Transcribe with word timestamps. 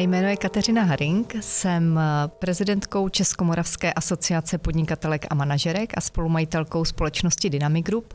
Mé 0.00 0.04
jméno 0.04 0.28
je 0.28 0.36
Kateřina 0.36 0.82
Haring, 0.82 1.34
jsem 1.40 2.00
prezidentkou 2.26 3.08
Českomoravské 3.08 3.92
asociace 3.92 4.58
podnikatelek 4.58 5.26
a 5.30 5.34
manažerek 5.34 5.92
a 5.96 6.00
spolumajitelkou 6.00 6.84
společnosti 6.84 7.50
Dynamic 7.50 7.86
Group. 7.86 8.14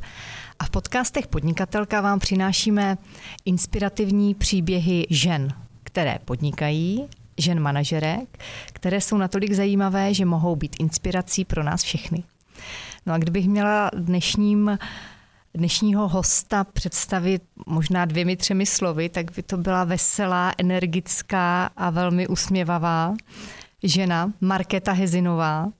A 0.60 0.66
v 0.66 0.70
podcastech 0.70 1.28
Podnikatelka 1.28 2.02
vám 2.02 2.20
přinášíme 2.20 2.98
inspirativní 3.46 4.36
příběhy 4.36 5.08
žen, 5.10 5.54
které 5.84 6.20
podnikají, 6.26 7.08
žen 7.38 7.60
manažerek, 7.60 8.40
které 8.74 9.02
jsou 9.02 9.18
natolik 9.18 9.54
zajímavé, 9.54 10.14
že 10.14 10.26
mohou 10.26 10.56
být 10.56 10.76
inspirací 10.80 11.46
pro 11.46 11.64
nás 11.64 11.84
všechny. 11.84 12.24
No 13.06 13.14
a 13.14 13.18
kdybych 13.18 13.48
měla 13.48 13.92
dnešním 13.98 14.78
dnešního 15.56 16.08
hosta 16.08 16.64
představit 16.64 17.44
možná 17.66 18.06
dvěmi, 18.06 18.36
třemi 18.36 18.66
slovy, 18.66 19.10
tak 19.10 19.32
by 19.36 19.44
to 19.44 19.58
byla 19.58 19.84
veselá, 19.84 20.54
energická 20.58 21.70
a 21.78 21.90
velmi 21.90 22.28
usměvavá 22.28 23.14
žena 23.84 24.34
Markéta 24.42 24.92
Hezinová, 24.92 25.72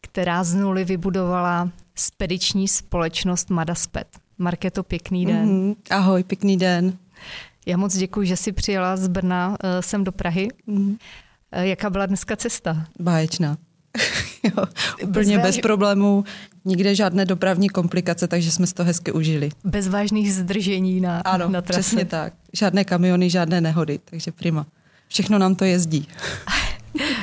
která 0.00 0.44
z 0.44 0.54
nuly 0.54 0.84
vybudovala 0.84 1.70
spediční 1.94 2.68
společnost 2.68 3.50
Madaspet. 3.50 4.06
Marketo, 4.38 4.82
pěkný 4.82 5.26
den. 5.26 5.48
Mm-hmm. 5.48 5.76
Ahoj, 5.90 6.22
pěkný 6.22 6.56
den. 6.56 6.98
Já 7.66 7.76
moc 7.76 7.96
děkuji, 7.96 8.26
že 8.26 8.36
jsi 8.36 8.52
přijela 8.52 8.96
z 8.96 9.08
Brna 9.08 9.48
uh, 9.48 9.56
sem 9.80 10.04
do 10.04 10.12
Prahy. 10.12 10.48
Mm-hmm. 10.68 10.96
Jaká 11.52 11.90
byla 11.90 12.06
dneska 12.06 12.36
cesta? 12.36 12.86
Báječná. 13.00 13.56
jo, 14.42 14.64
úplně 15.02 15.38
bez, 15.38 15.46
bez 15.46 15.58
problémů, 15.58 16.24
nikde 16.64 16.94
žádné 16.94 17.24
dopravní 17.24 17.68
komplikace, 17.68 18.28
takže 18.28 18.50
jsme 18.50 18.66
si 18.66 18.74
to 18.74 18.84
hezky 18.84 19.12
užili. 19.12 19.50
Bez 19.64 19.88
vážných 19.88 20.34
zdržení 20.34 21.00
na, 21.00 21.20
ano, 21.20 21.48
na 21.48 21.62
trase. 21.62 21.80
přesně 21.80 22.04
tak. 22.04 22.32
Žádné 22.52 22.84
kamiony, 22.84 23.30
žádné 23.30 23.60
nehody, 23.60 24.00
takže 24.04 24.32
prima. 24.32 24.66
Všechno 25.08 25.38
nám 25.38 25.54
to 25.54 25.64
jezdí. 25.64 26.08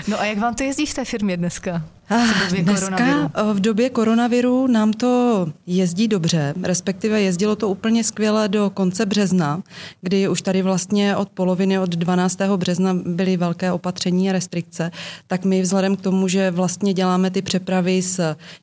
No 0.07 0.19
a 0.19 0.25
jak 0.25 0.37
vám 0.37 0.55
to 0.55 0.63
jezdí 0.63 0.85
v 0.85 0.93
té 0.93 1.05
firmě 1.05 1.37
dneska? 1.37 1.85
Ah, 2.13 2.49
dneska 2.61 3.31
eh, 3.35 3.53
v 3.53 3.59
době 3.59 3.89
koronaviru 3.89 4.67
nám 4.67 4.93
to 4.93 5.47
jezdí 5.67 6.07
dobře, 6.07 6.53
respektive 6.63 7.21
jezdilo 7.21 7.55
to 7.55 7.69
úplně 7.69 8.03
skvěle 8.03 8.47
do 8.47 8.69
konce 8.73 9.05
března, 9.05 9.63
kdy 10.01 10.27
už 10.27 10.41
tady 10.41 10.61
vlastně 10.61 11.15
od 11.15 11.29
poloviny, 11.29 11.79
od 11.79 11.89
12. 11.89 12.39
března 12.57 12.93
byly 12.93 13.37
velké 13.37 13.71
opatření 13.71 14.29
a 14.29 14.33
restrikce, 14.33 14.91
tak 15.27 15.45
my 15.45 15.61
vzhledem 15.61 15.95
k 15.95 16.01
tomu, 16.01 16.27
že 16.27 16.51
vlastně 16.51 16.93
děláme 16.93 17.31
ty 17.31 17.41
přepravy 17.41 18.01
z 18.01 18.19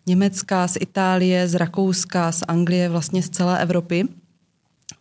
Německa, 0.06 0.68
z 0.68 0.76
Itálie, 0.80 1.48
z 1.48 1.54
Rakouska, 1.54 2.32
z 2.32 2.42
Anglie, 2.48 2.88
vlastně 2.88 3.22
z 3.22 3.30
celé 3.30 3.62
Evropy, 3.62 4.08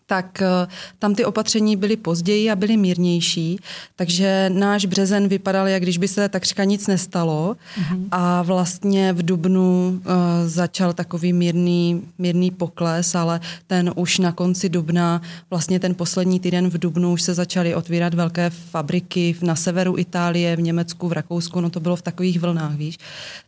tak 0.07 0.41
eh, 0.41 0.67
tam 0.99 1.15
ty 1.15 1.25
opatření 1.25 1.75
byly 1.75 1.97
později 1.97 2.51
a 2.51 2.55
byly 2.55 2.77
mírnější, 2.77 3.59
takže 3.95 4.49
náš 4.53 4.85
březen 4.85 5.27
vypadal, 5.27 5.67
jak 5.67 5.83
když 5.83 5.97
by 5.97 6.07
se 6.07 6.29
takřka 6.29 6.63
nic 6.63 6.87
nestalo 6.87 7.55
mm-hmm. 7.55 8.07
a 8.11 8.41
vlastně 8.41 9.13
v 9.13 9.25
Dubnu 9.25 9.89
uh, 9.89 10.13
začal 10.45 10.93
takový 10.93 11.33
mírný, 11.33 12.01
mírný 12.17 12.51
pokles, 12.51 13.15
ale 13.15 13.39
ten 13.67 13.91
už 13.95 14.17
na 14.19 14.31
konci 14.31 14.69
Dubna, 14.69 15.21
vlastně 15.49 15.79
ten 15.79 15.95
poslední 15.95 16.39
týden 16.39 16.69
v 16.69 16.77
Dubnu 16.77 17.11
už 17.11 17.21
se 17.21 17.33
začaly 17.33 17.75
otvírat 17.75 18.13
velké 18.13 18.49
fabriky 18.49 19.35
na 19.41 19.55
severu 19.55 19.97
Itálie, 19.97 20.55
v 20.55 20.61
Německu, 20.61 21.07
v 21.07 21.13
Rakousku, 21.13 21.61
no 21.61 21.69
to 21.69 21.79
bylo 21.79 21.95
v 21.95 22.01
takových 22.01 22.39
vlnách, 22.39 22.75
víš. 22.75 22.97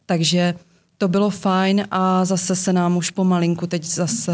Takže 0.06 0.54
to 1.00 1.08
bylo 1.08 1.30
fajn 1.30 1.88
a 1.92 2.26
zase 2.26 2.56
se 2.56 2.74
nám 2.74 2.98
už 2.98 3.10
pomalinku 3.10 3.68
teď 3.68 3.84
zase 3.84 4.32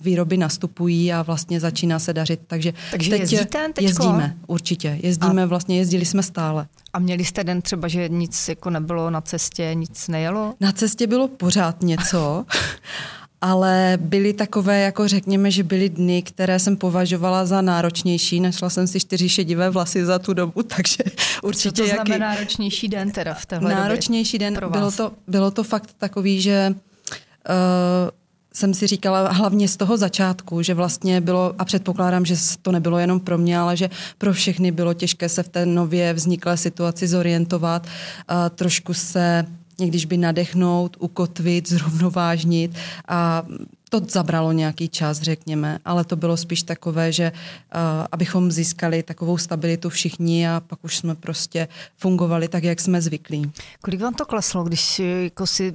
výroby 0.00 0.36
nastupují 0.36 1.12
a 1.12 1.22
vlastně 1.22 1.60
začíná 1.60 1.98
se 1.98 2.12
dařit. 2.12 2.40
Takže, 2.46 2.72
Takže 2.90 3.10
teď 3.10 3.20
jezdíte 3.20 3.66
teďko? 3.74 3.82
Jezdíme, 3.82 4.36
určitě. 4.46 4.98
Jezdíme, 5.02 5.42
a... 5.42 5.46
vlastně 5.46 5.78
jezdili 5.78 6.04
jsme 6.04 6.22
stále. 6.22 6.66
A 6.92 6.98
měli 6.98 7.24
jste 7.24 7.44
den 7.44 7.62
třeba, 7.62 7.88
že 7.88 8.08
nic 8.08 8.48
jako 8.48 8.70
nebylo 8.70 9.10
na 9.10 9.20
cestě, 9.20 9.70
nic 9.74 10.08
nejelo? 10.08 10.54
Na 10.60 10.72
cestě 10.72 11.06
bylo 11.06 11.28
pořád 11.28 11.82
něco 11.82 12.44
ale 13.40 13.98
byly 14.00 14.32
takové, 14.32 14.80
jako 14.80 15.08
řekněme, 15.08 15.50
že 15.50 15.62
byly 15.62 15.88
dny, 15.88 16.22
které 16.22 16.58
jsem 16.58 16.76
považovala 16.76 17.46
za 17.46 17.60
náročnější. 17.60 18.40
Našla 18.40 18.70
jsem 18.70 18.86
si 18.86 19.00
čtyři 19.00 19.28
šedivé 19.28 19.70
vlasy 19.70 20.04
za 20.04 20.18
tu 20.18 20.34
dobu, 20.34 20.62
takže 20.76 21.04
určitě... 21.42 21.82
Co 21.82 21.82
to 21.82 21.88
znamená 21.88 22.26
jaký... 22.26 22.36
náročnější 22.36 22.88
den 22.88 23.10
teda 23.10 23.34
v 23.34 23.46
téhle 23.46 23.74
Náročnější 23.74 24.38
den, 24.38 24.60
bylo 24.70 24.90
to, 24.90 25.12
bylo 25.26 25.50
to 25.50 25.64
fakt 25.64 25.90
takový, 25.98 26.40
že 26.40 26.74
uh, 26.74 28.10
jsem 28.52 28.74
si 28.74 28.86
říkala 28.86 29.32
hlavně 29.32 29.68
z 29.68 29.76
toho 29.76 29.96
začátku, 29.96 30.62
že 30.62 30.74
vlastně 30.74 31.20
bylo, 31.20 31.54
a 31.58 31.64
předpokládám, 31.64 32.24
že 32.24 32.34
to 32.62 32.72
nebylo 32.72 32.98
jenom 32.98 33.20
pro 33.20 33.38
mě, 33.38 33.58
ale 33.58 33.76
že 33.76 33.90
pro 34.18 34.32
všechny 34.32 34.70
bylo 34.70 34.94
těžké 34.94 35.28
se 35.28 35.42
v 35.42 35.48
té 35.48 35.66
nově 35.66 36.12
vzniklé 36.12 36.56
situaci 36.56 37.08
zorientovat, 37.08 37.86
uh, 37.86 38.36
trošku 38.54 38.94
se 38.94 39.46
když 39.86 40.04
by 40.04 40.16
nadechnout, 40.16 40.96
ukotvit, 41.00 41.68
zrovnovážnit 41.68 42.76
a 43.08 43.46
to 43.88 44.00
zabralo 44.08 44.52
nějaký 44.52 44.88
čas, 44.88 45.22
řekněme, 45.22 45.78
ale 45.84 46.04
to 46.04 46.16
bylo 46.16 46.36
spíš 46.36 46.62
takové, 46.62 47.12
že 47.12 47.32
uh, 47.32 47.80
abychom 48.12 48.52
získali 48.52 49.02
takovou 49.02 49.38
stabilitu 49.38 49.88
všichni 49.90 50.48
a 50.48 50.62
pak 50.66 50.78
už 50.82 50.96
jsme 50.96 51.14
prostě 51.14 51.68
fungovali 51.96 52.48
tak, 52.48 52.64
jak 52.64 52.80
jsme 52.80 53.02
zvyklí. 53.02 53.50
Kolik 53.80 54.00
vám 54.00 54.14
to 54.14 54.24
kleslo, 54.24 54.64
když 54.64 54.98
jako 54.98 55.46
si, 55.46 55.72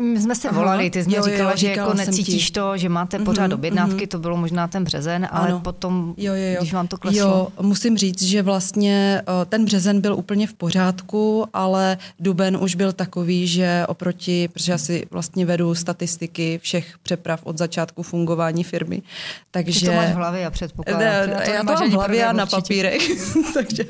my 0.00 0.20
jsme 0.20 0.34
se 0.34 0.52
volali, 0.52 0.90
ty 0.90 1.04
jsi 1.04 1.08
mi 1.08 1.14
říkala, 1.14 1.50
jo, 1.50 1.56
že 1.56 1.68
jako 1.70 1.94
necítíš 1.94 2.46
ti. 2.46 2.52
to, 2.52 2.76
že 2.76 2.88
máte 2.88 3.18
pořád 3.18 3.50
mm-hmm, 3.50 3.54
objednávky, 3.54 4.04
mm-hmm. 4.04 4.08
to 4.08 4.18
bylo 4.18 4.36
možná 4.36 4.68
ten 4.68 4.84
březen, 4.84 5.28
ale 5.30 5.48
ano. 5.48 5.60
potom, 5.60 6.14
jo, 6.16 6.34
jo, 6.34 6.50
jo. 6.50 6.56
když 6.60 6.72
vám 6.72 6.88
to 6.88 6.96
kleslo. 6.96 7.20
Jo, 7.20 7.48
musím 7.60 7.98
říct, 7.98 8.22
že 8.22 8.42
vlastně 8.42 9.22
uh, 9.28 9.44
ten 9.44 9.64
březen 9.64 10.00
byl 10.00 10.14
úplně 10.14 10.46
v 10.46 10.54
pořádku, 10.54 11.46
ale 11.52 11.98
duben 12.20 12.56
už 12.60 12.74
byl 12.74 12.92
takový, 12.92 13.46
že 13.46 13.84
oproti, 13.88 14.48
protože 14.48 14.72
já 14.72 14.78
si 14.78 15.06
vlastně 15.10 15.46
vedu 15.46 15.74
statistiky 15.74 16.58
všech 16.62 16.98
přeprav 17.02 17.40
od 17.44 17.53
od 17.54 17.58
začátku 17.58 18.02
fungování 18.02 18.64
firmy. 18.64 19.02
Takže, 19.50 19.80
Ty 19.80 19.86
to 19.86 19.92
máš 19.92 20.10
v 20.10 20.14
hlavě 20.14 20.46
a 20.46 20.50
předpokládám. 20.50 21.00
Ne, 21.00 21.06
já 21.06 21.40
to, 21.40 21.50
já 21.50 21.60
to 21.60 21.72
mám 21.72 21.90
v 21.90 21.92
hlavě 21.92 22.26
a 22.26 22.32
na 22.32 22.46
papírech. 22.46 23.02
takže 23.54 23.84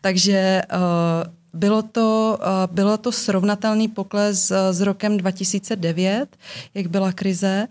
takže 0.00 0.62
uh, 0.72 0.80
bylo 1.60 1.82
to, 1.82 2.38
uh, 2.40 2.74
bylo 2.74 2.96
to 2.96 3.12
srovnatelný 3.12 3.88
pokles 3.88 4.50
uh, 4.50 4.56
s 4.70 4.80
rokem 4.80 5.16
2009, 5.16 6.36
jak 6.74 6.86
byla 6.86 7.12
krize 7.12 7.68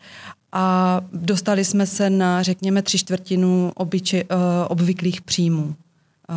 a 0.52 1.02
dostali 1.14 1.66
jsme 1.66 1.86
se 1.86 2.10
na, 2.10 2.44
řekněme, 2.44 2.82
tři 2.82 2.98
čtvrtinu 2.98 3.72
obyče, 3.76 4.24
uh, 4.24 4.30
obvyklých 4.68 5.22
příjmů. 5.22 5.76
Uh, 6.30 6.36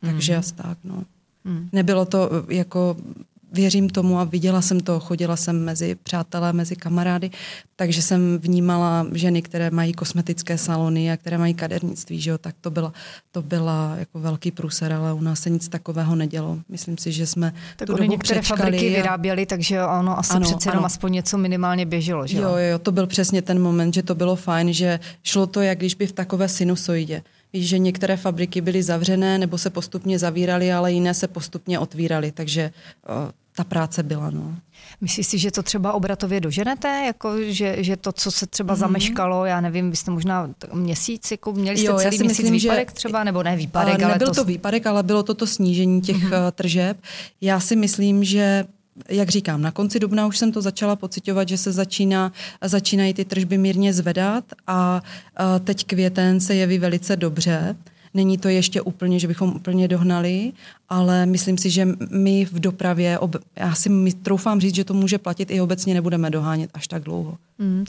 takže 0.00 0.32
mm. 0.32 0.38
asi 0.38 0.54
tak, 0.54 0.78
no. 0.84 1.04
Mm. 1.44 1.68
Nebylo 1.72 2.04
to 2.04 2.30
jako 2.48 2.96
věřím 3.52 3.88
tomu 3.88 4.18
a 4.18 4.24
viděla 4.24 4.62
jsem 4.62 4.80
to, 4.80 5.00
chodila 5.00 5.36
jsem 5.36 5.64
mezi 5.64 5.94
přátelé, 5.94 6.52
mezi 6.52 6.76
kamarády, 6.76 7.30
takže 7.76 8.02
jsem 8.02 8.38
vnímala 8.38 9.06
ženy, 9.12 9.42
které 9.42 9.70
mají 9.70 9.92
kosmetické 9.92 10.58
salony 10.58 11.12
a 11.12 11.16
které 11.16 11.38
mají 11.38 11.54
kadernictví, 11.54 12.20
že 12.20 12.30
jo, 12.30 12.38
tak 12.38 12.54
to 12.60 12.70
byla, 12.70 12.92
to 13.32 13.42
byla 13.42 13.94
jako 13.98 14.20
velký 14.20 14.50
průser, 14.50 14.92
ale 14.92 15.12
u 15.12 15.20
nás 15.20 15.40
se 15.40 15.50
nic 15.50 15.68
takového 15.68 16.16
nedělo. 16.16 16.58
Myslím 16.68 16.98
si, 16.98 17.12
že 17.12 17.26
jsme 17.26 17.54
tak 17.76 17.86
tu 17.86 17.92
dobu 17.92 18.10
některé 18.10 18.42
fabriky 18.42 18.94
a... 18.94 18.96
vyráběly, 18.96 19.46
takže 19.46 19.82
ono 19.84 20.18
asi 20.18 20.32
ano, 20.32 20.44
přece 20.44 20.70
jenom 20.70 20.84
aspoň 20.84 21.12
něco 21.12 21.38
minimálně 21.38 21.86
běželo, 21.86 22.26
že 22.26 22.38
jo? 22.38 22.42
Jo, 22.42 22.56
jo, 22.56 22.78
to 22.78 22.92
byl 22.92 23.06
přesně 23.06 23.42
ten 23.42 23.62
moment, 23.62 23.94
že 23.94 24.02
to 24.02 24.14
bylo 24.14 24.36
fajn, 24.36 24.72
že 24.72 25.00
šlo 25.22 25.46
to, 25.46 25.60
jak 25.60 25.78
když 25.78 25.94
by 25.94 26.06
v 26.06 26.12
takové 26.12 26.48
sinusoidě. 26.48 27.22
Víš, 27.52 27.68
že 27.68 27.78
některé 27.78 28.16
fabriky 28.16 28.60
byly 28.60 28.82
zavřené 28.82 29.38
nebo 29.38 29.58
se 29.58 29.70
postupně 29.70 30.18
zavíraly, 30.18 30.72
ale 30.72 30.92
jiné 30.92 31.14
se 31.14 31.28
postupně 31.28 31.78
otvíraly, 31.78 32.32
takže 32.32 32.70
uh, 33.08 33.30
ta 33.56 33.64
práce 33.64 34.02
byla. 34.02 34.30
No. 34.30 34.56
Myslíš 35.00 35.26
si, 35.26 35.38
že 35.38 35.50
to 35.50 35.62
třeba 35.62 35.92
obratově 35.92 36.40
doženete? 36.40 36.88
Jako, 37.06 37.42
že, 37.42 37.76
že 37.78 37.96
to, 37.96 38.12
co 38.12 38.30
se 38.30 38.46
třeba 38.46 38.74
mm-hmm. 38.74 38.78
zameškalo, 38.78 39.44
já 39.44 39.60
nevím, 39.60 39.90
vy 39.90 39.96
jste 39.96 40.10
možná 40.10 40.50
měsíc, 40.72 41.30
jako 41.30 41.52
měli 41.52 41.78
jste 41.78 41.86
jo, 41.86 41.98
celý 41.98 42.18
měsíc 42.18 42.38
myslím, 42.38 42.52
výpadek 42.52 42.90
že, 42.90 42.94
třeba, 42.94 43.24
nebo 43.24 43.42
ne 43.42 43.56
výpadek, 43.56 44.02
ale 44.02 44.12
Nebyl 44.12 44.26
to... 44.26 44.34
to 44.34 44.44
výpadek, 44.44 44.86
ale 44.86 45.02
bylo 45.02 45.22
to 45.22 45.34
to 45.34 45.46
snížení 45.46 46.00
těch 46.00 46.16
mm-hmm. 46.16 46.52
tržeb. 46.52 46.96
Já 47.40 47.60
si 47.60 47.76
myslím, 47.76 48.24
že 48.24 48.64
jak 49.08 49.28
říkám, 49.28 49.62
na 49.62 49.70
konci 49.70 50.00
dubna 50.00 50.26
už 50.26 50.38
jsem 50.38 50.52
to 50.52 50.62
začala 50.62 50.96
pocitovat, 50.96 51.48
že 51.48 51.58
se 51.58 51.72
začíná, 51.72 52.32
začínají 52.64 53.14
ty 53.14 53.24
tržby 53.24 53.58
mírně 53.58 53.92
zvedat 53.92 54.44
a, 54.66 55.02
a 55.36 55.58
teď 55.58 55.84
květen 55.86 56.40
se 56.40 56.54
jeví 56.54 56.78
velice 56.78 57.16
dobře. 57.16 57.76
Není 58.14 58.38
to 58.38 58.48
ještě 58.48 58.80
úplně, 58.80 59.18
že 59.18 59.28
bychom 59.28 59.52
úplně 59.56 59.88
dohnali, 59.88 60.52
ale 60.88 61.26
myslím 61.26 61.58
si, 61.58 61.70
že 61.70 61.88
my 62.10 62.44
v 62.44 62.60
dopravě, 62.60 63.18
ob, 63.18 63.36
já 63.56 63.74
si 63.74 63.88
my, 63.88 64.12
troufám 64.12 64.60
říct, 64.60 64.74
že 64.74 64.84
to 64.84 64.94
může 64.94 65.18
platit 65.18 65.50
i 65.50 65.60
obecně, 65.60 65.94
nebudeme 65.94 66.30
dohánět 66.30 66.70
až 66.74 66.88
tak 66.88 67.02
dlouho. 67.02 67.38
Mm. 67.58 67.84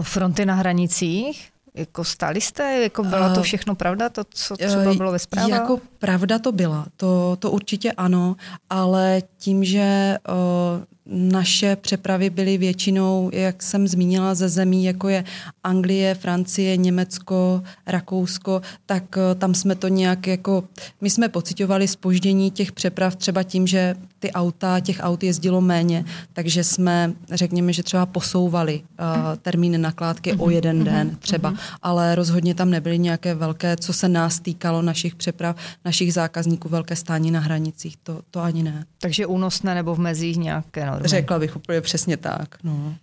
Fronty 0.00 0.46
na 0.46 0.54
hranicích? 0.54 1.49
Jako 1.74 2.04
stali 2.04 2.40
jste? 2.40 2.80
Jako 2.82 3.04
byla 3.04 3.34
to 3.34 3.42
všechno 3.42 3.74
pravda, 3.74 4.08
to, 4.08 4.24
co 4.30 4.56
třeba 4.56 4.94
bylo 4.94 5.12
ve 5.12 5.18
zprávách? 5.18 5.50
Jako 5.50 5.80
pravda 5.98 6.38
to 6.38 6.52
byla, 6.52 6.86
to, 6.96 7.36
to 7.38 7.50
určitě 7.50 7.92
ano, 7.92 8.36
ale 8.70 9.22
tím, 9.38 9.64
že 9.64 10.16
uh, 10.28 10.84
naše 11.10 11.76
přepravy 11.76 12.30
byly 12.30 12.58
většinou, 12.58 13.30
jak 13.32 13.62
jsem 13.62 13.88
zmínila, 13.88 14.34
ze 14.34 14.48
zemí, 14.48 14.84
jako 14.84 15.08
je 15.08 15.24
Anglie, 15.64 16.14
Francie, 16.14 16.76
Německo, 16.76 17.62
Rakousko, 17.86 18.62
tak 18.86 19.04
eh, 19.16 19.34
tam 19.34 19.54
jsme 19.54 19.74
to 19.74 19.88
nějak 19.88 20.26
jako, 20.26 20.64
my 21.00 21.10
jsme 21.10 21.28
pocitovali 21.28 21.88
spoždění 21.88 22.50
těch 22.50 22.72
přeprav 22.72 23.16
třeba 23.16 23.42
tím, 23.42 23.66
že 23.66 23.96
ty 24.20 24.32
auta, 24.32 24.80
těch 24.80 25.00
aut 25.00 25.22
jezdilo 25.22 25.60
méně, 25.60 26.04
takže 26.32 26.64
jsme, 26.64 27.12
řekněme, 27.32 27.72
že 27.72 27.82
třeba 27.82 28.06
posouvali 28.06 28.80
uh, 28.80 29.06
termíny 29.42 29.78
nakládky 29.78 30.32
mm-hmm. 30.32 30.42
o 30.42 30.44
mhm, 30.44 30.54
jeden 30.54 30.80
mm-hmm. 30.80 30.84
den 30.84 31.16
třeba, 31.18 31.52
mm-hmm. 31.52 31.78
ale 31.82 32.14
rozhodně 32.14 32.54
tam 32.54 32.70
nebyly 32.70 32.98
nějaké 32.98 33.34
velké, 33.34 33.76
co 33.76 33.92
se 33.92 34.08
nás 34.08 34.40
týkalo, 34.40 34.82
našich 34.82 35.14
přeprav, 35.14 35.56
našich 35.84 36.14
zákazníků, 36.14 36.68
velké 36.68 36.96
stání 36.96 37.30
na 37.30 37.40
hranicích, 37.40 37.96
to, 37.96 38.20
to 38.30 38.40
ani 38.40 38.62
ne. 38.62 38.84
Takže 38.98 39.26
únosné 39.26 39.74
nebo 39.74 39.94
v 39.94 39.98
mezích 39.98 40.36
nějaké 40.36 40.90
normy? 41.00 41.08
Řekla 41.08 41.38
bych 41.38 41.56
úplně 41.56 41.80
přesně 41.80 42.16
tak. 42.16 42.56
No. 42.62 42.94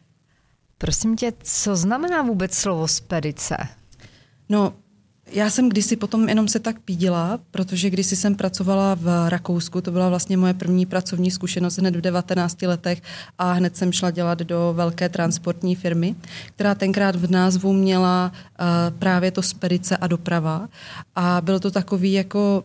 Prosím 0.77 1.15
tě, 1.15 1.33
co 1.43 1.75
znamená 1.75 2.21
vůbec 2.21 2.53
slovo 2.53 2.87
spedice? 2.87 3.57
No, 4.49 4.73
já 5.31 5.49
jsem 5.49 5.69
kdysi 5.69 5.95
potom 5.95 6.29
jenom 6.29 6.47
se 6.47 6.59
tak 6.59 6.79
pídila, 6.79 7.39
protože 7.51 7.89
kdysi 7.89 8.15
jsem 8.15 8.35
pracovala 8.35 8.95
v 8.95 9.29
Rakousku, 9.29 9.81
to 9.81 9.91
byla 9.91 10.09
vlastně 10.09 10.37
moje 10.37 10.53
první 10.53 10.85
pracovní 10.85 11.31
zkušenost 11.31 11.77
hned 11.77 11.95
v 11.95 12.01
19 12.01 12.61
letech 12.61 13.01
a 13.37 13.51
hned 13.51 13.77
jsem 13.77 13.91
šla 13.91 14.11
dělat 14.11 14.39
do 14.39 14.73
velké 14.75 15.09
transportní 15.09 15.75
firmy, 15.75 16.15
která 16.47 16.75
tenkrát 16.75 17.15
v 17.15 17.31
názvu 17.31 17.73
měla 17.73 18.31
uh, 18.31 18.97
právě 18.99 19.31
to 19.31 19.41
spedice 19.41 19.97
a 19.97 20.07
doprava 20.07 20.69
a 21.15 21.41
byl 21.41 21.59
to 21.59 21.71
takový 21.71 22.13
jako 22.13 22.63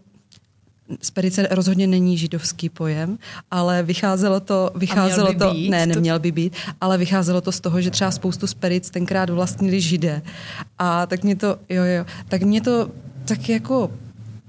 Spedice 1.03 1.49
rozhodně 1.51 1.87
není 1.87 2.19
židovský 2.19 2.69
pojem, 2.69 3.19
ale 3.51 3.83
vycházelo 3.83 4.41
to, 4.41 4.71
vycházelo 4.75 5.33
by 5.33 5.39
to, 5.39 5.51
být, 5.53 5.71
ne, 5.71 5.87
neměl 5.87 6.19
by 6.19 6.33
být, 6.33 6.53
ale 6.81 6.99
vycházelo 6.99 7.41
to 7.41 7.53
z 7.53 7.61
toho, 7.61 7.81
že 7.81 7.91
třeba 7.91 8.11
spoustu 8.11 8.47
spedic 8.47 8.91
tenkrát 8.91 9.31
vlastnili 9.31 9.81
židé. 9.81 10.23
A 10.79 11.07
tak 11.07 11.25
mě 11.25 11.37
to, 11.37 11.57
jo, 11.69 11.85
jo, 11.85 12.05
tak 12.29 12.43
mě 12.43 12.61
to 12.61 12.91
tak 13.25 13.49
jako 13.49 13.91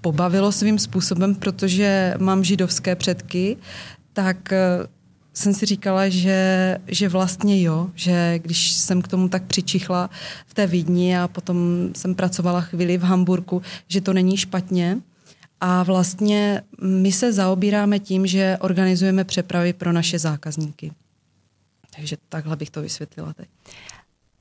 pobavilo 0.01 0.51
svým 0.51 0.79
způsobem, 0.79 1.35
protože 1.35 2.13
mám 2.19 2.43
židovské 2.43 2.95
předky, 2.95 3.57
tak 4.13 4.51
eh, 4.53 4.87
jsem 5.33 5.53
si 5.53 5.65
říkala, 5.65 6.09
že, 6.09 6.77
že 6.87 7.09
vlastně 7.09 7.61
jo, 7.61 7.89
že 7.95 8.39
když 8.39 8.71
jsem 8.71 9.01
k 9.01 9.07
tomu 9.07 9.29
tak 9.29 9.43
přičichla 9.43 10.09
v 10.47 10.53
té 10.53 10.67
Vídni 10.67 11.17
a 11.17 11.27
potom 11.27 11.89
jsem 11.95 12.15
pracovala 12.15 12.61
chvíli 12.61 12.97
v 12.97 13.03
Hamburku, 13.03 13.61
že 13.87 14.01
to 14.01 14.13
není 14.13 14.37
špatně, 14.37 14.97
a 15.65 15.83
vlastně 15.83 16.61
my 16.81 17.11
se 17.11 17.33
zaobíráme 17.33 17.99
tím, 17.99 18.27
že 18.27 18.57
organizujeme 18.59 19.23
přepravy 19.23 19.73
pro 19.73 19.91
naše 19.91 20.19
zákazníky. 20.19 20.91
Takže 21.95 22.17
takhle 22.29 22.55
bych 22.55 22.69
to 22.69 22.81
vysvětlila 22.81 23.33
teď. 23.33 23.49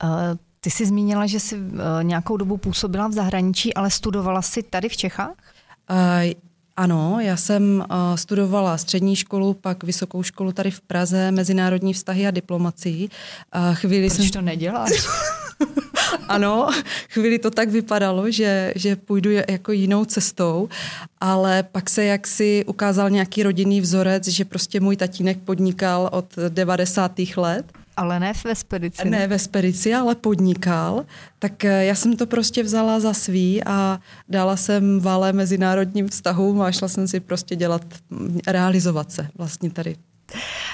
Uh, 0.05 0.11
ty 0.61 0.71
jsi 0.71 0.87
zmínila, 0.87 1.27
že 1.27 1.41
jsi 1.41 1.57
uh, 1.57 1.65
nějakou 2.03 2.37
dobu 2.37 2.57
působila 2.57 3.09
v 3.09 3.13
zahraničí, 3.13 3.75
ale 3.75 3.91
studovala 3.91 4.43
jsi 4.43 4.63
tady 4.63 4.89
v 4.89 4.97
Čechách? 4.97 5.35
Uh, 5.91 5.97
ano, 6.77 7.19
já 7.21 7.37
jsem 7.37 7.85
uh, 7.91 8.17
studovala 8.17 8.79
střední 8.79 9.17
školu, 9.17 9.55
pak 9.55 9.85
vysokou 9.85 10.23
školu 10.23 10.53
tady 10.53 10.71
v 10.71 10.81
Praze, 10.81 11.31
mezinárodní 11.31 11.93
vztahy 11.93 12.27
a 12.27 12.31
diplomacii. 12.31 13.09
Uh, 13.57 13.75
chvíli 13.75 14.09
Proč 14.09 14.21
jsem... 14.21 14.31
to 14.31 14.41
neděláš? 14.41 14.91
ano, 16.29 16.69
chvíli 17.09 17.39
to 17.39 17.51
tak 17.51 17.69
vypadalo, 17.69 18.31
že, 18.31 18.73
že 18.77 18.97
půjdu 18.97 19.31
jako 19.31 19.73
jinou 19.73 20.05
cestou, 20.05 20.69
ale 21.21 21.63
pak 21.63 21.91
se 21.91 22.05
jaksi 22.05 22.65
ukázal 22.67 23.11
nějaký 23.11 23.43
rodinný 23.43 23.81
vzorec, 23.81 24.29
že 24.29 24.45
prostě 24.45 24.81
můj 24.81 24.97
tatínek 24.97 25.39
podnikal 25.39 26.09
od 26.13 26.27
90. 26.49 27.13
let. 27.37 27.73
Ale 27.97 28.21
ne 28.21 28.33
ve 28.45 28.55
spedici. 28.55 29.09
Ne 29.09 29.27
ve 29.27 29.39
spedici, 29.39 29.95
ale 29.95 30.15
podnikal. 30.15 31.05
Tak 31.39 31.65
eh, 31.65 31.85
já 31.85 31.95
jsem 31.95 32.17
to 32.17 32.27
prostě 32.27 32.63
vzala 32.63 33.01
za 33.01 33.13
svý 33.15 33.65
a 33.65 34.01
dala 34.29 34.57
jsem 34.57 35.01
vale 35.01 35.33
mezinárodním 35.33 36.09
vztahům 36.09 36.63
a 36.63 36.73
šla 36.73 36.89
jsem 36.89 37.09
si 37.09 37.21
prostě 37.21 37.57
dělat, 37.57 37.85
realizovat 38.47 39.13
se 39.13 39.29
vlastně 39.39 39.71
tady 39.71 39.97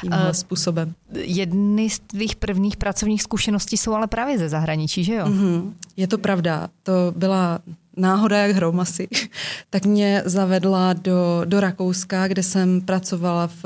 tímhle 0.00 0.26
uh, 0.26 0.30
způsobem. 0.30 0.94
Jedny 1.12 1.90
z 1.90 1.98
tvých 1.98 2.36
prvních 2.36 2.76
pracovních 2.76 3.22
zkušeností 3.22 3.76
jsou 3.76 3.92
ale 3.92 4.06
právě 4.06 4.38
ze 4.38 4.48
zahraničí, 4.48 5.04
že 5.04 5.14
jo? 5.14 5.26
Mm-hmm. 5.26 5.72
Je 5.96 6.06
to 6.06 6.18
pravda. 6.18 6.68
To 6.82 6.92
byla 7.16 7.58
náhoda 7.96 8.38
jak 8.38 8.56
hrom 8.56 8.80
asi. 8.80 9.08
tak 9.70 9.86
mě 9.86 10.22
zavedla 10.24 10.92
do, 10.92 11.42
do 11.44 11.60
Rakouska, 11.60 12.28
kde 12.28 12.42
jsem 12.42 12.80
pracovala 12.80 13.46
v 13.62 13.64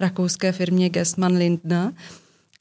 rakouské 0.00 0.52
firmě 0.52 0.88
Gessmann 0.88 1.36
Lindner. 1.36 1.92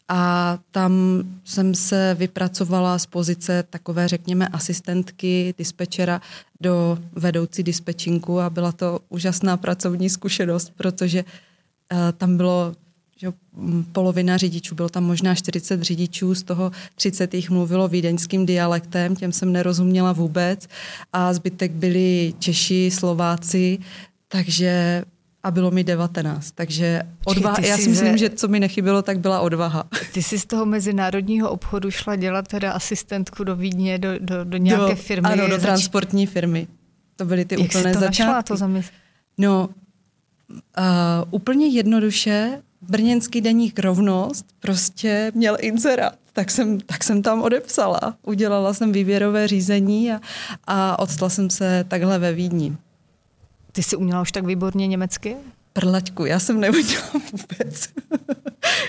A 0.07 0.57
tam 0.72 1.24
jsem 1.44 1.75
se 1.75 2.16
vypracovala 2.19 3.00
z 3.00 3.06
pozice 3.06 3.63
takové, 3.69 4.07
řekněme, 4.07 4.48
asistentky, 4.48 5.54
dispečera 5.57 6.22
do 6.62 6.98
vedoucí 7.12 7.63
dispečinku 7.63 8.40
a 8.40 8.50
byla 8.50 8.72
to 8.72 9.00
úžasná 9.10 9.57
pracovní 9.57 10.10
zkušenost, 10.10 10.72
protože 10.78 11.24
Eh, 11.92 12.12
tam 12.18 12.38
bylo 12.38 12.74
že 13.18 13.31
polovina 13.92 14.38
řidičů, 14.38 14.75
bylo 14.75 14.90
tam 14.90 15.04
možná 15.04 15.36
40 15.36 15.84
řidičů, 15.84 16.36
z 16.36 16.44
toho 16.44 16.72
30 16.96 17.34
jich 17.34 17.50
mluvilo 17.50 17.88
vídeňským 17.88 18.46
dialektem, 18.46 19.16
těm 19.16 19.31
jsem 19.31 19.52
nerozuměla 19.52 20.13
vůbec 20.13 20.68
a 21.13 21.34
zbytek 21.34 21.72
byli 21.72 22.34
Češi, 22.40 22.92
Slováci, 22.94 23.80
takže 24.28 25.04
a 25.45 25.51
bylo 25.51 25.71
mi 25.71 25.83
19, 25.83 26.51
takže 26.51 27.01
odvaha, 27.25 27.57
já 27.62 27.77
si 27.77 27.89
myslím, 27.89 28.12
ze... 28.12 28.18
že 28.18 28.30
co 28.30 28.47
mi 28.47 28.59
nechybilo, 28.59 29.01
tak 29.01 29.19
byla 29.19 29.42
odvaha. 29.42 29.83
Ty 30.13 30.24
jsi 30.24 30.39
z 30.39 30.45
toho 30.45 30.65
mezinárodního 30.65 31.50
obchodu 31.50 31.92
šla 31.92 32.15
dělat 32.15 32.47
teda 32.47 32.71
asistentku 32.71 33.44
do 33.44 33.56
Vídně, 33.56 33.97
do, 33.97 34.19
do, 34.19 34.44
do 34.44 34.57
nějaké 34.57 34.89
do, 34.89 34.95
firmy? 34.95 35.30
Ano, 35.30 35.47
do 35.47 35.57
transportní 35.57 36.25
firmy. 36.25 36.68
To 37.15 37.25
byly 37.25 37.45
ty 37.45 37.56
Jak 37.56 37.69
úplné 37.69 37.94
to 37.94 38.00
začátky. 38.00 38.24
Našla, 38.24 38.42
to 38.42 38.57
zamysl... 38.57 38.89
No, 39.38 39.69
Uh, 40.50 41.27
úplně 41.31 41.68
jednoduše, 41.68 42.62
brněnský 42.81 43.42
deník 43.42 43.80
Rovnost 43.80 44.45
prostě 44.59 45.31
měl 45.36 45.57
inzerát. 45.59 46.15
Tak 46.33 46.51
jsem, 46.51 46.80
tak 46.80 47.03
jsem 47.03 47.21
tam 47.21 47.42
odepsala. 47.42 48.15
Udělala 48.24 48.74
jsem 48.74 48.92
výběrové 48.92 49.47
řízení 49.47 50.12
a, 50.12 50.21
a 50.68 51.00
odstala 51.00 51.30
jsem 51.30 51.50
se 51.50 51.86
takhle 51.88 52.19
ve 52.19 52.33
Vídni. 52.33 52.77
Ty 53.75 53.83
jsi 53.83 53.95
uměla 53.95 54.22
už 54.22 54.31
tak 54.31 54.45
výborně 54.45 54.88
německy? 54.88 55.36
Prlaťku, 55.74 56.25
já 56.25 56.39
jsem 56.39 56.60
neuměla 56.60 57.04
vůbec. 57.31 57.89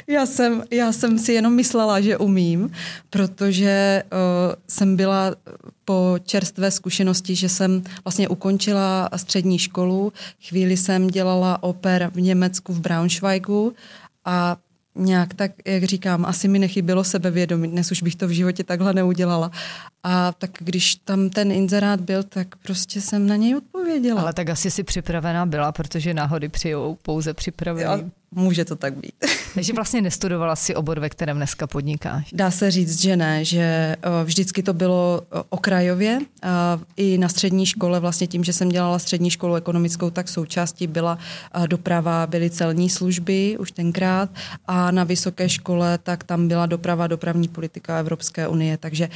já, 0.07 0.27
jsem, 0.27 0.63
já 0.71 0.93
jsem 0.93 1.19
si 1.19 1.33
jenom 1.33 1.55
myslela, 1.55 2.01
že 2.01 2.19
umím, 2.19 2.71
protože 3.11 4.03
uh, 4.13 4.55
jsem 4.69 4.97
byla 4.97 5.35
po 5.85 6.15
čerstvé 6.25 6.71
zkušenosti, 6.71 7.35
že 7.35 7.49
jsem 7.49 7.83
vlastně 8.05 8.29
ukončila 8.29 9.09
střední 9.17 9.59
školu. 9.59 10.13
Chvíli 10.49 10.77
jsem 10.77 11.09
dělala 11.09 11.63
oper 11.63 12.11
v 12.15 12.21
Německu 12.21 12.73
v 12.73 12.81
Braunschweigu 12.81 13.75
a 14.25 14.57
nějak 14.97 15.35
tak, 15.35 15.51
jak 15.65 15.85
říkám, 15.85 16.25
asi 16.25 16.49
mi 16.49 16.59
nechybělo 16.59 17.05
sebevědomí, 17.05 17.69
dnes 17.69 17.93
už 17.93 18.03
bych 18.03 18.17
to 18.17 18.29
v 18.29 18.31
životě 18.31 18.65
takhle 18.65 18.93
neudělala. 18.93 19.51
A 20.03 20.33
tak 20.33 20.51
když 20.59 20.95
tam 20.95 21.31
ten 21.31 21.53
inzerát 21.53 22.01
byl, 22.01 22.23
tak 22.23 22.57
prostě 22.57 23.01
jsem 23.01 23.27
na 23.27 23.37
něj 23.37 23.57
odpověděla. 23.57 24.21
Ale 24.21 24.33
tak 24.33 24.51
asi 24.51 24.71
si 24.71 24.83
připravená 24.83 25.47
byla, 25.47 25.73
protože 25.73 26.15
náhody 26.15 26.49
přijou 26.49 26.99
pouze 27.03 27.35
připravený. 27.35 28.11
Může 28.39 28.65
to 28.65 28.77
tak 28.77 28.97
být. 28.97 29.13
Takže 29.55 29.73
vlastně 29.73 30.03
nestudovala 30.03 30.57
si 30.57 30.75
obor, 30.75 31.01
ve 31.01 31.09
kterém 31.09 31.37
dneska 31.37 31.67
podnikáš? 31.67 32.31
Dá 32.33 32.51
se 32.51 32.71
říct, 32.71 33.01
že 33.01 33.17
ne, 33.17 33.45
že 33.45 33.97
vždycky 34.25 34.63
to 34.63 34.73
bylo 34.73 35.23
okrajově. 35.49 36.19
I 36.97 37.19
na 37.19 37.29
střední 37.29 37.67
škole, 37.67 38.01
vlastně 38.01 38.27
tím, 38.27 38.45
že 38.45 38.53
jsem 38.53 38.69
dělala 38.69 38.99
střední 38.99 39.31
školu 39.31 39.55
ekonomickou, 39.55 40.11
tak 40.11 40.29
součástí 40.29 40.87
byla 40.87 41.19
doprava, 41.67 42.27
byly 42.27 42.51
celní 42.51 42.91
služby 42.91 43.57
už 43.59 43.71
tenkrát 43.71 44.31
a 44.67 44.91
na 44.91 45.05
vysoké 45.05 45.49
škole, 45.49 45.99
tak 45.99 46.25
tam 46.25 46.49
byla 46.49 46.67
doprava, 46.67 47.07
dopravní 47.07 47.49
politika 47.49 47.99
Evropské 47.99 48.49
unie, 48.49 48.77
takže 48.77 49.09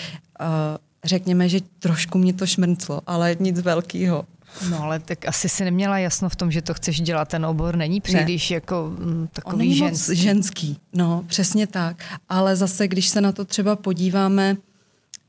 řekněme, 1.04 1.48
že 1.48 1.60
trošku 1.78 2.18
mě 2.18 2.32
to 2.32 2.46
šmrnclo, 2.46 3.00
ale 3.06 3.36
nic 3.40 3.60
velkého. 3.60 4.24
No 4.70 4.82
ale 4.82 5.00
tak 5.00 5.28
asi 5.28 5.48
si 5.48 5.64
neměla 5.64 5.98
jasno 5.98 6.28
v 6.28 6.36
tom, 6.36 6.50
že 6.50 6.62
to 6.62 6.74
chceš 6.74 7.00
dělat, 7.00 7.28
ten 7.28 7.46
obor 7.46 7.76
není 7.76 8.00
příliš 8.00 8.50
ne. 8.50 8.54
jako 8.54 8.92
m, 8.98 9.04
mm, 9.04 9.28
takový 9.32 9.54
On 9.54 9.58
není 9.58 9.74
ženský. 9.74 10.10
Moc 10.10 10.18
ženský. 10.18 10.78
No, 10.92 11.24
přesně 11.26 11.66
tak. 11.66 12.04
Ale 12.28 12.56
zase, 12.56 12.88
když 12.88 13.08
se 13.08 13.20
na 13.20 13.32
to 13.32 13.44
třeba 13.44 13.76
podíváme, 13.76 14.56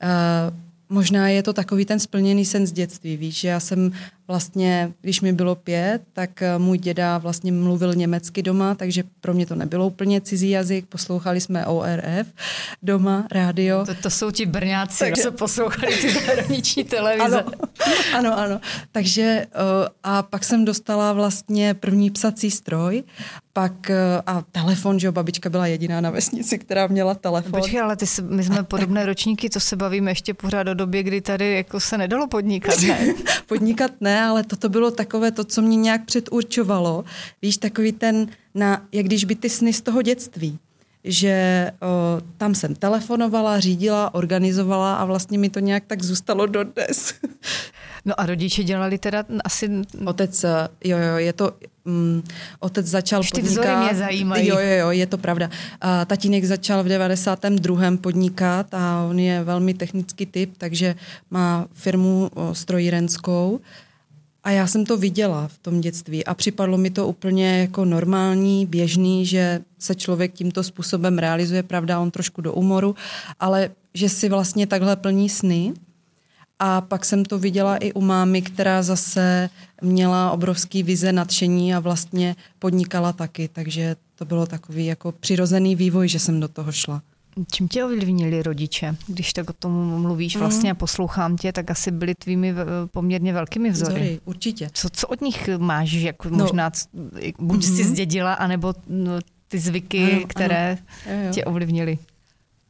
uh, 0.04 0.58
možná 0.90 1.30
je 1.30 1.44
to 1.44 1.54
takový 1.54 1.86
ten 1.86 2.00
splněný 2.00 2.46
sen 2.46 2.68
z 2.68 2.72
dětství, 2.72 3.18
víš, 3.18 3.40
že 3.40 3.48
já 3.48 3.60
jsem 3.60 3.92
vlastně, 4.28 4.94
když 5.02 5.22
mi 5.22 5.34
bylo 5.34 5.56
pět, 5.56 6.02
tak 6.14 6.42
eh, 6.42 6.60
můj 6.60 6.78
děda 6.78 7.18
vlastně 7.18 7.52
mluvil 7.52 7.94
německy 7.94 8.44
doma, 8.44 8.76
takže 8.76 9.04
pro 9.22 9.34
mě 9.34 9.46
to 9.46 9.56
nebylo 9.56 9.88
úplně 9.88 10.22
cizí 10.22 10.50
jazyk, 10.50 10.86
poslouchali 10.86 11.42
jsme 11.42 11.66
ORF 11.66 12.28
doma, 12.84 13.28
rádio. 13.32 13.86
To, 13.86 13.96
to 13.96 14.10
jsou 14.10 14.32
ti 14.32 14.46
brňáci, 14.46 15.00
takže... 15.00 15.24
co 15.24 15.32
poslouchali 15.32 15.98
ty 15.98 16.14
zahraniční 16.14 16.84
televize. 16.84 17.44
Ano, 17.44 17.54
ano, 18.14 18.40
ano. 18.40 18.60
Takže 18.92 19.46
uh, 19.56 19.88
a 20.04 20.24
pak 20.24 20.44
jsem 20.44 20.66
dostala 20.66 21.14
vlastně 21.14 21.74
první 21.74 22.10
psací 22.12 22.52
stroj, 22.52 23.04
pak 23.54 23.74
uh, 23.90 23.96
a 24.26 24.44
telefon, 24.52 25.00
že 25.00 25.08
jo, 25.08 25.12
babička 25.12 25.50
byla 25.50 25.68
jediná 25.68 26.02
na 26.02 26.10
vesnici, 26.10 26.60
která 26.60 26.88
měla 26.88 27.16
telefon. 27.16 27.52
Počkej, 27.52 27.82
ale 27.82 27.96
ty, 27.96 28.06
my 28.22 28.44
jsme 28.44 28.64
podobné 28.64 29.06
ročníky, 29.06 29.50
to 29.50 29.60
se 29.60 29.76
bavíme 29.76 30.12
ještě 30.12 30.34
pořád 30.34 30.68
o 30.68 30.74
době, 30.74 31.04
kdy 31.04 31.22
tady 31.22 31.54
jako 31.56 31.80
se 31.80 31.98
nedalo 31.98 32.28
podnikat, 32.28 32.82
ne? 32.82 33.14
podnikat 33.48 33.92
ne, 34.02 34.11
ale 34.20 34.44
toto 34.44 34.70
bylo 34.70 34.92
takové 34.92 35.32
to, 35.32 35.44
co 35.44 35.62
mě 35.62 35.78
nějak 35.78 36.06
předurčovalo. 36.06 37.04
Víš, 37.42 37.58
takový 37.58 37.92
ten, 37.92 38.28
na, 38.56 38.88
jak 38.92 39.06
když 39.06 39.26
by 39.26 39.36
ty 39.36 39.50
sny 39.50 39.74
z 39.74 39.82
toho 39.82 40.02
dětství 40.02 40.60
že 41.04 41.72
o, 41.82 42.22
tam 42.38 42.56
jsem 42.56 42.76
telefonovala, 42.76 43.60
řídila, 43.60 44.14
organizovala 44.14 44.96
a 44.96 45.06
vlastně 45.06 45.38
mi 45.38 45.50
to 45.50 45.60
nějak 45.60 45.84
tak 45.88 46.04
zůstalo 46.04 46.46
dodnes. 46.46 47.14
No 48.06 48.20
a 48.20 48.26
rodiče 48.26 48.64
dělali 48.64 48.98
teda 48.98 49.24
asi... 49.44 49.72
Otec, 50.06 50.46
jo, 50.84 50.98
jo, 50.98 51.18
je 51.18 51.34
to... 51.34 51.52
Um, 51.86 52.24
otec 52.60 52.86
začal 52.86 53.24
Ty 53.24 53.42
podnikat... 53.42 53.84
mě 53.84 53.96
zajímají. 53.96 54.48
Jo, 54.48 54.60
jo, 54.60 54.78
jo, 54.78 54.92
je 54.92 55.08
to 55.08 55.18
pravda. 55.18 55.50
A 55.82 56.06
tatínek 56.06 56.46
začal 56.46 56.84
v 56.84 56.88
92. 56.88 57.98
podnikat 58.02 58.74
a 58.74 59.06
on 59.10 59.20
je 59.20 59.44
velmi 59.44 59.74
technický 59.74 60.26
typ, 60.26 60.54
takže 60.58 60.96
má 61.32 61.68
firmu 61.74 62.30
o, 62.34 62.56
strojírenskou. 62.56 63.60
A 64.44 64.52
já 64.52 64.68
jsem 64.68 64.86
to 64.86 64.98
viděla 64.98 65.48
v 65.48 65.58
tom 65.58 65.82
dětství 65.82 66.26
a 66.26 66.34
připadlo 66.34 66.78
mi 66.78 66.90
to 66.90 67.08
úplně 67.08 67.60
jako 67.60 67.86
normální, 67.86 68.66
běžný, 68.66 69.26
že 69.26 69.62
se 69.80 69.96
člověk 69.96 70.34
tímto 70.34 70.64
způsobem 70.64 71.18
realizuje, 71.18 71.64
pravda, 71.64 72.00
on 72.00 72.12
trošku 72.12 72.42
do 72.42 72.54
umoru, 72.54 72.96
ale 73.40 73.70
že 73.94 74.10
si 74.10 74.30
vlastně 74.30 74.68
takhle 74.68 74.96
plní 74.96 75.30
sny. 75.30 75.74
A 76.60 76.82
pak 76.82 77.06
jsem 77.06 77.26
to 77.26 77.40
viděla 77.40 77.78
i 77.78 77.94
u 77.94 78.02
mámy, 78.02 78.42
která 78.42 78.84
zase 78.84 79.50
měla 79.82 80.32
obrovský 80.32 80.84
vize 80.84 81.12
nadšení 81.12 81.76
a 81.76 81.80
vlastně 81.80 82.36
podnikala 82.60 83.14
taky, 83.14 83.50
takže 83.54 83.96
to 84.16 84.26
bylo 84.26 84.46
takový 84.46 84.86
jako 84.86 85.12
přirozený 85.12 85.76
vývoj, 85.76 86.08
že 86.08 86.20
jsem 86.20 86.40
do 86.40 86.48
toho 86.48 86.72
šla. 86.72 87.02
Čím 87.52 87.68
tě 87.68 87.84
ovlivnili 87.84 88.44
rodiče? 88.44 88.96
Když 89.08 89.34
tak 89.34 89.50
o 89.50 89.54
tom 89.54 90.02
mluvíš 90.02 90.36
mhm. 90.36 90.40
vlastně 90.40 90.72
a 90.72 90.76
poslouchám 90.76 91.38
tě, 91.38 91.54
tak 91.54 91.72
asi 91.72 91.92
byli 91.92 92.16
tvými 92.16 92.54
poměrně 92.92 93.34
velkými 93.34 93.70
vzory. 93.70 93.94
vzory 93.94 94.20
určitě. 94.26 94.70
Co, 94.74 94.90
co 94.90 95.08
od 95.08 95.22
nich 95.22 95.50
máš, 95.58 95.92
jako 95.92 96.30
no. 96.30 96.38
možná 96.38 96.72
buď 97.40 97.60
mm-hmm. 97.60 97.76
si 97.76 97.84
zdědila, 97.84 98.34
anebo 98.34 98.74
no, 98.88 99.20
ty 99.48 99.60
zvyky, 99.60 100.12
ano, 100.12 100.22
které 100.28 100.78
ano. 101.10 101.24
Jo, 101.26 101.34
tě 101.34 101.46
ovlivnily? 101.46 101.98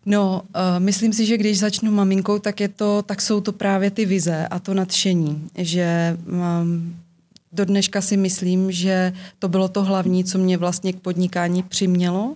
No, 0.06 0.42
uh, 0.42 0.80
myslím 0.80 1.14
si, 1.14 1.26
že 1.26 1.38
když 1.38 1.60
začnu 1.60 1.92
maminkou, 1.92 2.40
tak, 2.40 2.60
je 2.60 2.68
to, 2.68 3.02
tak 3.02 3.22
jsou 3.22 3.42
to 3.42 3.52
právě 3.52 3.92
ty 3.92 4.06
vize 4.06 4.48
a 4.48 4.60
to 4.60 4.74
nadšení, 4.74 5.50
že 5.58 6.18
um, 6.62 6.96
do 7.52 7.66
dneška 7.66 8.02
si 8.02 8.18
myslím, 8.18 8.72
že 8.72 9.14
to 9.40 9.48
bylo 9.50 9.68
to 9.68 9.84
hlavní, 9.84 10.24
co 10.24 10.38
mě 10.38 10.58
vlastně 10.58 10.94
k 10.94 11.00
podnikání 11.00 11.64
přimělo, 11.64 12.36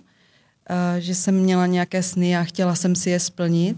že 0.98 1.14
jsem 1.14 1.34
měla 1.34 1.66
nějaké 1.66 2.02
sny 2.02 2.36
a 2.36 2.44
chtěla 2.44 2.74
jsem 2.74 2.96
si 2.96 3.10
je 3.10 3.20
splnit. 3.20 3.76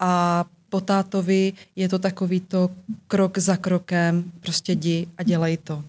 A 0.00 0.44
po 0.68 0.80
tátovi 0.80 1.52
je 1.76 1.88
to 1.88 1.98
takový 1.98 2.40
to 2.40 2.70
krok 3.08 3.38
za 3.38 3.56
krokem, 3.56 4.24
prostě 4.40 4.72
jdi 4.72 5.06
a 5.18 5.22
dělej 5.22 5.56
to. 5.56 5.84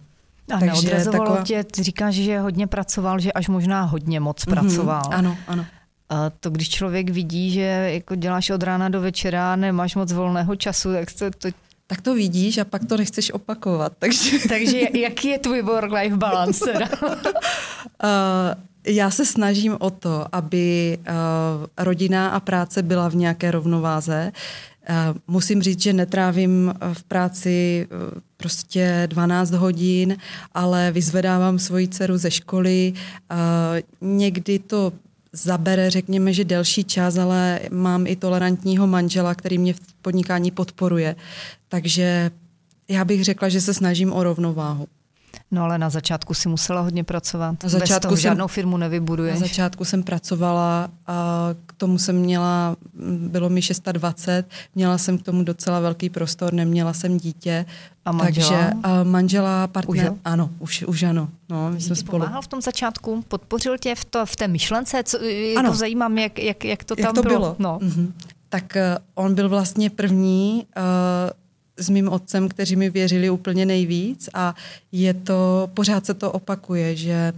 A 0.56 0.60
Takže 0.60 0.66
neodrazovalo 0.66 1.25
taková... 1.25 1.44
tě, 1.44 1.63
ty 1.63 1.84
říkáš, 1.84 2.16
že 2.16 2.39
hodně 2.39 2.68
pracoval, 2.68 3.20
že 3.20 3.32
až 3.32 3.48
možná 3.48 3.84
hodně 3.84 4.20
moc 4.20 4.38
mm-hmm, 4.38 4.50
pracoval. 4.50 5.01
Ano, 5.12 5.38
ano. 5.48 5.66
A 6.10 6.30
to 6.30 6.50
když 6.50 6.70
člověk 6.70 7.10
vidí, 7.10 7.51
že 7.51 7.89
jako 7.94 8.16
děláš 8.16 8.50
od 8.50 8.63
rána 8.63 8.89
do 8.89 9.01
večera, 9.01 9.56
nemáš 9.56 9.96
moc 9.96 10.12
volného 10.12 10.56
času, 10.56 10.94
tak 10.94 11.12
to, 11.12 11.32
to 11.32 11.50
tak 11.88 12.01
to 12.01 12.13
vidíš 12.13 12.58
a 12.58 12.66
pak 12.66 12.86
to 12.86 12.98
nechceš 12.98 13.32
opakovat. 13.32 13.94
Takže, 14.00 14.39
takže 14.50 14.82
jaký 14.94 15.27
je 15.27 15.39
tvůj 15.39 15.62
work-life 15.62 16.18
balance? 16.18 16.74
uh, 16.74 16.80
Já 18.88 19.12
se 19.12 19.25
snažím 19.25 19.77
o 19.79 19.89
to, 19.89 20.25
aby 20.36 20.98
uh, 21.00 21.06
rodina 21.77 22.29
a 22.29 22.39
práce 22.39 22.84
byla 22.84 23.10
v 23.10 23.15
nějaké 23.15 23.51
rovnováze. 23.51 24.32
Uh, 24.89 25.17
musím 25.27 25.62
říct, 25.62 25.82
že 25.82 25.94
netrávím 25.94 26.74
eh, 26.74 26.94
v 26.94 27.03
práci 27.03 27.88
uh, 27.91 28.20
prostě 28.38 29.03
12 29.12 29.51
hodin, 29.51 30.17
ale 30.53 30.91
vyzvedávám 30.91 31.60
svoji 31.60 31.88
dceru 31.88 32.17
ze 32.17 32.32
školy. 32.32 32.94
Uh, 33.32 34.17
někdy 34.17 34.60
to 34.60 34.94
zabere, 35.34 35.89
řekněme, 35.89 36.34
že 36.34 36.44
delší 36.44 36.84
čas, 36.84 37.17
ale 37.17 37.60
mám 37.72 38.08
i 38.08 38.15
tolerantního 38.15 38.88
manžela, 38.88 39.36
který 39.36 39.58
mě 39.58 39.74
v 39.74 39.79
podnikání 40.01 40.51
podporuje. 40.51 41.15
Takže 41.67 42.32
já 42.88 43.06
bych 43.06 43.24
řekla, 43.24 43.50
že 43.50 43.62
se 43.62 43.74
snažím 43.74 44.13
o 44.13 44.24
rovnováhu. 44.24 44.88
No 45.51 45.63
ale 45.63 45.77
na 45.77 45.89
začátku 45.89 46.34
si 46.34 46.50
musela 46.50 46.82
hodně 46.82 47.03
pracovat. 47.03 47.63
Na 47.63 47.70
začátku 47.70 47.94
Bez 47.94 48.00
toho 48.00 48.17
jsem, 48.17 48.22
žádnou 48.22 48.48
firmu 48.48 48.77
nevybuduješ. 48.77 49.34
Na 49.34 49.48
začátku 49.48 49.86
jsem 49.86 50.03
pracovala 50.03 50.89
a 51.08 51.50
k 51.65 51.74
tomu 51.74 51.98
jsem 51.98 52.15
měla, 52.15 52.75
bylo 53.17 53.50
mi 53.50 53.62
26, 53.91 54.46
měla 54.75 54.98
jsem 54.98 55.17
k 55.17 55.24
tomu 55.24 55.44
docela 55.44 55.79
velký 55.79 56.10
prostor, 56.10 56.53
neměla 56.53 56.94
jsem 56.94 57.17
dítě. 57.17 57.65
A 58.06 58.12
manžela? 58.12 58.50
Takže 58.50 58.74
a 58.84 59.03
manžela, 59.03 59.67
partner, 59.67 60.12
už 60.12 60.20
ano, 60.25 60.50
už, 60.60 60.84
už 60.84 61.03
ano. 61.03 61.29
No, 61.50 61.72
my 61.72 61.82
jsme 61.82 61.96
spolu. 61.96 62.20
pomáhal 62.20 62.41
v 62.41 62.48
tom 62.48 62.62
začátku? 62.62 63.24
Podpořil 63.27 63.77
tě 63.77 63.96
v, 63.96 64.06
to, 64.06 64.25
v 64.25 64.36
té 64.36 64.48
myšlence? 64.48 65.03
Co, 65.03 65.20
ano. 65.58 65.72
To 65.72 65.77
zajímám, 65.77 66.17
jak, 66.17 66.39
jak, 66.39 66.65
jak 66.65 66.84
to 66.84 66.96
tam 66.96 67.06
jak 67.06 67.15
to 67.15 67.22
bylo. 67.22 67.39
bylo. 67.39 67.56
No. 67.60 67.79
Mm-hmm. 67.82 68.12
Tak 68.50 68.63
uh, 68.75 69.24
on 69.24 69.36
byl 69.36 69.50
vlastně 69.50 69.89
první 69.89 70.65
uh, 70.77 70.84
s 71.77 71.89
mým 71.89 72.10
otcem, 72.10 72.50
kteří 72.50 72.75
mi 72.75 72.89
věřili 72.89 73.29
úplně 73.29 73.65
nejvíc 73.65 74.29
a 74.34 74.55
je 74.91 75.13
to, 75.13 75.69
pořád 75.74 76.05
se 76.05 76.13
to 76.13 76.31
opakuje, 76.31 76.96
že 76.96 77.34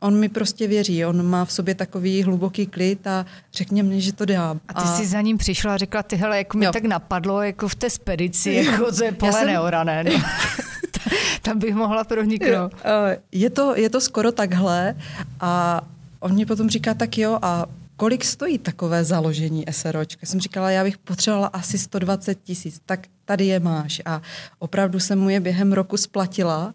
on 0.00 0.16
mi 0.16 0.28
prostě 0.28 0.66
věří, 0.66 1.04
on 1.04 1.26
má 1.26 1.44
v 1.44 1.52
sobě 1.52 1.74
takový 1.74 2.22
hluboký 2.22 2.66
klid 2.66 3.06
a 3.06 3.26
řekně 3.52 3.82
mě, 3.82 4.00
že 4.00 4.12
to 4.12 4.24
dá. 4.24 4.56
A 4.68 4.74
ty 4.74 4.88
a... 4.88 4.96
jsi 4.96 5.06
za 5.06 5.20
ním 5.20 5.38
přišla 5.38 5.74
a 5.74 5.76
řekla, 5.76 6.02
ty 6.02 6.16
hele, 6.16 6.38
jako 6.38 6.58
mi 6.58 6.64
jo. 6.64 6.72
tak 6.72 6.84
napadlo, 6.84 7.42
jako 7.42 7.68
v 7.68 7.74
té 7.74 7.90
spedici, 7.90 8.52
jako 8.52 8.92
to 8.92 9.04
je 9.04 9.12
pole 9.12 9.32
jsem... 9.32 9.46
neorané. 9.46 10.04
No. 10.04 10.10
Tam 11.42 11.58
bych 11.58 11.74
mohla 11.74 12.04
proniknout. 12.04 12.72
Je 13.32 13.50
to, 13.50 13.76
je 13.76 13.90
to 13.90 14.00
skoro 14.00 14.32
takhle 14.32 14.94
a 15.40 15.80
on 16.20 16.32
mě 16.32 16.46
potom 16.46 16.70
říká, 16.70 16.94
tak 16.94 17.18
jo 17.18 17.38
a 17.42 17.66
kolik 17.96 18.24
stojí 18.24 18.58
takové 18.58 19.04
založení 19.04 19.64
SROčka? 19.70 20.26
Jsem 20.26 20.40
říkala, 20.40 20.70
já 20.70 20.84
bych 20.84 20.98
potřebovala 20.98 21.46
asi 21.46 21.78
120 21.78 22.42
tisíc, 22.42 22.80
tak 22.86 23.00
tady 23.24 23.46
je 23.46 23.60
máš. 23.60 24.02
A 24.04 24.22
opravdu 24.58 25.00
jsem 25.00 25.20
mu 25.20 25.28
je 25.28 25.40
během 25.40 25.72
roku 25.72 25.96
splatila 25.96 26.74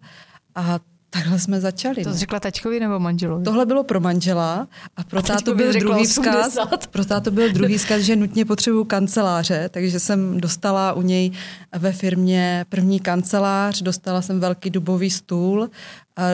a 0.56 0.80
Takhle 1.12 1.40
jsme 1.40 1.62
začali. 1.62 2.04
To 2.04 2.10
no. 2.10 2.18
řekla 2.18 2.40
tačkovi 2.40 2.80
nebo 2.80 3.00
manželovi? 3.00 3.44
Tohle 3.44 3.66
bylo 3.66 3.84
pro 3.84 4.00
manžela 4.00 4.68
a 4.98 5.04
pro 5.04 5.20
a 5.20 5.22
tátu 5.22 5.56
byl 5.56 5.74
druhý 5.74 6.06
vzkaz. 6.06 6.58
Pro 6.90 7.06
tátu 7.06 7.32
byl 7.32 7.54
druhý 7.54 7.78
vzkaz, 7.78 8.02
že 8.02 8.16
nutně 8.16 8.46
potřebuju 8.46 8.84
kanceláře, 8.84 9.70
takže 9.70 10.00
jsem 10.00 10.42
dostala 10.42 10.94
u 10.94 11.02
něj 11.02 11.32
ve 11.76 11.92
firmě 11.92 12.66
první 12.70 13.00
kancelář, 13.00 13.82
dostala 13.82 14.22
jsem 14.22 14.40
velký 14.40 14.70
dubový 14.70 15.10
stůl, 15.10 15.70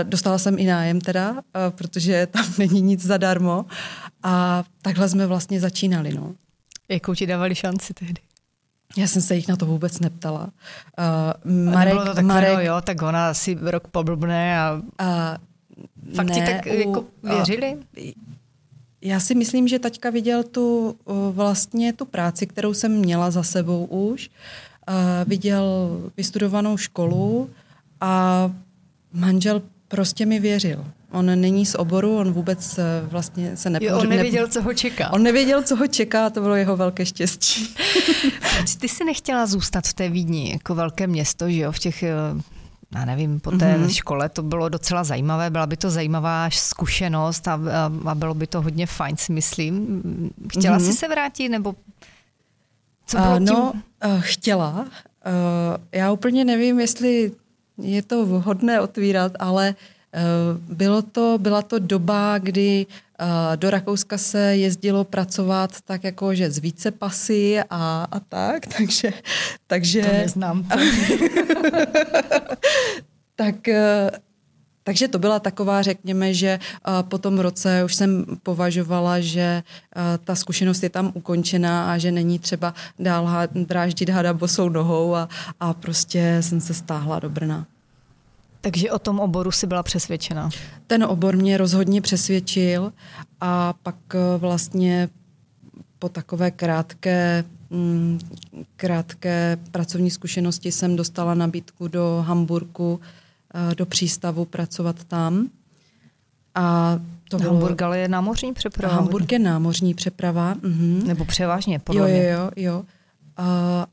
dostala 0.03 0.37
jsem 0.37 0.59
i 0.59 0.65
nájem 0.65 1.01
teda, 1.01 1.35
protože 1.69 2.27
tam 2.31 2.45
není 2.57 2.81
nic 2.81 3.05
zadarmo 3.05 3.65
a 4.25 4.63
takhle 4.81 5.09
jsme 5.09 5.27
vlastně 5.27 5.59
začínali. 5.59 6.13
No. 6.13 6.33
Jakou 6.89 7.15
ti 7.15 7.27
dávali 7.27 7.55
šanci 7.55 7.93
tehdy? 7.93 8.21
Já 8.97 9.07
jsem 9.07 9.21
se 9.21 9.35
jich 9.35 9.47
na 9.47 9.55
to 9.55 9.65
vůbec 9.65 9.99
neptala. 9.99 10.49
Uh, 11.45 11.71
Marek, 11.73 11.93
to 11.93 12.13
tak 12.13 12.25
Marek, 12.25 12.53
no, 12.53 12.61
jo, 12.61 12.81
tak 12.81 13.01
ona 13.01 13.29
asi 13.29 13.57
rok 13.61 13.87
poblbne 13.87 14.59
a... 14.59 14.81
Uh, 15.01 16.15
Fakt 16.15 16.27
ne, 16.27 16.35
ti 16.35 16.41
tak 16.41 16.65
u, 16.65 16.69
jako 16.69 17.05
věřili? 17.23 17.75
Uh, 17.75 18.11
já 19.01 19.19
si 19.19 19.35
myslím, 19.35 19.67
že 19.67 19.79
taťka 19.79 20.09
viděl 20.09 20.43
tu 20.43 20.95
uh, 21.05 21.35
vlastně 21.35 21.93
tu 21.93 22.05
práci, 22.05 22.47
kterou 22.47 22.73
jsem 22.73 22.91
měla 22.91 23.31
za 23.31 23.43
sebou 23.43 23.85
už. 23.85 24.29
Uh, 24.89 24.95
viděl 25.29 25.65
vystudovanou 26.17 26.77
školu 26.77 27.49
a 28.01 28.51
manžel 29.13 29.61
prostě 29.87 30.25
mi 30.25 30.39
věřil. 30.39 30.85
On 31.15 31.41
není 31.41 31.65
z 31.65 31.75
oboru, 31.75 32.17
on 32.17 32.31
vůbec 32.33 32.77
eh, 32.77 32.83
vlastně 33.11 33.57
se 33.57 33.69
nepoř... 33.69 33.91
On 33.91 34.09
nevěděl, 34.09 34.47
co 34.47 34.61
ho 34.61 34.73
čeká. 34.73 35.13
On 35.13 35.23
nevěděl, 35.23 35.63
co 35.63 35.75
ho 35.75 35.87
čeká, 35.87 36.29
to 36.29 36.41
bylo 36.41 36.55
jeho 36.55 36.77
velké 36.77 37.05
štěstí. 37.05 37.75
Ty 38.79 38.89
jsi 38.89 39.03
nechtěla 39.05 39.45
zůstat 39.45 39.87
v 39.87 39.93
té 39.93 40.09
Vídni, 40.09 40.51
jako 40.51 40.75
velké 40.75 41.07
město, 41.07 41.49
že 41.49 41.61
jo, 41.61 41.71
v 41.71 41.79
těch 41.79 42.03
eh, 42.03 42.13
já 42.95 43.05
nevím, 43.05 43.39
po 43.39 43.51
té 43.51 43.77
mm-hmm. 43.77 43.87
škole 43.87 44.29
to 44.29 44.43
bylo 44.43 44.69
docela 44.69 45.03
zajímavé, 45.03 45.49
byla 45.49 45.67
by 45.67 45.77
to 45.77 45.89
zajímavá 45.89 46.49
zkušenost 46.49 47.47
a, 47.47 47.53
a, 47.53 48.09
a 48.11 48.15
bylo 48.15 48.33
by 48.33 48.47
to 48.47 48.61
hodně 48.61 48.87
fajn, 48.87 49.17
si 49.17 49.31
myslím. 49.31 50.01
Chtěla 50.49 50.77
mm-hmm. 50.77 50.85
jsi 50.85 50.93
se 50.93 51.07
vrátit, 51.07 51.49
nebo 51.49 51.75
co 53.05 53.17
bylo 53.17 53.33
uh, 53.33 53.39
No, 53.39 53.73
uh, 54.05 54.21
chtěla. 54.21 54.71
Uh, 54.79 54.87
já 55.91 56.11
úplně 56.11 56.45
nevím, 56.45 56.79
jestli 56.79 57.31
je 57.77 58.01
to 58.01 58.25
vhodné 58.25 58.81
otvírat, 58.81 59.31
ale 59.39 59.69
uh, 59.69 59.94
bylo 60.69 61.01
to, 61.01 61.37
byla 61.41 61.61
to 61.61 61.79
doba, 61.79 62.37
kdy 62.37 62.85
Do 63.55 63.69
Rakouska 63.69 64.17
se 64.17 64.39
jezdilo 64.39 65.03
pracovat 65.03 65.71
tak 65.85 66.03
jako, 66.03 66.35
že 66.35 66.51
z 66.51 66.57
více 66.57 66.91
pasy 66.91 67.59
a, 67.69 68.07
a 68.11 68.19
tak, 68.19 68.67
takže... 68.77 69.13
takže 69.67 70.01
to 70.01 70.07
neznám. 70.07 70.67
tak 73.35 73.55
takže 74.87 75.07
to 75.07 75.19
byla 75.19 75.39
taková, 75.39 75.81
řekněme, 75.81 76.33
že 76.33 76.59
po 77.09 77.17
tom 77.17 77.39
roce 77.39 77.83
už 77.83 77.95
jsem 77.95 78.25
považovala, 78.43 79.19
že 79.19 79.63
ta 80.23 80.35
zkušenost 80.35 80.83
je 80.83 80.89
tam 80.89 81.11
ukončená 81.13 81.91
a 81.91 81.97
že 81.97 82.11
není 82.11 82.39
třeba 82.39 82.73
dál 82.99 83.29
dráždit 83.53 84.09
hada 84.09 84.33
bosou 84.33 84.69
nohou 84.69 85.15
a, 85.15 85.29
a 85.59 85.73
prostě 85.73 86.37
jsem 86.41 86.61
se 86.61 86.73
stáhla 86.73 87.19
do 87.19 87.29
Brna. 87.29 87.65
Takže 88.65 88.91
o 88.91 88.99
tom 88.99 89.19
oboru 89.19 89.51
si 89.51 89.67
byla 89.67 89.83
přesvědčena? 89.83 90.49
Ten 90.87 91.03
obor 91.03 91.37
mě 91.37 91.57
rozhodně 91.57 92.01
přesvědčil 92.01 92.93
a 93.41 93.73
pak 93.83 93.95
e, 94.13 94.37
vlastně 94.37 95.09
po 95.99 96.09
takové 96.09 96.51
krátké, 96.51 97.43
mm, 97.69 98.19
krátké 98.75 99.57
pracovní 99.71 100.11
zkušenosti 100.11 100.71
jsem 100.71 100.95
dostala 100.95 101.33
nabídku 101.33 101.87
do 101.87 102.23
Hamburku, 102.27 102.99
e, 103.71 103.75
do 103.75 103.85
přístavu 103.85 104.45
pracovat 104.45 105.03
tam. 105.03 105.49
A 106.55 106.99
to 107.29 107.37
bylo... 107.37 107.51
Hamburg 107.51 107.81
ale 107.81 107.99
je 107.99 108.07
námořní 108.07 108.53
přeprava. 108.53 108.95
Hamburg 108.95 109.31
je 109.31 109.39
námořní 109.39 109.93
přeprava. 109.93 110.55
Mhm. 110.61 111.03
Nebo 111.07 111.25
převážně, 111.25 111.79
podle 111.79 112.11
jo, 112.11 112.17
jo, 112.17 112.31
jo, 112.31 112.51
jo. 112.55 112.83
A, 113.37 113.85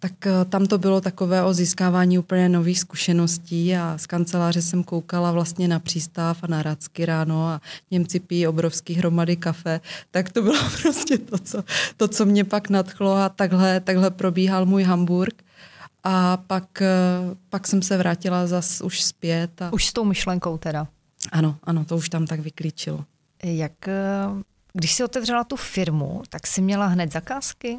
tak 0.00 0.26
eh, 0.26 0.44
tam 0.44 0.66
to 0.66 0.78
bylo 0.78 1.00
takové 1.00 1.44
o 1.44 1.54
získávání 1.54 2.18
úplně 2.18 2.48
nových 2.48 2.80
zkušeností 2.80 3.76
a 3.76 3.98
z 3.98 4.06
kanceláře 4.06 4.62
jsem 4.62 4.84
koukala 4.84 5.32
vlastně 5.32 5.68
na 5.68 5.78
přístav 5.78 6.38
a 6.42 6.46
na 6.46 6.62
Racky 6.62 7.06
ráno 7.06 7.48
a 7.48 7.60
Němci 7.90 8.20
pijí 8.20 8.46
obrovský 8.46 8.94
hromady 8.94 9.36
kafe, 9.36 9.80
tak 10.10 10.32
to 10.32 10.42
bylo 10.42 10.58
prostě 10.82 11.18
to, 11.18 11.38
co, 11.38 11.64
to, 11.96 12.08
co 12.08 12.26
mě 12.26 12.44
pak 12.44 12.70
nadchlo 12.70 13.14
a 13.14 13.28
takhle, 13.28 13.80
takhle 13.80 14.10
probíhal 14.10 14.66
můj 14.66 14.82
Hamburg. 14.82 15.42
A 16.04 16.36
pak, 16.36 16.82
eh, 16.82 16.88
pak 17.48 17.66
jsem 17.66 17.82
se 17.82 17.96
vrátila 17.96 18.46
zas 18.46 18.80
už 18.80 19.02
zpět. 19.02 19.62
A... 19.62 19.72
Už 19.72 19.86
s 19.86 19.92
tou 19.92 20.04
myšlenkou 20.04 20.58
teda? 20.58 20.88
Ano, 21.32 21.56
ano, 21.64 21.84
to 21.84 21.96
už 21.96 22.08
tam 22.08 22.26
tak 22.26 22.40
vyklíčilo. 22.40 23.04
Jak, 23.42 23.88
eh, 23.88 23.94
když 24.72 24.92
si 24.92 25.04
otevřela 25.04 25.44
tu 25.44 25.56
firmu, 25.56 26.22
tak 26.28 26.46
si 26.46 26.60
měla 26.60 26.86
hned 26.86 27.12
zakázky? 27.12 27.78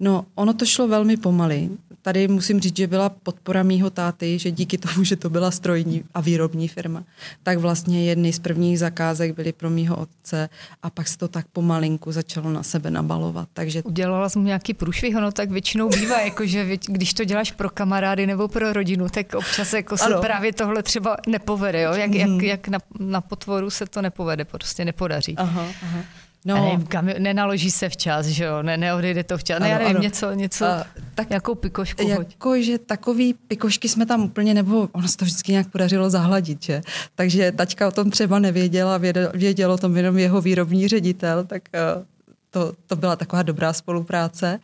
No, 0.00 0.26
ono 0.34 0.54
to 0.54 0.66
šlo 0.66 0.88
velmi 0.88 1.16
pomaly. 1.16 1.68
Tady 2.02 2.28
musím 2.28 2.60
říct, 2.60 2.76
že 2.76 2.86
byla 2.86 3.08
podpora 3.08 3.62
mýho 3.62 3.90
táty, 3.90 4.38
že 4.38 4.50
díky 4.50 4.78
tomu, 4.78 5.04
že 5.04 5.16
to 5.16 5.30
byla 5.30 5.50
strojní 5.50 6.04
a 6.14 6.20
výrobní 6.20 6.68
firma, 6.68 7.04
tak 7.42 7.58
vlastně 7.58 8.04
jedny 8.04 8.32
z 8.32 8.38
prvních 8.38 8.78
zakázek 8.78 9.34
byly 9.34 9.52
pro 9.52 9.70
mýho 9.70 9.96
otce 9.96 10.48
a 10.82 10.90
pak 10.90 11.08
se 11.08 11.18
to 11.18 11.28
tak 11.28 11.46
pomalinku 11.52 12.12
začalo 12.12 12.50
na 12.50 12.62
sebe 12.62 12.90
nabalovat. 12.90 13.48
Takže... 13.52 13.82
Udělala 13.82 14.28
jsem 14.28 14.44
nějaký 14.44 14.74
průšvih, 14.74 15.16
ono 15.16 15.32
tak 15.32 15.50
většinou 15.50 15.88
bývá, 15.88 16.20
jakože 16.20 16.76
když 16.86 17.14
to 17.14 17.24
děláš 17.24 17.52
pro 17.52 17.70
kamarády 17.70 18.26
nebo 18.26 18.48
pro 18.48 18.72
rodinu, 18.72 19.08
tak 19.08 19.34
občas 19.34 19.72
jako 19.72 19.96
se 19.96 20.04
ano. 20.04 20.20
právě 20.20 20.52
tohle 20.52 20.82
třeba 20.82 21.16
nepovede, 21.28 21.82
jo? 21.82 21.92
Jak, 21.92 22.14
jak, 22.14 22.28
mhm. 22.28 22.40
jak 22.40 22.68
na, 22.68 22.78
na 22.98 23.20
potvoru 23.20 23.70
se 23.70 23.86
to 23.86 24.02
nepovede, 24.02 24.44
prostě 24.44 24.84
nepodaří. 24.84 25.34
Aha, 25.36 25.66
aha. 25.82 25.98
No. 26.46 26.64
nevím, 26.64 26.86
kam, 26.86 27.06
nenaloží 27.18 27.70
se 27.70 27.88
včas, 27.88 28.26
že 28.26 28.44
jo, 28.44 28.62
ne, 28.62 28.76
neodejde 28.76 29.24
to 29.24 29.38
včas. 29.38 29.56
Ano, 29.56 29.64
ne, 29.66 29.70
já 29.70 29.78
nevím, 29.78 29.96
ano. 29.96 30.02
něco, 30.02 30.32
něco, 30.32 30.64
uh, 30.64 30.82
tak, 31.14 31.30
jakou 31.30 31.54
pikošku 31.54 32.08
Jako, 32.08 32.62
že 32.62 32.78
takový 32.78 33.34
pikošky 33.34 33.88
jsme 33.88 34.06
tam 34.06 34.22
úplně, 34.22 34.54
nebo 34.54 34.88
ono 34.92 35.08
se 35.08 35.16
to 35.16 35.24
vždycky 35.24 35.52
nějak 35.52 35.68
podařilo 35.68 36.10
zahladit, 36.10 36.62
že? 36.62 36.82
Takže 37.14 37.52
taťka 37.52 37.88
o 37.88 37.90
tom 37.90 38.10
třeba 38.10 38.38
nevěděla, 38.38 38.98
věděl, 38.98 39.30
věděl 39.34 39.72
o 39.72 39.78
tom 39.78 39.96
jenom 39.96 40.18
jeho 40.18 40.40
výrobní 40.40 40.88
ředitel, 40.88 41.44
tak 41.44 41.62
uh, 41.96 42.04
to, 42.50 42.72
to 42.86 42.96
byla 42.96 43.16
taková 43.16 43.42
dobrá 43.42 43.72
spolupráce. 43.72 44.60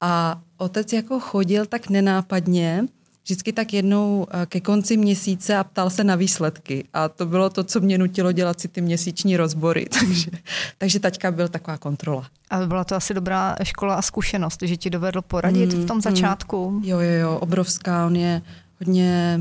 A 0.00 0.40
otec 0.56 0.92
jako 0.92 1.20
chodil 1.20 1.66
tak 1.66 1.90
nenápadně, 1.90 2.84
vždycky 3.28 3.52
tak 3.52 3.72
jednou 3.72 4.26
eh, 4.30 4.46
ke 4.46 4.60
konci 4.60 4.96
měsíce 4.96 5.56
a 5.56 5.64
ptal 5.64 5.90
se 5.90 6.04
na 6.04 6.16
výsledky. 6.16 6.84
A 6.94 7.08
to 7.08 7.26
bylo 7.26 7.50
to, 7.50 7.64
co 7.64 7.80
mě 7.80 7.98
nutilo 7.98 8.32
dělat 8.32 8.60
si 8.60 8.68
ty 8.68 8.80
měsíční 8.80 9.36
rozbory. 9.36 9.86
Takže, 10.00 10.30
takže 10.78 11.00
taťka 11.00 11.30
byl 11.30 11.48
taková 11.48 11.78
kontrola. 11.78 12.26
A 12.50 12.66
byla 12.66 12.84
to 12.84 12.96
asi 12.96 13.14
dobrá 13.14 13.56
škola 13.62 13.94
a 13.94 14.02
zkušenost, 14.02 14.62
že 14.62 14.76
ti 14.76 14.90
dovedl 14.90 15.22
poradit 15.22 15.74
mm, 15.74 15.82
v 15.82 15.86
tom 15.86 15.96
mm. 15.96 16.00
začátku? 16.00 16.70
Mm, 16.70 16.84
jo, 16.84 16.98
jo, 17.00 17.12
jo, 17.20 17.38
obrovská. 17.38 18.06
On 18.06 18.16
je 18.16 18.42
hodně 18.80 19.40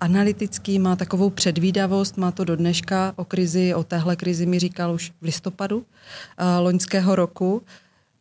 analytický, 0.00 0.78
má 0.78 0.96
takovou 0.96 1.30
předvídavost, 1.30 2.16
má 2.16 2.30
to 2.30 2.44
do 2.44 2.56
dneška 2.56 3.12
o 3.16 3.24
krizi, 3.24 3.74
o 3.74 3.84
téhle 3.84 4.16
krizi 4.16 4.46
mi 4.46 4.58
říkal 4.58 4.94
už 4.94 5.10
v 5.20 5.24
listopadu 5.24 5.76
uh, 5.76 5.84
loňského 6.60 7.14
roku. 7.14 7.62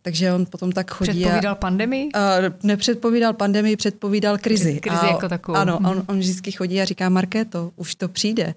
Takže 0.07 0.33
on 0.33 0.45
potom 0.45 0.71
tak 0.71 0.91
chodí. 0.91 1.11
Předpovídal 1.11 1.51
a, 1.51 1.55
pandemii? 1.55 2.09
A, 2.13 2.19
nepředpovídal 2.63 3.33
pandemii, 3.33 3.75
předpovídal 3.75 4.37
krizi. 4.37 4.79
Krizi 4.79 5.05
a, 5.05 5.07
jako 5.07 5.29
takovou. 5.29 5.57
Ano, 5.57 5.77
on, 5.77 6.03
on 6.07 6.19
vždycky 6.19 6.51
chodí 6.51 6.81
a 6.81 6.85
říká, 6.85 7.09
Markéto, 7.09 7.71
už 7.75 7.95
to 7.95 8.09
přijde. 8.09 8.55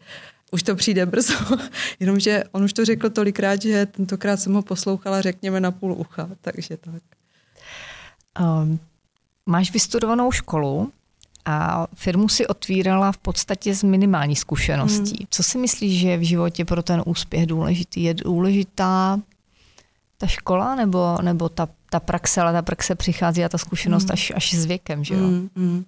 Už 0.51 0.63
to 0.63 0.77
přijde 0.77 1.07
brzo. 1.07 1.35
Jenomže 2.01 2.45
on 2.53 2.65
už 2.65 2.73
to 2.73 2.85
řekl 2.85 3.11
tolikrát, 3.11 3.63
že 3.63 3.87
tentokrát 3.87 4.37
jsem 4.37 4.55
ho 4.55 4.63
poslouchala, 4.63 5.21
řekněme, 5.21 5.61
na 5.61 5.71
půl 5.71 5.93
ucha. 5.93 6.29
Takže 6.41 6.77
tak. 6.77 7.03
Um, 8.41 8.79
máš 9.47 9.73
vystudovanou 9.73 10.33
školu 10.33 10.93
a 11.45 11.87
firmu 11.95 12.29
si 12.29 12.47
otvírala 12.47 13.13
v 13.13 13.19
podstatě 13.19 13.75
z 13.75 13.83
minimální 13.83 14.37
zkušeností. 14.37 15.17
Hmm. 15.19 15.27
Co 15.31 15.43
si 15.43 15.59
myslíš, 15.59 16.01
že 16.01 16.09
je 16.09 16.19
v 16.19 16.27
životě 16.27 16.65
pro 16.65 16.83
ten 16.83 17.03
úspěch 17.07 17.47
důležitý? 17.47 18.03
Je 18.03 18.15
důležitá 18.15 19.21
ta 20.21 20.27
škola 20.27 20.75
nebo, 20.75 21.19
nebo 21.23 21.49
ta, 21.49 21.69
ta 21.91 22.01
praxe, 22.01 22.41
ale 22.41 22.53
ta 22.53 22.63
praxe 22.63 22.95
přichází 22.95 23.45
a 23.45 23.49
ta 23.49 23.59
zkušenost 23.59 24.05
mm. 24.05 24.11
až, 24.13 24.33
až 24.37 24.55
s 24.55 24.65
věkem, 24.65 25.05
že 25.05 25.15
jo? 25.15 25.21
Mm, 25.21 25.49
mm. 25.57 25.85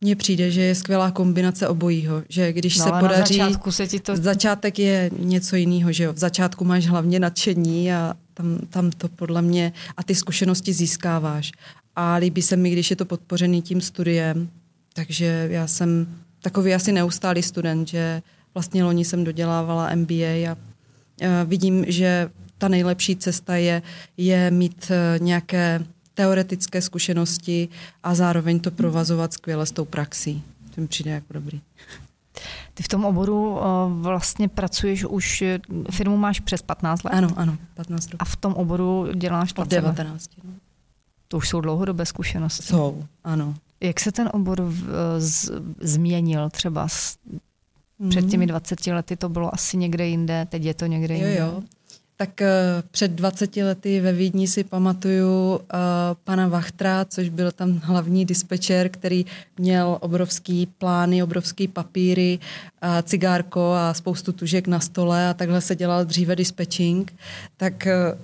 Mně 0.00 0.16
přijde, 0.16 0.50
že 0.50 0.62
je 0.62 0.74
skvělá 0.74 1.10
kombinace 1.10 1.68
obojího, 1.68 2.22
že 2.28 2.52
když 2.52 2.78
no, 2.78 2.84
se 2.84 2.90
podaří... 2.90 3.38
Na 3.38 3.46
začátku 3.46 3.72
se 3.72 3.86
ti 3.86 4.00
to... 4.00 4.16
Začátek 4.16 4.78
je 4.78 5.10
něco 5.18 5.56
jiného, 5.56 5.92
že 5.92 6.04
jo? 6.04 6.12
V 6.12 6.18
začátku 6.18 6.64
máš 6.64 6.86
hlavně 6.86 7.20
nadšení 7.20 7.92
a 7.92 8.14
tam, 8.34 8.58
tam 8.70 8.90
to 8.90 9.08
podle 9.08 9.42
mě... 9.42 9.72
A 9.96 10.02
ty 10.02 10.14
zkušenosti 10.14 10.72
získáváš. 10.72 11.52
A 11.96 12.14
líbí 12.14 12.42
se 12.42 12.56
mi, 12.56 12.70
když 12.70 12.90
je 12.90 12.96
to 12.96 13.04
podpořený 13.04 13.62
tím 13.62 13.80
studiem. 13.80 14.48
Takže 14.92 15.48
já 15.50 15.66
jsem 15.66 16.06
takový 16.42 16.74
asi 16.74 16.92
neustálý 16.92 17.42
student, 17.42 17.88
že 17.88 18.22
vlastně 18.54 18.84
loni 18.84 19.04
jsem 19.04 19.24
dodělávala 19.24 19.94
MBA 19.94 20.50
a, 20.50 20.52
a 20.52 20.56
vidím, 21.44 21.84
že 21.88 22.30
ta 22.58 22.68
nejlepší 22.68 23.16
cesta 23.16 23.56
je, 23.56 23.82
je 24.16 24.50
mít 24.50 24.90
eh, 24.90 25.18
nějaké 25.18 25.84
teoretické 26.14 26.82
zkušenosti 26.82 27.68
a 28.02 28.14
zároveň 28.14 28.60
to 28.60 28.70
provazovat 28.70 29.32
skvěle 29.32 29.66
s 29.66 29.72
tou 29.72 29.84
praxí. 29.84 30.42
To 30.74 30.80
mi 30.80 30.86
přijde 30.86 31.10
jako 31.10 31.32
dobrý. 31.32 31.60
Ty 32.74 32.82
v 32.82 32.88
tom 32.88 33.04
oboru 33.04 33.58
eh, 33.58 33.62
vlastně 33.88 34.48
pracuješ 34.48 35.04
už, 35.04 35.44
firmu 35.90 36.16
máš 36.16 36.40
přes 36.40 36.62
15 36.62 37.04
let? 37.04 37.10
Ano, 37.10 37.28
ano, 37.36 37.58
15 37.74 38.12
let. 38.12 38.16
A 38.18 38.24
v 38.24 38.36
tom 38.36 38.52
oboru 38.52 39.08
děláš 39.14 39.52
20 39.52 39.66
Od 39.66 39.70
19. 39.70 40.30
No. 40.44 40.50
To 41.28 41.36
už 41.36 41.48
jsou 41.48 41.60
dlouhodobé 41.60 42.06
zkušenosti. 42.06 42.62
Jsou, 42.62 43.04
ano. 43.24 43.54
Jak 43.80 44.00
se 44.00 44.12
ten 44.12 44.30
obor 44.32 44.72
z, 45.18 45.50
změnil 45.80 46.50
třeba 46.50 46.88
s, 46.88 47.16
mm. 47.98 48.10
před 48.10 48.30
těmi 48.30 48.46
20 48.46 48.86
lety 48.86 49.16
to 49.16 49.28
bylo 49.28 49.54
asi 49.54 49.76
někde 49.76 50.06
jinde, 50.06 50.46
teď 50.50 50.64
je 50.64 50.74
to 50.74 50.86
někde 50.86 51.14
jinde? 51.14 51.36
Jo, 51.36 51.46
jo. 51.46 51.62
Tak 52.18 52.40
uh, 52.40 52.46
před 52.90 53.10
20 53.10 53.56
lety 53.56 54.00
ve 54.00 54.12
Vídni 54.12 54.48
si 54.48 54.64
pamatuju 54.64 55.56
uh, 55.56 55.60
pana 56.24 56.48
Vachtra, 56.48 57.04
což 57.04 57.28
byl 57.28 57.52
tam 57.52 57.80
hlavní 57.84 58.24
dispečer, 58.24 58.88
který 58.88 59.26
měl 59.58 59.98
obrovský 60.00 60.66
plány, 60.66 61.22
obrovský 61.22 61.68
papíry, 61.68 62.38
uh, 62.82 62.88
cigárko 63.02 63.72
a 63.72 63.94
spoustu 63.94 64.32
tužek 64.32 64.66
na 64.66 64.80
stole 64.80 65.28
a 65.28 65.34
takhle 65.34 65.60
se 65.60 65.76
dělal 65.76 66.04
dříve 66.04 66.36
dispečing. 66.36 67.14
Tak 67.56 67.86
uh, 67.86 68.18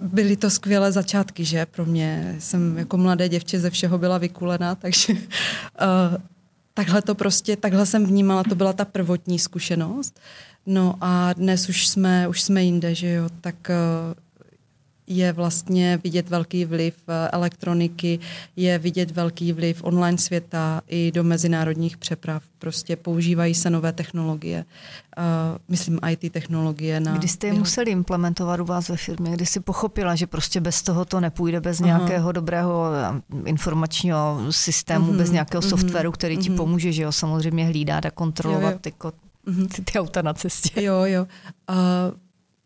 byly 0.00 0.36
to 0.36 0.50
skvělé 0.50 0.92
začátky, 0.92 1.44
že 1.44 1.66
pro 1.66 1.86
mě. 1.86 2.36
Jsem 2.38 2.78
jako 2.78 2.96
mladé 2.96 3.28
děvče 3.28 3.60
ze 3.60 3.70
všeho 3.70 3.98
byla 3.98 4.18
vykulená, 4.18 4.74
takže 4.82 5.12
uh, 5.12 5.18
takhle 6.74 7.02
to 7.02 7.14
prostě, 7.14 7.56
takhle 7.56 7.86
jsem 7.86 8.06
vnímala, 8.06 8.44
to 8.44 8.54
byla 8.54 8.72
ta 8.72 8.84
prvotní 8.84 9.38
zkušenost. 9.38 10.20
No 10.66 10.94
a 11.00 11.32
dnes 11.32 11.68
už 11.68 11.88
jsme, 11.88 12.28
už 12.28 12.42
jsme 12.42 12.62
jinde, 12.62 12.94
že 12.94 13.10
jo, 13.12 13.28
tak 13.40 13.70
eh, 13.70 13.74
je 15.10 15.32
vlastně 15.32 16.00
vidět 16.04 16.28
velký 16.30 16.64
vliv 16.64 16.94
eh, 17.08 17.28
elektroniky, 17.28 18.18
je 18.56 18.78
vidět 18.78 19.10
velký 19.10 19.52
vliv 19.52 19.84
online 19.84 20.18
světa 20.18 20.80
i 20.88 21.12
do 21.12 21.24
mezinárodních 21.24 21.96
přeprav. 21.96 22.42
Prostě 22.58 22.96
používají 22.96 23.54
se 23.54 23.70
nové 23.70 23.92
technologie, 23.92 24.64
uh, 25.18 25.24
myslím 25.68 26.00
IT 26.08 26.32
technologie. 26.32 27.00
Na 27.00 27.16
Kdy 27.16 27.28
jste 27.28 27.46
je 27.46 27.52
museli 27.52 27.90
implementovat 27.90 28.60
u 28.60 28.64
vás 28.64 28.88
ve 28.88 28.96
firmě? 28.96 29.30
Kdy 29.30 29.46
jsi 29.46 29.60
pochopila, 29.60 30.14
že 30.14 30.26
prostě 30.26 30.60
bez 30.60 30.82
toho 30.82 31.04
to 31.04 31.20
nepůjde, 31.20 31.60
bez 31.60 31.80
Aha. 31.80 31.86
nějakého 31.86 32.32
dobrého 32.32 32.84
informačního 33.44 34.38
systému, 34.50 35.12
mm-hmm, 35.12 35.16
bez 35.16 35.30
nějakého 35.30 35.62
mm-hmm, 35.62 35.68
softwaru, 35.68 36.12
který 36.12 36.38
mm-hmm. 36.38 36.42
ti 36.42 36.50
pomůže, 36.50 36.92
že 36.92 37.02
jo, 37.02 37.12
samozřejmě 37.12 37.66
hlídat 37.66 38.06
a 38.06 38.10
kontrolovat 38.10 38.86
jo, 38.86 38.92
jo. 39.04 39.10
Mm-hmm. 39.10 39.29
Ty, 39.76 39.82
ty 39.92 39.98
auta 39.98 40.22
na 40.22 40.34
cestě. 40.34 40.82
Jo, 40.82 41.02
jo. 41.04 41.26
Uh, 41.70 41.76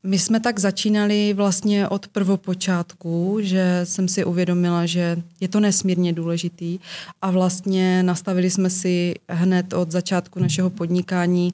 my 0.02 0.18
jsme 0.18 0.40
tak 0.40 0.58
začínali 0.58 1.34
vlastně 1.34 1.88
od 1.88 2.08
prvopočátku, 2.08 3.38
že 3.40 3.80
jsem 3.84 4.08
si 4.08 4.24
uvědomila, 4.24 4.86
že 4.86 5.22
je 5.40 5.48
to 5.48 5.60
nesmírně 5.60 6.12
důležitý 6.12 6.78
a 7.22 7.30
vlastně 7.30 8.02
nastavili 8.02 8.50
jsme 8.50 8.70
si 8.70 9.14
hned 9.28 9.72
od 9.72 9.90
začátku 9.90 10.40
našeho 10.40 10.70
podnikání 10.70 11.52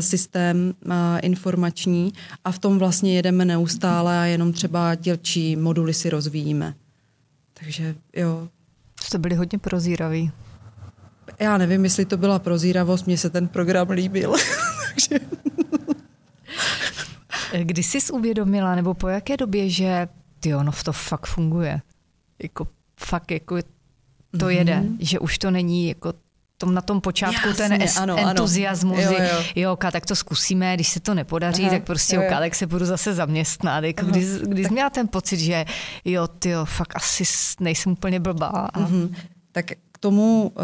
systém 0.00 0.74
informační 1.22 2.12
a 2.44 2.52
v 2.52 2.58
tom 2.58 2.78
vlastně 2.78 3.16
jedeme 3.16 3.44
neustále 3.44 4.18
a 4.18 4.24
jenom 4.24 4.52
třeba 4.52 4.94
dělčí 4.94 5.56
moduly 5.56 5.94
si 5.94 6.10
rozvíjíme. 6.10 6.74
Takže 7.54 7.94
jo. 8.16 8.48
Jste 9.02 9.18
byli 9.18 9.34
hodně 9.34 9.58
prozíraví. 9.58 10.30
Já 11.42 11.58
nevím, 11.58 11.84
jestli 11.84 12.04
to 12.04 12.16
byla 12.16 12.38
prozíravost, 12.38 13.06
mně 13.06 13.18
se 13.18 13.30
ten 13.30 13.48
program 13.48 13.90
líbil. 13.90 14.34
Takže... 14.88 15.26
Kdy 17.62 17.82
jsi 17.82 18.12
uvědomila, 18.12 18.74
nebo 18.74 18.94
po 18.94 19.08
jaké 19.08 19.36
době, 19.36 19.70
že 19.70 20.08
ty 20.40 20.54
ono 20.54 20.72
to 20.84 20.92
fakt 20.92 21.26
funguje? 21.26 21.80
Jako 22.42 22.68
fakt 23.00 23.30
jako 23.30 23.56
to 23.56 23.62
mm-hmm. 24.36 24.48
jede, 24.48 24.82
že 24.98 25.18
už 25.18 25.38
to 25.38 25.50
není 25.50 25.88
jako 25.88 26.12
tom, 26.58 26.74
na 26.74 26.80
tom 26.80 27.00
počátku 27.00 27.48
Jasně, 27.48 27.68
ten 27.68 27.82
es, 27.82 27.96
ano, 27.96 28.16
entuziasmus, 28.18 28.98
ano. 28.98 29.16
Jo, 29.16 29.22
jo. 29.22 29.44
jo, 29.56 29.72
oka, 29.72 29.90
tak 29.90 30.06
to 30.06 30.16
zkusíme, 30.16 30.74
když 30.74 30.88
se 30.88 31.00
to 31.00 31.14
nepodaří, 31.14 31.62
Aha, 31.62 31.70
tak 31.70 31.84
prostě 31.84 32.16
jo, 32.16 32.22
jo. 32.22 32.28
oka, 32.28 32.38
tak 32.38 32.54
se 32.54 32.66
budu 32.66 32.84
zase 32.84 33.14
zaměstnat. 33.14 33.84
Jako 33.84 34.06
když, 34.06 34.24
když 34.26 34.62
tak... 34.62 34.72
měla 34.72 34.90
ten 34.90 35.08
pocit, 35.08 35.40
že 35.40 35.64
jo, 36.04 36.28
ty 36.28 36.48
jo, 36.48 36.64
fakt 36.64 36.96
asi 36.96 37.24
nejsem 37.60 37.92
úplně 37.92 38.20
blbá. 38.20 38.46
A... 38.46 38.80
Mm-hmm. 38.80 39.14
Tak 39.52 39.70
tomu 40.02 40.52
uh, 40.54 40.62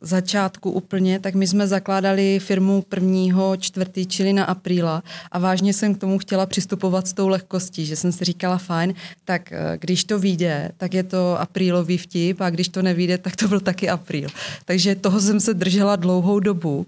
začátku 0.00 0.70
úplně, 0.70 1.20
tak 1.20 1.34
my 1.34 1.46
jsme 1.46 1.66
zakládali 1.66 2.38
firmu 2.38 2.82
prvního 2.82 3.56
čtvrtý, 3.56 4.06
čili 4.06 4.32
na 4.32 4.44
apríla 4.44 5.02
a 5.32 5.38
vážně 5.38 5.72
jsem 5.72 5.94
k 5.94 5.98
tomu 5.98 6.18
chtěla 6.18 6.46
přistupovat 6.46 7.06
s 7.06 7.12
tou 7.12 7.28
lehkostí, 7.28 7.86
že 7.86 7.96
jsem 7.96 8.12
si 8.12 8.24
říkala 8.24 8.58
fajn, 8.58 8.94
tak 9.24 9.52
eh, 9.52 9.78
když 9.80 10.04
to 10.04 10.18
vyjde, 10.18 10.72
tak 10.76 10.94
je 10.94 11.02
to 11.02 11.40
aprílový 11.40 11.98
vtip 11.98 12.40
a 12.40 12.50
když 12.50 12.68
to 12.68 12.82
nevíde, 12.82 13.18
tak 13.18 13.36
to 13.36 13.48
byl 13.48 13.60
taky 13.60 13.88
apríl. 13.88 14.28
Takže 14.64 14.94
toho 14.94 15.20
jsem 15.20 15.40
se 15.40 15.54
držela 15.54 15.96
dlouhou 15.96 16.40
dobu 16.40 16.86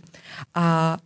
a 0.55 0.96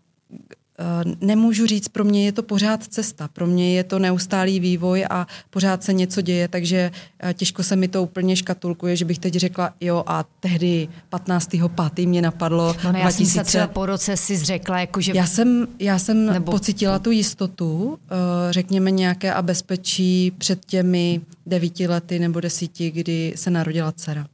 nemůžu 1.21 1.67
říct, 1.67 1.89
pro 1.89 2.05
mě 2.05 2.25
je 2.25 2.33
to 2.33 2.43
pořád 2.43 2.85
cesta, 2.85 3.29
pro 3.29 3.47
mě 3.47 3.77
je 3.77 3.85
to 3.85 3.99
neustálý 3.99 4.61
vývoj 4.61 5.05
a 5.11 5.27
pořád 5.51 5.85
se 5.85 5.93
něco 5.93 6.21
děje, 6.21 6.49
takže 6.49 6.91
eh, 7.21 7.35
těžko 7.35 7.63
se 7.63 7.77
mi 7.77 7.89
to 7.89 8.03
úplně 8.03 8.37
škatulkuje, 8.37 8.97
že 8.97 9.05
bych 9.05 9.19
teď 9.19 9.35
řekla, 9.35 9.75
jo 9.81 10.05
a 10.07 10.25
tehdy 10.41 10.89
15.5. 11.13 12.09
mě 12.09 12.23
napadlo 12.23 12.77
no 12.85 12.93
ne, 12.93 12.99
já 12.99 13.05
2000... 13.05 13.33
jsem 13.33 13.45
se 13.45 13.49
třeba 13.49 13.67
po 13.67 13.87
roce 13.87 14.17
si 14.17 14.39
řekla, 14.39 14.81
jako 14.81 15.01
že... 15.01 15.13
Já 15.15 15.27
jsem, 15.27 15.69
já 15.79 15.99
jsem 15.99 16.27
Nebo... 16.27 16.53
pocitila 16.53 16.99
tu 16.99 17.11
jistotu, 17.11 17.99
eh, 18.05 18.53
řekněme 18.53 18.91
nějaké 18.91 19.35
a 19.35 19.43
bezpečí 19.43 20.31
před 20.39 20.65
těmi 20.65 21.21
devíti 21.47 21.89
lety 21.89 22.19
nebo 22.19 22.41
desíti, 22.41 22.91
kdy 22.91 23.33
se 23.37 23.51
narodila 23.51 23.93
dcera. 23.93 24.27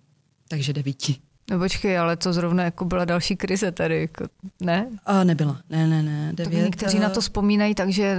Takže 0.48 0.72
devíti. 0.72 1.16
No 1.50 1.58
počkej, 1.58 1.98
ale 1.98 2.16
to 2.16 2.32
zrovna 2.32 2.64
jako 2.64 2.84
byla 2.84 3.04
další 3.04 3.36
krize 3.36 3.72
tady, 3.72 4.00
jako, 4.00 4.24
ne? 4.60 4.86
A 5.06 5.24
nebyla, 5.24 5.58
ne, 5.70 5.86
ne, 5.86 6.02
ne. 6.02 6.32
Devět, 6.32 6.64
někteří 6.64 6.98
na 6.98 7.08
to 7.08 7.20
vzpomínají, 7.20 7.74
takže 7.74 8.18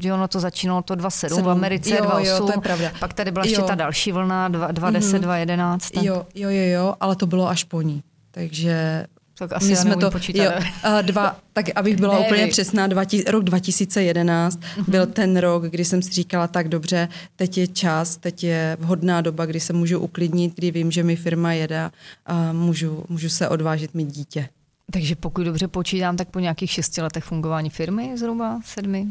že 0.00 0.12
ono 0.12 0.28
to 0.28 0.40
začínalo 0.40 0.82
to 0.82 0.94
2.7 0.94 1.42
v 1.42 1.48
Americe, 1.48 1.90
2.8, 1.90 2.24
jo, 2.24 2.46
to 2.46 2.52
je 2.52 2.60
pravda. 2.60 2.90
pak 3.00 3.12
tady 3.12 3.30
byla 3.30 3.44
jo. 3.44 3.50
ještě 3.50 3.62
ta 3.62 3.74
další 3.74 4.12
vlna, 4.12 4.50
2.10, 4.50 4.70
mm-hmm. 4.80 5.20
2.11. 5.20 5.94
Tak... 5.94 6.04
Jo, 6.04 6.26
jo, 6.34 6.50
jo, 6.50 6.64
jo, 6.64 6.94
ale 7.00 7.16
to 7.16 7.26
bylo 7.26 7.48
až 7.48 7.64
po 7.64 7.82
ní. 7.82 8.02
Takže 8.30 9.06
tak 9.40 9.52
asi 9.52 9.68
My 9.68 9.76
jsme 9.76 9.96
to, 9.96 10.10
počítat. 10.10 10.44
Jo, 10.44 11.02
dva, 11.02 11.36
tak 11.52 11.66
abych 11.74 11.96
byla 11.96 12.18
ne, 12.18 12.26
úplně 12.26 12.46
přesná, 12.46 12.86
dva, 12.86 13.02
rok 13.28 13.44
2011 13.44 14.60
uh-huh. 14.60 14.84
byl 14.88 15.06
ten 15.06 15.36
rok, 15.36 15.64
kdy 15.64 15.84
jsem 15.84 16.02
si 16.02 16.10
říkala, 16.10 16.48
tak 16.48 16.68
dobře, 16.68 17.08
teď 17.36 17.58
je 17.58 17.66
čas, 17.66 18.16
teď 18.16 18.44
je 18.44 18.76
vhodná 18.80 19.20
doba, 19.20 19.46
kdy 19.46 19.60
se 19.60 19.72
můžu 19.72 19.98
uklidnit, 19.98 20.54
kdy 20.54 20.70
vím, 20.70 20.90
že 20.90 21.02
mi 21.02 21.16
firma 21.16 21.52
jede 21.52 21.90
a 22.26 22.52
můžu, 22.52 23.04
můžu 23.08 23.28
se 23.28 23.48
odvážit 23.48 23.94
mít 23.94 24.12
dítě. 24.12 24.48
Takže 24.92 25.16
pokud 25.16 25.42
dobře 25.42 25.68
počítám, 25.68 26.16
tak 26.16 26.28
po 26.28 26.38
nějakých 26.38 26.70
šesti 26.70 27.02
letech 27.02 27.24
fungování 27.24 27.70
firmy, 27.70 28.12
zhruba 28.18 28.60
sedmi? 28.64 29.06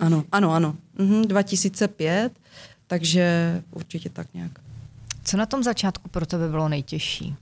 Ano, 0.00 0.24
ano, 0.32 0.52
ano. 0.52 0.76
Mhm, 0.98 1.22
2005, 1.22 2.32
takže 2.86 3.62
určitě 3.70 4.10
tak 4.10 4.26
nějak. 4.34 4.52
Co 5.24 5.36
na 5.36 5.46
tom 5.46 5.62
začátku 5.62 6.08
pro 6.08 6.26
tebe 6.26 6.48
bylo 6.48 6.68
nejtěžší? 6.68 7.36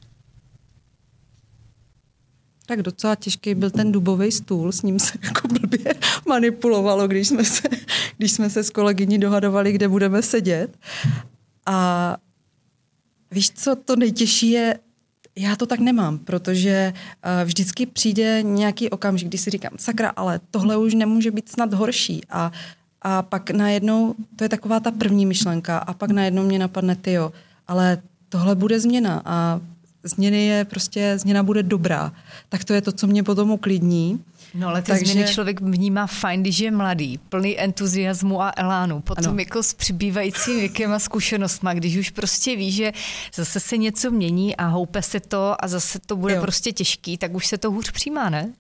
Tak 2.66 2.82
docela 2.82 3.14
těžký 3.14 3.54
byl 3.54 3.70
ten 3.70 3.92
dubový 3.92 4.32
stůl, 4.32 4.72
s 4.72 4.82
ním 4.82 4.98
se 4.98 5.18
jako 5.22 5.48
blbě 5.48 5.94
manipulovalo, 6.28 7.08
když 7.08 7.28
jsme 7.28 7.44
se, 7.44 7.68
když 8.16 8.32
jsme 8.32 8.50
se 8.50 8.64
s 8.64 8.70
kolegyní 8.70 9.18
dohadovali, 9.18 9.72
kde 9.72 9.88
budeme 9.88 10.22
sedět. 10.22 10.78
A 11.66 12.16
víš 13.30 13.50
co, 13.50 13.76
to 13.76 13.96
nejtěžší 13.96 14.50
je, 14.50 14.78
já 15.36 15.56
to 15.56 15.66
tak 15.66 15.80
nemám, 15.80 16.18
protože 16.18 16.92
uh, 16.94 17.44
vždycky 17.44 17.86
přijde 17.86 18.42
nějaký 18.42 18.90
okamžik, 18.90 19.28
kdy 19.28 19.38
si 19.38 19.50
říkám, 19.50 19.72
sakra, 19.78 20.12
ale 20.16 20.40
tohle 20.50 20.76
už 20.76 20.94
nemůže 20.94 21.30
být 21.30 21.48
snad 21.48 21.74
horší. 21.74 22.20
A, 22.30 22.52
a 23.02 23.22
pak 23.22 23.50
najednou, 23.50 24.14
to 24.36 24.44
je 24.44 24.48
taková 24.48 24.80
ta 24.80 24.90
první 24.90 25.26
myšlenka, 25.26 25.78
a 25.78 25.94
pak 25.94 26.10
najednou 26.10 26.44
mě 26.44 26.58
napadne, 26.58 26.96
ty 26.96 27.12
jo, 27.12 27.32
ale 27.68 28.02
tohle 28.28 28.54
bude 28.54 28.80
změna 28.80 29.22
a 29.24 29.60
změny 30.08 30.46
je 30.46 30.64
prostě, 30.64 31.18
změna 31.18 31.42
bude 31.42 31.62
dobrá. 31.62 32.12
Tak 32.48 32.64
to 32.64 32.74
je 32.74 32.80
to, 32.80 32.92
co 32.92 33.06
mě 33.06 33.22
potom 33.22 33.50
uklidní. 33.50 34.24
No 34.54 34.68
ale 34.68 34.82
ty 34.82 34.86
Takže... 34.86 35.12
změny 35.12 35.28
člověk 35.28 35.60
vnímá 35.60 36.06
fajn, 36.06 36.40
když 36.40 36.58
je 36.58 36.70
mladý, 36.70 37.18
plný 37.18 37.60
entuziasmu 37.60 38.42
a 38.42 38.52
elánu. 38.56 39.00
Potom 39.00 39.28
ano. 39.28 39.38
jako 39.38 39.62
s 39.62 39.74
přibývajícím 39.74 40.58
věkem 40.58 40.92
a 40.92 40.98
zkušenostma, 40.98 41.74
když 41.74 41.96
už 41.96 42.10
prostě 42.10 42.56
ví, 42.56 42.72
že 42.72 42.92
zase 43.34 43.60
se 43.60 43.76
něco 43.76 44.10
mění 44.10 44.56
a 44.56 44.66
houpe 44.66 45.02
se 45.02 45.20
to 45.20 45.64
a 45.64 45.68
zase 45.68 45.98
to 46.06 46.16
bude 46.16 46.34
jo. 46.34 46.42
prostě 46.42 46.72
těžký, 46.72 47.18
tak 47.18 47.34
už 47.34 47.46
se 47.46 47.58
to 47.58 47.70
hůř 47.70 47.90
přijímá, 47.90 48.30
ne? 48.30 48.44
Uh, 48.44 48.52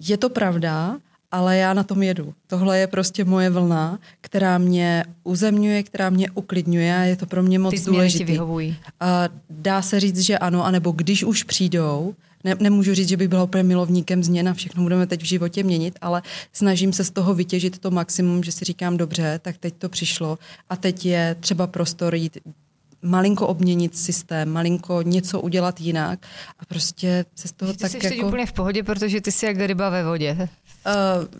je 0.00 0.16
to 0.16 0.30
pravda, 0.30 0.96
ale 1.30 1.56
já 1.56 1.74
na 1.74 1.82
tom 1.82 2.02
jedu. 2.02 2.34
Tohle 2.46 2.78
je 2.78 2.86
prostě 2.86 3.24
moje 3.24 3.50
vlna, 3.50 3.98
která 4.20 4.58
mě 4.58 5.04
uzemňuje, 5.24 5.82
která 5.82 6.10
mě 6.10 6.30
uklidňuje 6.30 6.96
a 6.96 7.00
je 7.00 7.16
to 7.16 7.26
pro 7.26 7.42
mě 7.42 7.58
moc 7.58 7.74
Ty 7.74 7.90
důležité. 7.90 8.24
vyhovují. 8.24 8.76
A 9.00 9.28
dá 9.50 9.82
se 9.82 10.00
říct, 10.00 10.18
že 10.18 10.38
ano, 10.38 10.64
anebo 10.64 10.90
když 10.92 11.24
už 11.24 11.42
přijdou, 11.42 12.14
ne, 12.44 12.54
nemůžu 12.60 12.94
říct, 12.94 13.08
že 13.08 13.16
bych 13.16 13.28
byla 13.28 13.42
úplně 13.44 13.62
milovníkem 13.62 14.24
změn 14.24 14.48
a 14.48 14.54
všechno 14.54 14.82
budeme 14.82 15.06
teď 15.06 15.22
v 15.22 15.26
životě 15.26 15.62
měnit, 15.62 15.98
ale 16.00 16.22
snažím 16.52 16.92
se 16.92 17.04
z 17.04 17.10
toho 17.10 17.34
vytěžit 17.34 17.78
to 17.78 17.90
maximum, 17.90 18.42
že 18.42 18.52
si 18.52 18.64
říkám, 18.64 18.96
dobře, 18.96 19.40
tak 19.42 19.58
teď 19.58 19.74
to 19.78 19.88
přišlo 19.88 20.38
a 20.70 20.76
teď 20.76 21.06
je 21.06 21.36
třeba 21.40 21.66
prostor 21.66 22.14
jít 22.14 22.38
malinko 23.02 23.46
obměnit 23.46 23.96
systém, 23.96 24.50
malinko 24.50 25.02
něco 25.02 25.40
udělat 25.40 25.80
jinak 25.80 26.26
a 26.58 26.64
prostě 26.64 27.24
se 27.34 27.48
z 27.48 27.52
toho 27.52 27.72
ty 27.72 27.78
tak 27.78 27.90
jsi 27.90 28.16
jako... 28.16 28.28
úplně 28.28 28.46
v 28.46 28.52
pohodě, 28.52 28.82
protože 28.82 29.20
ty 29.20 29.32
jsi 29.32 29.46
jak 29.46 29.56
ryba 29.56 29.90
ve 29.90 30.04
vodě. 30.04 30.48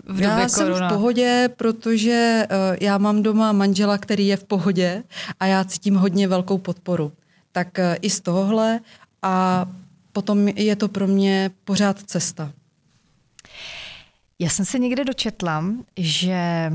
Uh, 0.06 0.16
v 0.16 0.20
já 0.20 0.48
jsem 0.48 0.66
korona. 0.66 0.88
v 0.88 0.92
pohodě, 0.92 1.48
protože 1.56 2.46
uh, 2.50 2.76
já 2.80 2.98
mám 2.98 3.22
doma 3.22 3.52
manžela, 3.52 3.98
který 3.98 4.26
je 4.26 4.36
v 4.36 4.44
pohodě 4.44 5.02
a 5.40 5.46
já 5.46 5.64
cítím 5.64 5.94
hodně 5.94 6.28
velkou 6.28 6.58
podporu. 6.58 7.12
Tak 7.52 7.78
uh, 7.78 7.96
i 8.02 8.10
z 8.10 8.20
tohohle 8.20 8.80
a 9.22 9.66
potom 10.12 10.48
je 10.48 10.76
to 10.76 10.88
pro 10.88 11.06
mě 11.06 11.50
pořád 11.64 12.02
cesta. 12.02 12.52
Já 14.38 14.50
jsem 14.50 14.64
se 14.64 14.78
někde 14.78 15.04
dočetla, 15.04 15.64
že 15.96 16.72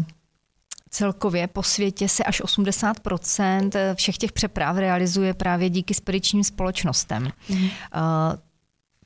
celkově 0.89 1.47
po 1.47 1.63
světě 1.63 2.09
se 2.09 2.23
až 2.23 2.41
80% 2.41 3.95
všech 3.95 4.17
těch 4.17 4.31
přeprav 4.31 4.77
realizuje 4.77 5.33
právě 5.33 5.69
díky 5.69 5.93
spedičním 5.93 6.43
společnostem. 6.43 7.29
Mm. 7.49 7.67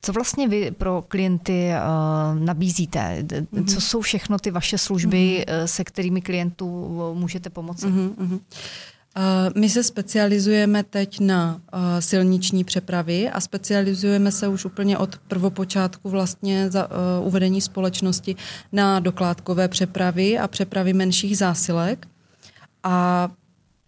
Co 0.01 0.13
vlastně 0.13 0.47
vy 0.47 0.71
pro 0.71 1.03
klienty 1.07 1.69
uh, 1.69 2.39
nabízíte? 2.39 3.23
Mm-hmm. 3.23 3.73
Co 3.73 3.81
jsou 3.81 4.01
všechno 4.01 4.39
ty 4.39 4.51
vaše 4.51 4.77
služby, 4.77 5.45
mm-hmm. 5.47 5.63
se 5.63 5.83
kterými 5.83 6.21
klientů 6.21 6.67
můžete 7.13 7.49
pomoci? 7.49 7.87
Mm-hmm. 7.87 8.39
Uh, 9.19 9.61
my 9.61 9.69
se 9.69 9.83
specializujeme 9.83 10.83
teď 10.83 11.19
na 11.19 11.55
uh, 11.55 11.79
silniční 11.99 12.63
přepravy 12.63 13.29
a 13.29 13.41
specializujeme 13.41 14.31
se 14.31 14.47
už 14.47 14.65
úplně 14.65 14.97
od 14.97 15.17
prvopočátku 15.17 16.09
vlastně 16.09 16.71
za 16.71 16.87
uh, 16.91 17.27
uvedení 17.27 17.61
společnosti 17.61 18.35
na 18.71 18.99
dokládkové 18.99 19.67
přepravy 19.67 20.39
a 20.39 20.47
přepravy 20.47 20.93
menších 20.93 21.37
zásilek. 21.37 22.07
A 22.83 23.29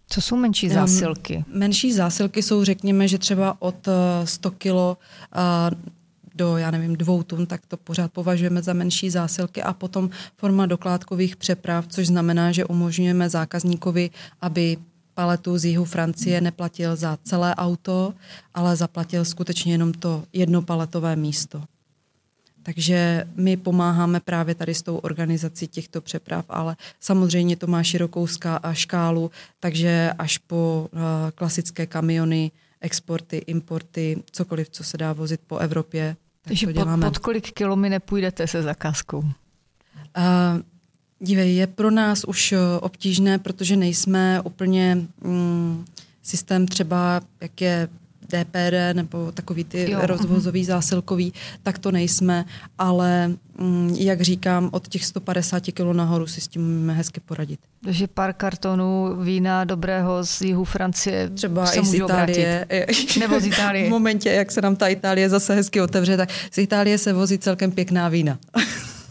co 0.08 0.20
jsou 0.20 0.36
menší 0.36 0.68
zásilky? 0.68 1.44
Menší 1.48 1.92
zásilky 1.92 2.42
jsou, 2.42 2.64
řekněme, 2.64 3.08
že 3.08 3.18
třeba 3.18 3.56
od 3.58 3.88
100 4.24 4.50
kilo 4.50 4.98
do, 6.34 6.56
já 6.56 6.70
nevím, 6.70 6.96
dvou 6.96 7.22
tun, 7.22 7.46
tak 7.46 7.66
to 7.66 7.76
pořád 7.76 8.12
považujeme 8.12 8.62
za 8.62 8.72
menší 8.72 9.10
zásilky 9.10 9.62
a 9.62 9.72
potom 9.72 10.10
forma 10.36 10.66
dokládkových 10.66 11.36
přeprav, 11.36 11.86
což 11.88 12.06
znamená, 12.06 12.52
že 12.52 12.64
umožňujeme 12.64 13.28
zákazníkovi, 13.28 14.10
aby 14.40 14.76
paletu 15.14 15.58
z 15.58 15.64
jihu 15.64 15.84
Francie 15.84 16.40
neplatil 16.40 16.96
za 16.96 17.18
celé 17.22 17.54
auto, 17.54 18.14
ale 18.54 18.76
zaplatil 18.76 19.24
skutečně 19.24 19.74
jenom 19.74 19.92
to 19.92 20.24
jedno 20.32 20.62
paletové 20.62 21.16
místo. 21.16 21.62
takže 22.62 23.24
my 23.36 23.56
pomáháme 23.56 24.20
právě 24.20 24.54
tady 24.54 24.74
s 24.74 24.82
tou 24.82 24.96
organizací 24.96 25.68
těchto 25.68 26.00
přeprav, 26.00 26.44
ale 26.48 26.76
samozřejmě 27.00 27.56
to 27.56 27.66
má 27.66 27.82
širokou 27.82 28.26
škálu, 28.72 29.30
takže 29.60 30.12
až 30.18 30.38
po 30.38 30.88
uh, 30.92 31.00
klasické 31.34 31.86
kamiony, 31.86 32.50
exporty, 32.80 33.36
importy, 33.36 34.22
cokoliv, 34.30 34.68
co 34.70 34.84
se 34.84 34.96
dá 34.96 35.12
vozit 35.12 35.40
po 35.46 35.58
Evropě. 35.58 36.16
Takže 36.42 36.66
pod, 36.66 36.88
pod 37.00 37.18
kolik 37.18 37.52
kilo 37.52 37.76
mi 37.76 37.90
nepůjdete 37.90 38.46
se 38.46 38.62
zakázkou? 38.62 39.18
Uh, 39.18 40.62
dívej, 41.22 41.56
je 41.56 41.66
pro 41.66 41.90
nás 41.90 42.24
už 42.24 42.54
obtížné, 42.80 43.38
protože 43.38 43.76
nejsme 43.76 44.40
úplně 44.40 44.98
mm, 45.24 45.84
systém 46.22 46.66
třeba, 46.66 47.20
jak 47.40 47.60
je 47.60 47.88
DPD 48.32 48.74
nebo 48.92 49.32
takový 49.32 49.64
ty 49.64 49.90
jo. 49.90 49.98
rozvozový 50.02 50.64
zásilkový, 50.64 51.32
tak 51.62 51.78
to 51.78 51.90
nejsme, 51.90 52.44
ale 52.78 53.28
mm, 53.58 53.96
jak 53.98 54.20
říkám, 54.20 54.68
od 54.72 54.88
těch 54.88 55.04
150 55.04 55.62
kg 55.62 55.80
nahoru 55.92 56.26
si 56.26 56.40
s 56.40 56.48
tím 56.48 56.62
můžeme 56.74 56.94
hezky 56.94 57.20
poradit. 57.20 57.60
Takže 57.84 58.06
pár 58.06 58.32
kartonů 58.32 59.16
vína 59.22 59.64
dobrého 59.64 60.24
z 60.24 60.40
jihu 60.40 60.64
Francie 60.64 61.30
Třeba 61.30 61.66
se 61.66 61.80
i 61.80 61.84
z 61.84 61.94
Itálie. 61.94 62.66
Obrátit. 62.70 63.16
Nebo 63.20 63.40
z 63.40 63.46
Itálie. 63.46 63.86
v 63.86 63.90
momentě, 63.90 64.30
jak 64.30 64.52
se 64.52 64.60
nám 64.60 64.76
ta 64.76 64.88
Itálie 64.88 65.28
zase 65.28 65.54
hezky 65.54 65.80
otevře, 65.80 66.16
tak 66.16 66.28
z 66.50 66.58
Itálie 66.58 66.98
se 66.98 67.12
vozí 67.12 67.38
celkem 67.38 67.72
pěkná 67.72 68.08
vína. 68.08 68.38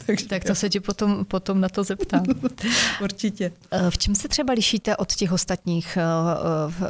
Takže 0.06 0.26
tak 0.28 0.44
to 0.44 0.56
se 0.56 0.70
ti 0.70 0.80
potom, 0.80 1.26
potom 1.26 1.62
na 1.62 1.70
to 1.70 1.84
zeptám. 1.84 2.24
Určitě. 3.02 3.52
Eh, 3.72 3.90
v 3.92 3.98
čem 3.98 4.16
se 4.16 4.28
třeba 4.28 4.54
lišíte 4.54 4.98
od 4.98 5.16
těch 5.16 5.32
ostatních 5.32 5.98
eh, 5.98 6.04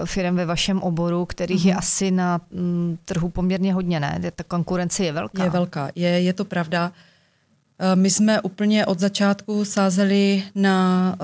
eh, 0.02 0.06
firm 0.06 0.36
ve 0.36 0.45
vašem 0.45 0.82
oboru, 0.82 1.26
kterých 1.26 1.62
mm-hmm. 1.62 1.67
je 1.67 1.74
mhm. 1.74 1.80
asi 1.80 2.12
na 2.12 2.41
mm, 2.52 2.97
trhu 3.06 3.30
poměrně 3.30 3.74
hodně, 3.74 4.00
ne? 4.00 4.32
Ta 4.36 4.43
konkurence 4.43 5.06
je 5.06 5.12
velká. 5.12 5.43
Je 5.43 5.50
velká, 5.50 5.89
je, 5.95 6.10
je 6.10 6.34
to 6.34 6.45
pravda. 6.45 6.91
My 7.95 8.10
jsme 8.10 8.41
úplně 8.41 8.86
od 8.86 9.00
začátku 9.00 9.65
sázeli 9.65 10.43
na, 10.56 11.15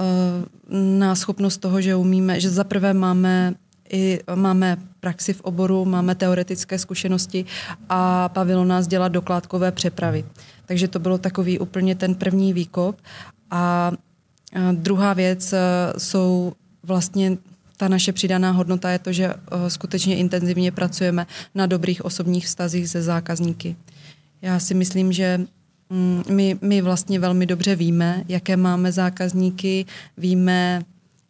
na 0.69 1.15
schopnost 1.15 1.57
toho, 1.57 1.81
že 1.81 1.95
umíme, 1.95 2.39
že 2.39 2.49
zaprvé 2.49 2.93
máme 2.93 3.53
i 3.91 4.19
máme 4.35 4.77
praxi 4.99 5.33
v 5.33 5.41
oboru, 5.41 5.85
máme 5.85 6.15
teoretické 6.15 6.79
zkušenosti 6.79 7.45
a 7.89 8.29
bavilo 8.33 8.65
nás 8.65 8.87
dělat 8.87 9.07
dokládkové 9.07 9.71
přepravy. 9.71 10.25
Takže 10.67 10.87
to 10.87 10.99
bylo 10.99 11.17
takový 11.17 11.59
úplně 11.59 11.95
ten 11.95 12.15
první 12.15 12.53
výkop. 12.53 13.01
A 13.51 13.91
druhá 14.71 15.13
věc 15.13 15.53
e, 15.53 15.59
jsou 15.97 16.53
vlastně 16.83 17.37
ta 17.77 17.87
naše 17.87 18.13
přidaná 18.13 18.51
hodnota 18.51 18.91
je 18.91 18.99
to, 18.99 19.11
že 19.11 19.25
e, 19.25 19.69
skutečně 19.69 20.17
intenzivně 20.17 20.71
pracujeme 20.71 21.27
na 21.55 21.65
dobrých 21.65 22.05
osobních 22.05 22.45
vztazích 22.45 22.89
se 22.89 23.01
zákazníky. 23.01 23.75
Já 24.41 24.59
si 24.59 24.73
myslím, 24.73 25.11
že 25.11 25.41
mm, 25.89 26.23
my, 26.29 26.57
my 26.61 26.81
vlastně 26.81 27.19
velmi 27.19 27.45
dobře 27.45 27.75
víme, 27.75 28.23
jaké 28.27 28.57
máme 28.57 28.91
zákazníky, 28.91 29.85
víme, 30.17 30.83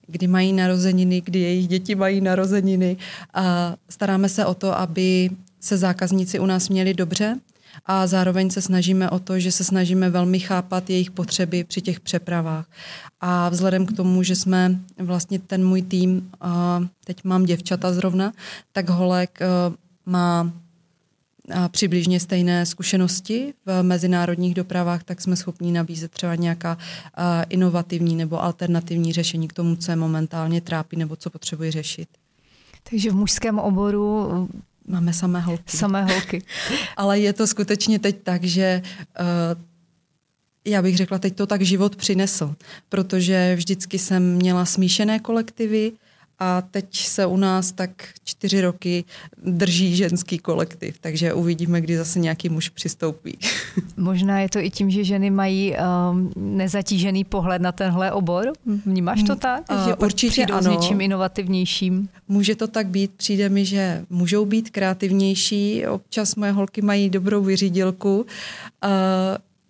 kdy 0.07 0.27
mají 0.27 0.53
narozeniny, 0.53 1.21
kdy 1.21 1.39
jejich 1.39 1.67
děti 1.67 1.95
mají 1.95 2.21
narozeniny 2.21 2.97
a 3.33 3.75
staráme 3.89 4.29
se 4.29 4.45
o 4.45 4.53
to, 4.53 4.79
aby 4.79 5.29
se 5.59 5.77
zákazníci 5.77 6.39
u 6.39 6.45
nás 6.45 6.69
měli 6.69 6.93
dobře 6.93 7.39
a 7.85 8.07
zároveň 8.07 8.49
se 8.49 8.61
snažíme 8.61 9.09
o 9.09 9.19
to, 9.19 9.39
že 9.39 9.51
se 9.51 9.63
snažíme 9.63 10.09
velmi 10.09 10.39
chápat 10.39 10.89
jejich 10.89 11.11
potřeby 11.11 11.63
při 11.63 11.81
těch 11.81 11.99
přepravách. 11.99 12.65
A 13.21 13.49
vzhledem 13.49 13.85
k 13.85 13.95
tomu, 13.95 14.23
že 14.23 14.35
jsme 14.35 14.79
vlastně 14.97 15.39
ten 15.39 15.67
můj 15.67 15.81
tým, 15.81 16.29
a 16.41 16.83
teď 17.05 17.23
mám 17.23 17.45
děvčata 17.45 17.93
zrovna, 17.93 18.33
tak 18.71 18.89
Holek 18.89 19.39
má 20.05 20.51
přibližně 21.71 22.19
stejné 22.19 22.65
zkušenosti 22.65 23.53
v 23.65 23.83
mezinárodních 23.83 24.53
dopravách, 24.53 25.03
tak 25.03 25.21
jsme 25.21 25.35
schopni 25.35 25.71
nabízet 25.71 26.11
třeba 26.11 26.35
nějaká 26.35 26.77
inovativní 27.49 28.15
nebo 28.15 28.43
alternativní 28.43 29.13
řešení 29.13 29.47
k 29.47 29.53
tomu, 29.53 29.75
co 29.75 29.91
je 29.91 29.95
momentálně 29.95 30.61
trápí 30.61 30.97
nebo 30.97 31.15
co 31.15 31.29
potřebuji 31.29 31.71
řešit. 31.71 32.09
Takže 32.89 33.11
v 33.11 33.15
mužském 33.15 33.59
oboru 33.59 34.29
Máme 34.87 35.13
samé 35.13 35.39
holky. 35.39 35.77
Samé 35.77 36.03
holky. 36.03 36.43
Ale 36.97 37.19
je 37.19 37.33
to 37.33 37.47
skutečně 37.47 37.99
teď 37.99 38.23
tak, 38.23 38.43
že 38.43 38.81
uh, 39.19 39.61
já 40.65 40.81
bych 40.81 40.97
řekla, 40.97 41.19
teď 41.19 41.35
to 41.35 41.47
tak 41.47 41.61
život 41.61 41.95
přinesl, 41.95 42.55
protože 42.89 43.55
vždycky 43.55 43.99
jsem 43.99 44.35
měla 44.35 44.65
smíšené 44.65 45.19
kolektivy, 45.19 45.91
a 46.39 46.61
teď 46.61 46.97
se 46.97 47.25
u 47.25 47.37
nás 47.37 47.71
tak 47.71 47.89
čtyři 48.23 48.61
roky 48.61 49.05
drží 49.43 49.95
ženský 49.95 50.37
kolektiv, 50.37 50.97
takže 51.01 51.33
uvidíme, 51.33 51.81
kdy 51.81 51.97
zase 51.97 52.19
nějaký 52.19 52.49
muž 52.49 52.69
přistoupí. 52.69 53.37
Možná 53.97 54.39
je 54.39 54.49
to 54.49 54.59
i 54.59 54.69
tím, 54.69 54.89
že 54.89 55.03
ženy 55.03 55.29
mají 55.29 55.75
um, 55.75 56.31
nezatížený 56.35 57.23
pohled 57.23 57.61
na 57.61 57.71
tenhle 57.71 58.11
obor. 58.11 58.53
Vnímáš 58.85 59.23
to 59.23 59.35
tak? 59.35 59.63
Uh, 59.71 59.87
že 59.87 59.95
určitě 59.95 60.45
ano. 60.45 60.61
s 60.61 60.67
něčím 60.67 61.01
inovativnějším? 61.01 62.09
Může 62.27 62.55
to 62.55 62.67
tak 62.67 62.87
být. 62.87 63.11
Přijde 63.17 63.49
mi, 63.49 63.65
že 63.65 64.05
můžou 64.09 64.45
být 64.45 64.69
kreativnější. 64.69 65.87
Občas 65.87 66.35
moje 66.35 66.51
holky 66.51 66.81
mají 66.81 67.09
dobrou 67.09 67.43
vyřídilku. 67.43 68.17
Uh, 68.17 68.25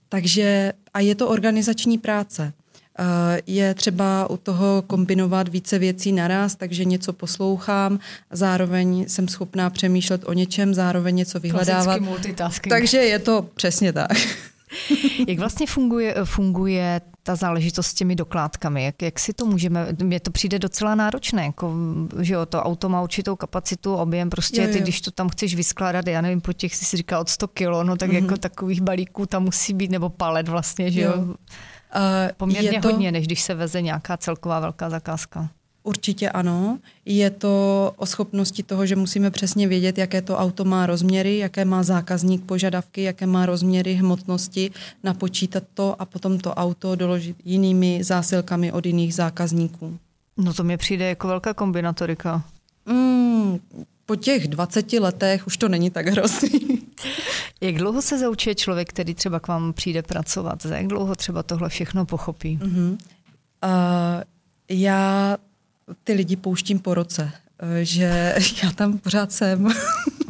takže 0.10 0.73
a 0.93 0.99
je 0.99 1.15
to 1.15 1.27
organizační 1.27 1.97
práce. 1.97 2.53
Eh, 2.99 3.41
je 3.47 3.73
třeba 3.73 4.29
u 4.29 4.38
toho 4.38 4.83
kombinovat 4.88 5.47
více 5.47 5.79
věcí 5.79 6.12
naraz, 6.12 6.55
takže 6.55 6.86
něco 6.86 7.13
poslouchám, 7.13 7.99
zároveň 8.31 9.05
jsem 9.07 9.27
schopná 9.27 9.69
přemýšlet 9.69 10.21
o 10.25 10.33
něčem, 10.33 10.73
zároveň 10.73 11.15
něco 11.15 11.39
vyhledávat. 11.39 11.99
Takže 12.69 12.97
je 12.97 13.19
to 13.19 13.41
přesně 13.55 13.93
tak. 13.93 14.07
Jak 15.27 15.39
vlastně 15.39 15.67
funguje, 15.67 16.15
funguje 16.23 17.01
ta 17.23 17.36
záležitost 17.36 17.88
s 17.88 17.93
těmi 17.93 18.15
dokládkami? 18.15 18.83
Jak, 18.83 19.01
jak 19.01 19.19
si 19.19 19.33
to 19.33 19.45
můžeme, 19.45 19.88
mně 20.03 20.19
to 20.19 20.31
přijde 20.31 20.60
docela 20.60 20.95
náročné, 20.95 21.45
jako, 21.45 21.73
že 22.21 22.33
jo, 22.33 22.45
to 22.45 22.63
auto 22.63 22.89
má 22.89 23.01
určitou 23.01 23.36
kapacitu, 23.36 23.95
objem, 23.95 24.29
prostě 24.29 24.62
jo, 24.62 24.67
jo. 24.67 24.73
ty, 24.73 24.79
když 24.79 25.01
to 25.01 25.12
tam 25.12 25.29
chceš 25.29 25.55
vyskládat, 25.55 26.07
já 26.07 26.21
nevím, 26.21 26.41
po 26.41 26.53
těch 26.53 26.75
si 26.75 26.97
říkal 26.97 27.21
od 27.21 27.29
100 27.29 27.47
kilo, 27.47 27.83
no 27.83 27.97
tak 27.97 28.10
mm-hmm. 28.10 28.23
jako 28.23 28.38
takových 28.38 28.81
balíků 28.81 29.25
tam 29.25 29.43
musí 29.43 29.73
být, 29.73 29.91
nebo 29.91 30.10
palet 30.10 30.47
vlastně, 30.47 30.91
že 30.91 31.01
jo. 31.01 31.13
jo. 31.15 31.36
Uh, 31.95 32.02
Poměrně 32.38 32.69
je 32.69 32.82
to, 32.82 32.88
hodně, 32.91 33.12
než 33.12 33.26
když 33.26 33.41
se 33.41 33.54
veze 33.54 33.82
nějaká 33.82 34.17
celková 34.17 34.60
velká 34.60 34.89
zakázka. 34.89 35.50
Určitě 35.84 36.30
ano. 36.30 36.80
Je 37.06 37.30
to 37.30 37.93
o 37.97 38.06
schopnosti 38.06 38.63
toho, 38.63 38.86
že 38.86 38.95
musíme 38.95 39.32
přesně 39.32 39.67
vědět, 39.67 39.97
jaké 39.97 40.21
to 40.21 40.38
auto 40.38 40.65
má 40.65 40.86
rozměry, 40.86 41.38
jaké 41.38 41.65
má 41.65 41.84
zákazník 41.84 42.45
požadavky, 42.45 43.04
jaké 43.04 43.26
má 43.26 43.45
rozměry 43.45 43.93
hmotnosti, 43.93 44.71
napočítat 45.04 45.63
to 45.73 46.02
a 46.02 46.06
potom 46.06 46.39
to 46.39 46.54
auto 46.54 46.95
doložit 46.95 47.38
jinými 47.45 48.04
zásilkami 48.04 48.71
od 48.71 48.86
jiných 48.86 49.13
zákazníků. 49.13 49.97
No 50.38 50.54
to 50.54 50.63
mi 50.63 50.78
přijde 50.78 51.10
jako 51.10 51.28
velká 51.28 51.54
kombinatorika. 51.54 52.43
Mm, 52.86 53.60
po 54.08 54.15
těch 54.15 54.48
20 54.48 54.93
letech 54.93 55.48
už 55.48 55.58
to 55.58 55.70
není 55.70 55.89
tak 55.89 56.08
hrozný. 56.08 56.88
Jak 57.62 57.76
dlouho 57.76 58.02
se 58.02 58.17
zaučuje 58.17 58.56
člověk, 58.56 58.89
který 58.89 59.13
třeba 59.13 59.39
k 59.39 59.48
vám 59.48 59.74
přijde 59.74 60.02
pracovat? 60.02 60.62
Za 60.62 60.78
jak 60.78 60.88
dlouho 60.88 61.15
třeba 61.15 61.43
tohle 61.43 61.70
všechno 61.70 62.06
pochopí? 62.06 62.60
Uh-huh. 62.62 62.91
Uh, 62.91 62.98
já 64.70 65.38
ty 66.04 66.13
lidi 66.13 66.36
pouštím 66.36 66.80
po 66.80 66.93
roce, 66.93 67.32
že 67.82 68.36
já 68.63 68.72
tam 68.72 68.98
pořád 68.98 69.32
jsem. 69.32 69.67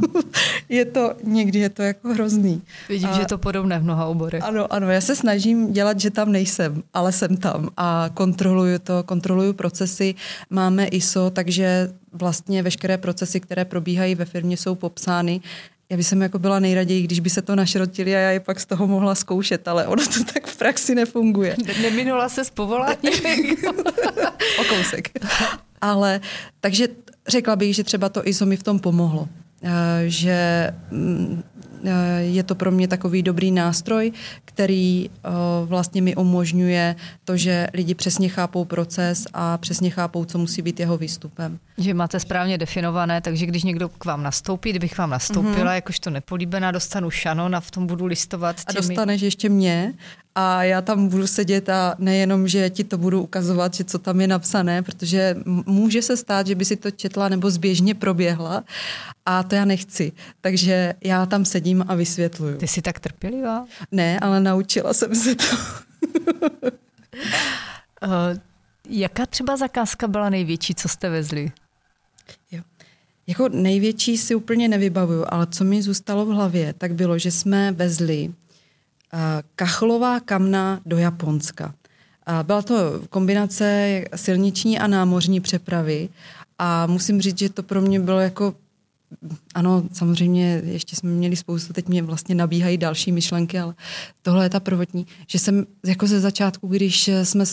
je 0.70 0.86
to, 0.86 1.14
někdy 1.24 1.60
je 1.60 1.70
to 1.70 1.82
jako 1.82 2.14
hrozný. 2.14 2.62
Vidím, 2.90 3.10
a, 3.10 3.14
že 3.14 3.22
je 3.22 3.26
to 3.26 3.38
podobné 3.38 3.80
v 3.80 3.84
mnoha 3.84 4.06
oborech. 4.06 4.44
Ano, 4.44 4.74
ano, 4.74 4.92
já 4.92 5.02
se 5.02 5.16
snažím 5.16 5.74
dělat, 5.74 6.00
že 6.00 6.12
tam 6.12 6.32
nejsem, 6.32 6.84
ale 6.94 7.12
jsem 7.12 7.38
tam 7.38 7.70
a 7.78 8.10
kontroluju 8.14 8.80
to, 8.80 9.04
kontroluju 9.04 9.54
procesy. 9.54 10.16
Máme 10.50 10.88
ISO, 10.88 11.30
takže 11.30 11.92
vlastně 12.12 12.64
veškeré 12.64 12.98
procesy, 12.98 13.40
které 13.40 13.66
probíhají 13.66 14.16
ve 14.16 14.26
firmě, 14.26 14.58
jsou 14.58 14.76
popsány 14.76 15.42
já 15.90 15.98
bych 15.98 16.12
jako 16.12 16.40
byla 16.40 16.60
nejraději, 16.60 17.02
když 17.02 17.20
by 17.20 17.30
se 17.30 17.42
to 17.42 17.56
našrotili 17.56 18.16
a 18.16 18.20
já 18.20 18.32
je 18.32 18.40
pak 18.40 18.60
z 18.60 18.66
toho 18.66 18.88
mohla 18.88 19.16
zkoušet, 19.16 19.68
ale 19.68 19.88
ono 19.88 20.06
to 20.06 20.24
tak 20.34 20.48
v 20.48 20.58
praxi 20.58 20.96
nefunguje. 20.96 21.56
Neminula 21.82 22.30
se 22.30 22.46
z 22.46 22.50
povolání? 22.50 22.98
o 24.60 24.64
kousek. 24.64 25.10
Ale 25.82 26.22
takže 26.60 26.88
řekla 27.28 27.56
bych, 27.56 27.76
že 27.76 27.84
třeba 27.84 28.10
to 28.10 28.28
ISO 28.28 28.46
mi 28.46 28.58
v 28.58 28.64
tom 28.64 28.80
pomohlo. 28.80 29.28
Eh, 29.64 30.04
že 30.08 30.72
mm, 30.92 31.44
Eh, 31.84 32.22
je 32.22 32.44
to 32.44 32.56
pro 32.56 32.72
mě 32.72 32.88
takový 32.88 33.24
dobrý 33.24 33.52
nástroj, 33.52 34.12
který 34.46 35.10
eh, 35.10 35.30
vlastně 35.66 36.02
mi 36.02 36.16
umožňuje 36.16 36.96
to, 37.26 37.38
že 37.38 37.68
lidi 37.74 37.96
přesně 37.96 38.30
chápou 38.30 38.66
proces 38.66 39.28
a 39.34 39.58
přesně 39.58 39.90
chápou, 39.90 40.26
co 40.26 40.38
musí 40.38 40.62
být 40.62 40.80
jeho 40.80 40.98
výstupem. 40.98 41.60
Že 41.78 41.94
máte 41.94 42.20
správně 42.20 42.58
definované, 42.58 43.22
takže 43.22 43.46
když 43.46 43.64
někdo 43.64 43.90
k 43.90 44.06
vám 44.06 44.24
nastoupí, 44.24 44.70
kdybych 44.70 44.94
k 44.94 44.98
vám 44.98 45.10
nastoupila, 45.10 45.56
mm-hmm. 45.56 45.76
jakožto 45.76 46.10
nepolíbená, 46.10 46.72
dostanu 46.72 47.10
šanon 47.10 47.56
a 47.56 47.60
v 47.60 47.72
tom 47.72 47.88
budu 47.88 48.06
listovat. 48.06 48.56
Těmi... 48.56 48.78
A 48.78 48.82
dostaneš 48.82 49.22
ještě 49.22 49.50
mě 49.50 49.94
a 50.40 50.64
já 50.64 50.82
tam 50.82 51.08
budu 51.08 51.28
sedět 51.28 51.70
a 51.70 51.96
nejenom, 52.00 52.48
že 52.48 52.70
ti 52.70 52.84
to 52.84 52.98
budu 52.98 53.22
ukazovat, 53.22 53.74
že 53.74 53.84
co 53.84 54.00
tam 54.00 54.22
je 54.22 54.28
napsané, 54.28 54.84
protože 54.84 55.36
může 55.66 56.02
se 56.02 56.18
stát, 56.18 56.48
že 56.48 56.56
by 56.56 56.66
si 56.66 56.76
to 56.76 56.92
četla 56.92 57.30
nebo 57.30 57.52
zběžně 57.52 57.96
proběhla 57.96 58.64
a 59.26 59.44
to 59.44 59.56
já 59.56 59.66
nechci. 59.66 60.12
Takže 60.42 60.94
já 61.04 61.26
tam 61.26 61.46
sedím 61.46 61.86
a 61.88 61.96
vysvětluju. 61.96 62.58
Ty 62.58 62.68
jsi 62.68 62.82
tak 62.82 63.00
trpělivá? 63.00 63.66
Ne, 63.92 64.20
ale 64.20 64.40
naučila 64.40 64.94
jsem 64.94 65.16
se 65.16 65.36
to. 65.36 65.46
uh, 68.04 68.10
jaká 68.90 69.26
třeba 69.26 69.58
zakázka 69.58 70.08
byla 70.08 70.30
největší, 70.30 70.76
co 70.76 70.90
jste 70.90 71.10
vezli? 71.10 71.52
Jo. 72.52 72.62
Jako 73.28 73.50
největší 73.50 74.18
si 74.18 74.36
úplně 74.36 74.68
nevybavuju, 74.68 75.26
ale 75.28 75.48
co 75.48 75.64
mi 75.64 75.82
zůstalo 75.82 76.26
v 76.26 76.30
hlavě, 76.30 76.74
tak 76.74 76.94
bylo, 76.94 77.18
že 77.18 77.32
jsme 77.32 77.72
vezli 77.72 78.34
kachlová 79.56 80.20
kamna 80.20 80.82
do 80.86 80.98
Japonska. 80.98 81.66
Uh, 82.30 82.44
byla 82.44 82.62
to 82.62 83.02
kombinace 83.10 84.04
silniční 84.16 84.80
a 84.80 84.88
námořní 84.88 85.42
přepravy 85.42 86.10
a 86.60 86.88
musím 86.88 87.22
říct, 87.22 87.40
že 87.40 87.50
to 87.50 87.64
pro 87.64 87.82
mě 87.82 88.00
bylo 88.00 88.20
jako 88.20 88.54
ano, 89.56 89.84
samozřejmě 89.94 90.62
ještě 90.66 90.96
jsme 90.96 91.10
měli 91.10 91.36
spoustu, 91.36 91.74
teď 91.74 91.88
mě 91.88 92.04
vlastně 92.04 92.36
nabíhají 92.36 92.78
další 92.78 93.12
myšlenky, 93.12 93.60
ale 93.60 93.76
tohle 94.22 94.46
je 94.46 94.50
ta 94.50 94.60
prvotní, 94.60 95.08
že 95.28 95.40
jsem 95.40 95.66
jako 95.86 96.08
ze 96.08 96.20
začátku, 96.20 96.68
když 96.68 97.08
jsme 97.24 97.46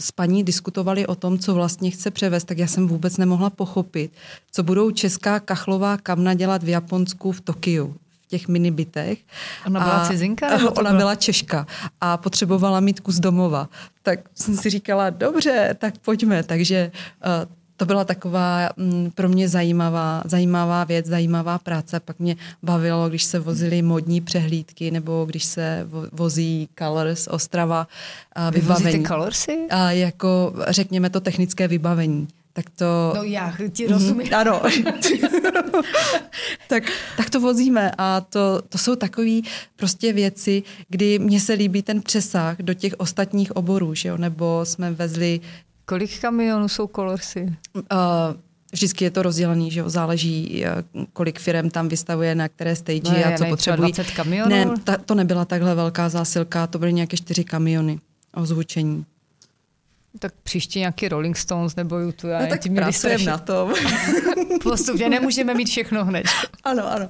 s 0.00 0.12
paní 0.14 0.44
diskutovali 0.44 1.06
o 1.06 1.14
tom, 1.14 1.38
co 1.38 1.54
vlastně 1.54 1.90
chce 1.90 2.10
převést, 2.10 2.44
tak 2.44 2.58
já 2.58 2.66
jsem 2.66 2.88
vůbec 2.88 3.16
nemohla 3.16 3.50
pochopit, 3.50 4.12
co 4.52 4.62
budou 4.62 4.90
česká 4.90 5.40
kachlová 5.40 5.96
kamna 5.96 6.34
dělat 6.34 6.62
v 6.62 6.68
Japonsku, 6.68 7.32
v 7.32 7.40
Tokiu, 7.40 7.96
těch 8.28 8.48
minibytech. 8.48 9.18
Ona 9.66 9.80
byla 9.80 9.96
a, 9.96 10.08
cizinka? 10.08 10.70
Ona 10.78 10.92
byla 10.92 11.14
Češka 11.14 11.66
a 12.00 12.16
potřebovala 12.16 12.80
mít 12.80 13.00
kus 13.00 13.16
domova. 13.16 13.68
Tak 14.02 14.20
jsem 14.34 14.56
si 14.56 14.70
říkala, 14.70 15.10
dobře, 15.10 15.76
tak 15.78 15.98
pojďme. 15.98 16.42
Takže 16.42 16.90
uh, 17.26 17.52
to 17.76 17.86
byla 17.86 18.04
taková 18.04 18.70
mm, 18.76 19.10
pro 19.14 19.28
mě 19.28 19.48
zajímavá, 19.48 20.22
zajímavá 20.24 20.84
věc, 20.84 21.06
zajímavá 21.06 21.58
práce. 21.58 22.00
Pak 22.00 22.18
mě 22.18 22.36
bavilo, 22.62 23.08
když 23.08 23.24
se 23.24 23.38
vozily 23.38 23.82
modní 23.82 24.20
přehlídky 24.20 24.90
nebo 24.90 25.24
když 25.24 25.44
se 25.44 25.88
vozí 26.12 26.68
Colors 26.78 27.28
Ostrava 27.30 27.88
a 28.32 28.50
vybavení. 28.50 28.98
Vy 28.98 29.04
Colorsy? 29.04 29.58
A 29.70 29.90
jako 29.90 30.54
řekněme 30.68 31.10
to 31.10 31.20
technické 31.20 31.68
vybavení. 31.68 32.28
Tak 32.56 32.70
to... 32.70 33.12
No 33.16 33.22
já 33.22 33.54
ti 33.72 33.86
rozumím. 33.86 34.26
Mm, 34.26 34.34
ano. 34.34 34.62
tak, 36.68 36.82
tak 37.16 37.30
to 37.30 37.40
vozíme 37.40 37.92
a 37.98 38.20
to, 38.20 38.62
to 38.68 38.78
jsou 38.78 38.96
takové 38.96 39.40
prostě 39.76 40.12
věci, 40.12 40.62
kdy 40.88 41.18
mně 41.18 41.40
se 41.40 41.52
líbí 41.52 41.82
ten 41.82 42.02
přesah 42.02 42.56
do 42.58 42.74
těch 42.74 42.94
ostatních 42.98 43.56
oborů, 43.56 43.94
že 43.94 44.08
jo? 44.08 44.16
nebo 44.16 44.60
jsme 44.64 44.90
vezli 44.90 45.40
Kolik 45.84 46.20
kamionů 46.20 46.68
jsou 46.68 46.86
Colorsy? 46.86 47.56
Uh, 47.74 47.82
vždycky 48.72 49.04
je 49.04 49.10
to 49.10 49.22
rozdělený, 49.22 49.70
že 49.70 49.80
jo? 49.80 49.88
záleží, 49.88 50.64
eh, 50.64 50.84
kolik 51.12 51.38
firm 51.38 51.70
tam 51.70 51.88
vystavuje 51.88 52.34
na 52.34 52.48
které 52.48 52.76
stage 52.76 53.10
no, 53.10 53.34
a 53.34 53.38
co 53.38 53.44
potřebují. 53.44 53.92
20 53.92 54.10
kamionů? 54.10 54.50
Ne, 54.50 54.66
ta, 54.84 54.96
to 54.96 55.14
nebyla 55.14 55.44
takhle 55.44 55.74
velká 55.74 56.08
zásilka, 56.08 56.66
to 56.66 56.78
byly 56.78 56.92
nějaké 56.92 57.16
čtyři 57.16 57.44
kamiony 57.44 58.00
o 58.34 58.46
zvučení. 58.46 59.04
Tak 60.18 60.32
příště 60.42 60.78
nějaký 60.78 61.08
Rolling 61.08 61.36
Stones 61.36 61.76
nebo 61.76 61.98
YouTube. 61.98 62.38
No, 62.40 62.46
tak 62.46 62.60
pracujeme 62.74 63.24
na 63.24 63.38
tom. 63.38 63.72
Postupně 64.62 65.08
nemůžeme 65.08 65.54
mít 65.54 65.68
všechno 65.68 66.04
hned. 66.04 66.26
Ano, 66.64 66.92
ano. 66.92 67.08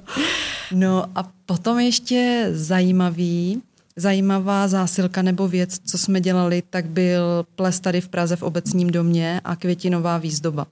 No 0.71 1.05
a 1.15 1.31
potom 1.45 1.79
ještě 1.79 2.47
zajímavý, 2.51 3.61
zajímavá 3.95 4.67
zásilka 4.67 5.21
nebo 5.21 5.47
věc, 5.47 5.79
co 5.79 5.97
jsme 5.97 6.21
dělali, 6.21 6.63
tak 6.69 6.85
byl 6.85 7.45
ples 7.55 7.79
tady 7.79 8.01
v 8.01 8.09
Praze 8.09 8.35
v 8.35 8.43
obecním 8.43 8.91
domě 8.91 9.41
a 9.43 9.55
květinová 9.55 10.17
výzdoba. 10.17 10.67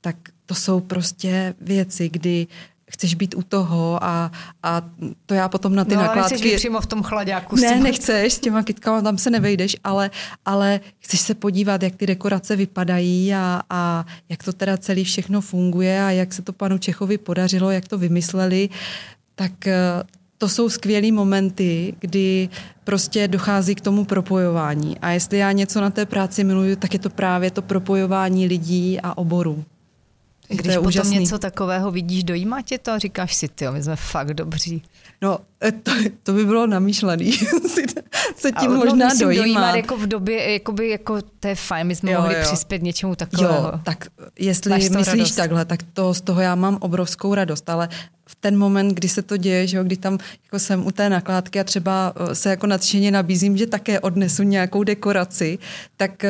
Tak 0.00 0.16
to 0.46 0.54
jsou 0.54 0.80
prostě 0.80 1.54
věci, 1.60 2.08
kdy 2.08 2.46
chceš 2.90 3.14
být 3.14 3.34
u 3.34 3.42
toho 3.42 4.04
a, 4.04 4.30
a 4.62 4.82
to 5.26 5.34
já 5.34 5.48
potom 5.48 5.74
na 5.74 5.84
ty 5.84 5.94
no, 5.94 6.02
nakládky... 6.02 6.34
ale 6.34 6.38
chceš 6.38 6.56
přímo 6.56 6.80
v 6.80 6.86
tom 6.86 7.02
chladáku. 7.02 7.56
Ne, 7.56 7.80
nechceš, 7.80 8.32
s 8.32 8.38
těma 8.38 8.62
kytkama 8.62 9.02
tam 9.02 9.18
se 9.18 9.30
nevejdeš, 9.30 9.76
ale, 9.84 10.10
ale 10.44 10.80
chceš 10.98 11.20
se 11.20 11.34
podívat, 11.34 11.82
jak 11.82 11.96
ty 11.96 12.06
dekorace 12.06 12.56
vypadají 12.56 13.34
a, 13.34 13.62
a 13.70 14.06
jak 14.28 14.44
to 14.44 14.52
teda 14.52 14.76
celý 14.76 15.04
všechno 15.04 15.40
funguje 15.40 16.02
a 16.02 16.10
jak 16.10 16.32
se 16.32 16.42
to 16.42 16.52
panu 16.52 16.78
Čechovi 16.78 17.18
podařilo, 17.18 17.70
jak 17.70 17.88
to 17.88 17.98
vymysleli, 17.98 18.68
tak 19.34 19.66
eh, 19.66 20.02
to 20.38 20.48
jsou 20.48 20.68
skvělé 20.68 21.12
momenty, 21.12 21.94
kdy 22.00 22.48
prostě 22.84 23.28
dochází 23.28 23.74
k 23.74 23.80
tomu 23.80 24.04
propojování. 24.04 24.98
A 24.98 25.10
jestli 25.10 25.38
já 25.38 25.52
něco 25.52 25.80
na 25.80 25.90
té 25.90 26.06
práci 26.06 26.44
miluju, 26.44 26.76
tak 26.76 26.92
je 26.92 26.98
to 26.98 27.10
právě 27.10 27.50
to 27.50 27.62
propojování 27.62 28.46
lidí 28.46 29.00
a 29.00 29.18
oborů. 29.18 29.64
Když 30.48 30.62
to 30.62 30.70
je 30.70 30.76
potom 30.76 30.88
úžasný. 30.88 31.18
něco 31.18 31.38
takového 31.38 31.90
vidíš, 31.90 32.24
dojímá 32.24 32.62
tě 32.62 32.78
to 32.78 32.92
a 32.92 32.98
říkáš 32.98 33.34
si, 33.34 33.48
ty, 33.48 33.70
my 33.70 33.82
jsme 33.82 33.96
fakt 33.96 34.34
dobří. 34.34 34.82
No, 35.22 35.38
eh, 35.60 35.72
to, 35.72 35.92
to 36.22 36.32
by 36.32 36.44
bylo 36.44 36.66
namýšlený. 36.66 37.32
se 38.36 38.52
tím 38.52 38.70
a, 38.70 38.74
možná 38.74 39.08
no, 39.08 39.18
dojímat. 39.18 39.44
dojímat. 39.44 39.76
jako 39.76 39.96
v 39.96 40.06
době, 40.06 40.52
jakoby, 40.52 40.88
jako 40.88 41.18
to 41.40 41.48
je 41.48 41.54
fajn, 41.54 41.86
my 41.86 41.96
jsme 41.96 42.12
jo, 42.12 42.20
mohli 42.20 42.34
jo. 42.34 42.40
přispět 42.42 42.82
něčemu 42.82 43.14
takového. 43.14 43.54
Jo, 43.54 43.80
tak 43.82 44.06
jestli 44.38 44.72
myslíš 44.72 45.06
radost. 45.06 45.34
takhle, 45.34 45.64
tak 45.64 45.80
to 45.92 46.14
z 46.14 46.20
toho 46.20 46.40
já 46.40 46.54
mám 46.54 46.78
obrovskou 46.80 47.34
radost, 47.34 47.70
ale 47.70 47.88
v 48.28 48.34
ten 48.34 48.58
moment, 48.58 48.88
kdy 48.88 49.08
se 49.08 49.22
to 49.22 49.36
děje, 49.36 49.66
že 49.66 49.76
jo, 49.76 49.84
kdy 49.84 49.96
tam 49.96 50.18
jako 50.44 50.58
jsem 50.58 50.86
u 50.86 50.90
té 50.90 51.10
nakládky 51.10 51.60
a 51.60 51.64
třeba 51.64 52.12
eh, 52.16 52.34
se 52.34 52.50
jako 52.50 52.66
nadšeně 52.66 53.10
nabízím, 53.10 53.56
že 53.56 53.66
také 53.66 54.00
odnesu 54.00 54.42
nějakou 54.42 54.82
dekoraci, 54.82 55.58
tak 55.96 56.24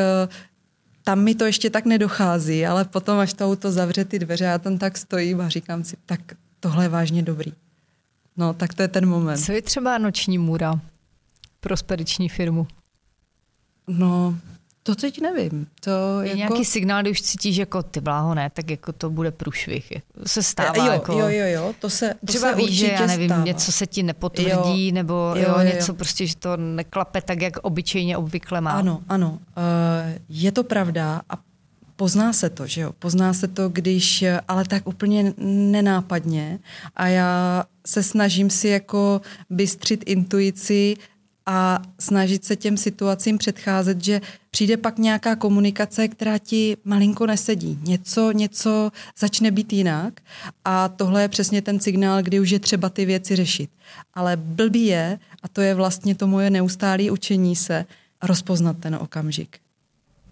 tam 1.07 1.25
mi 1.25 1.35
to 1.35 1.45
ještě 1.45 1.71
tak 1.71 1.85
nedochází, 1.85 2.67
ale 2.67 2.85
potom, 2.85 3.19
až 3.19 3.33
to 3.33 3.47
auto 3.47 3.73
zavře 3.73 4.05
ty 4.05 4.19
dveře, 4.19 4.45
já 4.45 4.59
tam 4.59 4.79
tak 4.79 4.99
stojím 4.99 5.41
a 5.41 5.49
říkám 5.49 5.85
si, 5.85 5.97
tak 6.07 6.21
tohle 6.61 6.85
je 6.85 6.89
vážně 6.89 7.23
dobrý. 7.23 7.53
No, 8.37 8.55
tak 8.55 8.75
to 8.75 8.83
je 8.83 8.89
ten 8.89 9.07
moment. 9.09 9.39
Co 9.39 9.53
je 9.53 9.63
třeba 9.63 9.99
noční 9.99 10.39
můra 10.39 10.81
pro 11.61 11.77
spediční 11.77 12.29
firmu? 12.29 12.67
No, 13.87 14.39
to 14.87 14.95
teď 14.95 15.21
nevím. 15.21 15.67
To 15.81 16.21
je 16.21 16.29
jako... 16.29 16.37
nějaký 16.37 16.65
signál, 16.65 17.03
když 17.03 17.21
už 17.21 17.23
cítíš 17.23 17.57
jako 17.57 17.83
ty 17.83 18.01
bláho 18.01 18.35
ne, 18.35 18.51
tak 18.51 18.71
jako 18.71 18.93
to 18.93 19.11
bude 19.11 19.31
průšvih. 19.31 19.93
To 20.23 20.29
se 20.29 20.43
stává. 20.43 20.87
Jo, 20.87 20.93
jako... 20.93 21.13
jo, 21.13 21.29
jo, 21.29 21.47
jo, 21.47 21.75
to 21.81 21.91
se 21.91 22.15
to 22.21 22.27
Třeba 22.27 22.51
se 22.51 22.57
víš, 22.57 22.79
že 22.79 22.87
já 22.87 23.07
nevím, 23.07 23.29
stává. 23.29 23.45
něco 23.45 23.73
se 23.73 23.87
ti 23.87 24.03
nepotvrdí, 24.03 24.89
jo, 24.89 24.95
nebo 24.95 25.15
jo, 25.15 25.35
jo, 25.37 25.55
jo, 25.59 25.65
něco 25.65 25.95
prostě, 25.95 26.27
že 26.27 26.37
to 26.37 26.57
neklape 26.57 27.23
tak, 27.23 27.43
jak 27.43 27.57
obyčejně 27.57 28.17
obvykle 28.17 28.61
má. 28.61 28.71
Ano, 28.71 29.03
ano. 29.09 29.31
Uh, 29.31 30.19
je 30.29 30.53
to 30.53 30.65
pravda 30.65 31.21
a 31.31 31.39
pozná 31.97 32.33
se 32.33 32.51
to, 32.51 32.67
že 32.67 32.81
jo? 32.81 32.93
Pozná 32.99 33.33
se 33.33 33.49
to, 33.49 33.69
když, 33.69 34.25
ale 34.49 34.65
tak 34.65 34.89
úplně 34.89 35.35
nenápadně 35.39 36.59
a 36.97 37.07
já 37.07 37.65
se 37.87 38.03
snažím 38.03 38.51
si 38.51 38.69
jako 38.69 39.21
bystřit 39.51 40.03
intuici 40.07 40.97
a 41.47 41.83
snažit 42.01 42.45
se 42.45 42.57
těm 42.57 42.77
situacím 42.77 43.39
předcházet, 43.39 44.05
že 44.05 44.21
přijde 44.51 44.77
pak 44.77 44.99
nějaká 44.99 45.37
komunikace, 45.37 46.09
která 46.09 46.39
ti 46.39 46.77
malinko 46.85 47.27
nesedí. 47.27 47.79
Něco, 47.83 48.33
něco 48.33 48.91
začne 49.19 49.51
být 49.51 49.73
jinak 49.73 50.21
a 50.65 50.89
tohle 50.89 51.23
je 51.23 51.29
přesně 51.29 51.63
ten 51.63 51.81
signál, 51.81 52.23
kdy 52.23 52.41
už 52.41 52.51
je 52.51 52.59
třeba 52.59 52.89
ty 52.89 53.05
věci 53.05 53.37
řešit. 53.37 53.71
Ale 54.15 54.37
blbý 54.37 54.87
je, 54.87 55.19
a 55.43 55.49
to 55.49 55.61
je 55.61 55.75
vlastně 55.75 56.15
to 56.15 56.27
moje 56.27 56.51
neustálé 56.51 57.11
učení 57.11 57.57
se, 57.57 57.85
rozpoznat 58.23 58.77
ten 58.79 58.95
okamžik. 58.95 59.59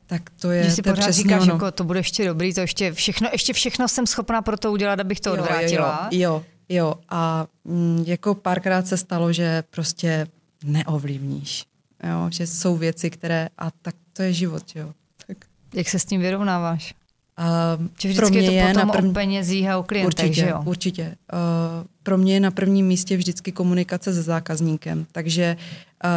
Tak 0.07 0.31
to 0.40 0.50
je, 0.50 0.62
Když 0.62 0.74
si 0.74 0.83
to 0.83 0.90
pořád 0.90 1.11
říkáš, 1.11 1.42
ono. 1.42 1.53
jako 1.53 1.70
to 1.70 1.85
bude 1.85 1.98
ještě 1.98 2.24
dobrý, 2.27 2.55
to 2.55 2.61
ještě 2.61 2.92
všechno, 2.92 3.29
ještě 3.33 3.53
všechno 3.53 3.88
jsem 3.88 4.07
schopná 4.07 4.42
pro 4.42 4.57
to 4.57 4.72
udělat, 4.72 5.00
abych 5.00 5.20
to 5.20 5.29
jo, 5.31 5.35
odvrátila. 5.42 6.09
Jo, 6.11 6.20
jo, 6.20 6.42
jo. 6.68 6.94
a 7.09 7.46
mm, 7.64 8.05
jako 8.07 8.35
párkrát 8.35 8.87
se 8.87 8.96
stalo, 8.96 9.33
že 9.33 9.64
prostě 9.70 10.27
neovlivníš. 10.64 11.64
Jo? 12.11 12.31
Že 12.31 12.46
jsou 12.46 12.77
věci, 12.77 13.11
které, 13.11 13.48
a 13.59 13.70
tak 13.70 13.94
to 14.12 14.22
je 14.22 14.33
život, 14.33 14.62
jo. 14.74 14.92
Tak. 15.27 15.37
Jak 15.74 15.88
se 15.88 15.98
s 15.98 16.05
tím 16.05 16.20
vyrovnáváš? 16.20 16.94
Uh, 17.38 17.87
vždycky 17.94 18.14
pro 18.14 18.29
mě 18.29 18.40
je, 18.40 18.46
to 18.46 18.55
je 18.55 18.74
potom 18.74 18.87
na 18.87 18.92
první... 18.92 19.11
o 19.11 19.12
penězích 19.12 19.68
a 19.68 19.79
o 19.79 19.83
klientech, 19.83 20.24
určitě, 20.24 20.40
že 20.40 20.48
jo? 20.48 20.62
Určitě. 20.64 21.16
Uh, 21.33 21.87
pro 22.03 22.18
mě 22.18 22.35
je 22.35 22.40
na 22.40 22.50
prvním 22.50 22.87
místě 22.87 23.16
vždycky 23.16 23.53
komunikace 23.53 24.14
se 24.14 24.22
zákazníkem. 24.22 25.07
Takže 25.12 25.57
uh, 26.05 26.11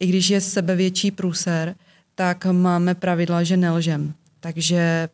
i 0.00 0.06
když 0.06 0.28
je 0.28 0.40
sebevětší 0.40 1.10
průser, 1.10 1.74
tak 2.14 2.46
máme 2.46 2.94
pravidla, 2.94 3.42
že 3.42 3.56
nelžem. 3.56 4.14
Takže 4.40 5.08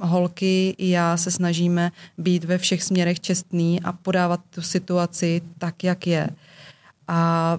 holky 0.00 0.74
i 0.78 0.90
já 0.90 1.16
se 1.16 1.30
snažíme 1.30 1.92
být 2.18 2.44
ve 2.44 2.58
všech 2.58 2.82
směrech 2.82 3.20
čestný 3.20 3.82
a 3.82 3.92
podávat 3.92 4.40
tu 4.50 4.62
situaci 4.62 5.42
tak, 5.58 5.84
jak 5.84 6.06
je. 6.06 6.28
A 7.08 7.58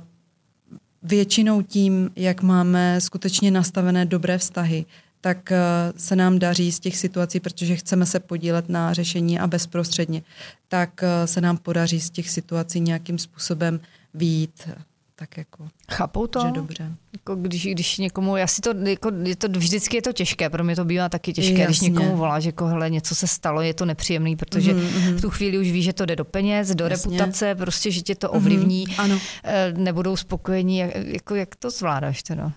většinou 1.05 1.61
tím, 1.61 2.09
jak 2.15 2.41
máme 2.41 3.01
skutečně 3.01 3.51
nastavené 3.51 4.05
dobré 4.05 4.37
vztahy, 4.37 4.85
tak 5.21 5.51
eh, 5.51 5.59
se 5.97 6.15
nám 6.15 6.39
daří 6.39 6.71
z 6.71 6.79
těch 6.79 6.97
situací, 6.97 7.39
protože 7.39 7.75
chceme 7.75 8.05
se 8.05 8.19
podílet 8.19 8.69
na 8.69 8.93
řešení 8.93 9.39
a 9.39 9.47
bezprostředně, 9.47 10.21
tak 10.67 11.03
eh, 11.03 11.27
se 11.27 11.41
nám 11.41 11.57
podaří 11.57 12.01
z 12.01 12.09
těch 12.09 12.29
situací 12.29 12.79
nějakým 12.79 13.17
způsobem 13.17 13.79
výjít 14.13 14.69
tak 15.15 15.37
jako... 15.37 15.67
Chápou 15.91 16.27
to? 16.27 16.39
Že 16.45 16.51
dobře. 16.51 16.91
Jako 17.13 17.35
když, 17.35 17.67
když 17.67 17.97
někomu, 17.97 18.37
já 18.37 18.47
si 18.47 18.61
to, 18.61 18.73
jako, 18.83 19.11
je 19.23 19.35
to, 19.35 19.47
vždycky 19.47 19.97
je 19.97 20.01
to 20.01 20.13
těžké, 20.13 20.49
pro 20.49 20.63
mě 20.63 20.75
to 20.75 20.85
bývá 20.85 21.09
taky 21.09 21.33
těžké, 21.33 21.51
Jasně. 21.51 21.65
když 21.65 21.81
někomu 21.81 22.17
volá, 22.17 22.39
že 22.39 22.49
jako, 22.49 22.65
hele, 22.65 22.89
něco 22.89 23.15
se 23.15 23.27
stalo, 23.27 23.61
je 23.61 23.73
to 23.73 23.85
nepříjemný, 23.85 24.35
protože 24.35 24.73
mm-hmm. 24.73 25.15
v 25.15 25.21
tu 25.21 25.29
chvíli 25.29 25.57
už 25.57 25.71
ví, 25.71 25.83
že 25.83 25.93
to 25.93 26.05
jde 26.05 26.15
do 26.15 26.25
peněz, 26.25 26.75
do 26.75 26.85
Jasně. 26.85 27.11
reputace, 27.11 27.55
prostě, 27.55 27.91
že 27.91 28.01
tě 28.01 28.15
to 28.15 28.27
mhm, 28.27 28.37
ovlivní, 28.37 28.87
mm-hmm. 28.87 29.03
ano. 29.03 29.19
Eh, 29.43 29.73
nebudou 29.77 30.15
spokojení, 30.15 30.77
jak, 30.77 30.91
jako, 30.95 31.35
jak 31.35 31.55
to 31.55 31.69
zvládáš 31.69 32.23
teda? 32.23 32.51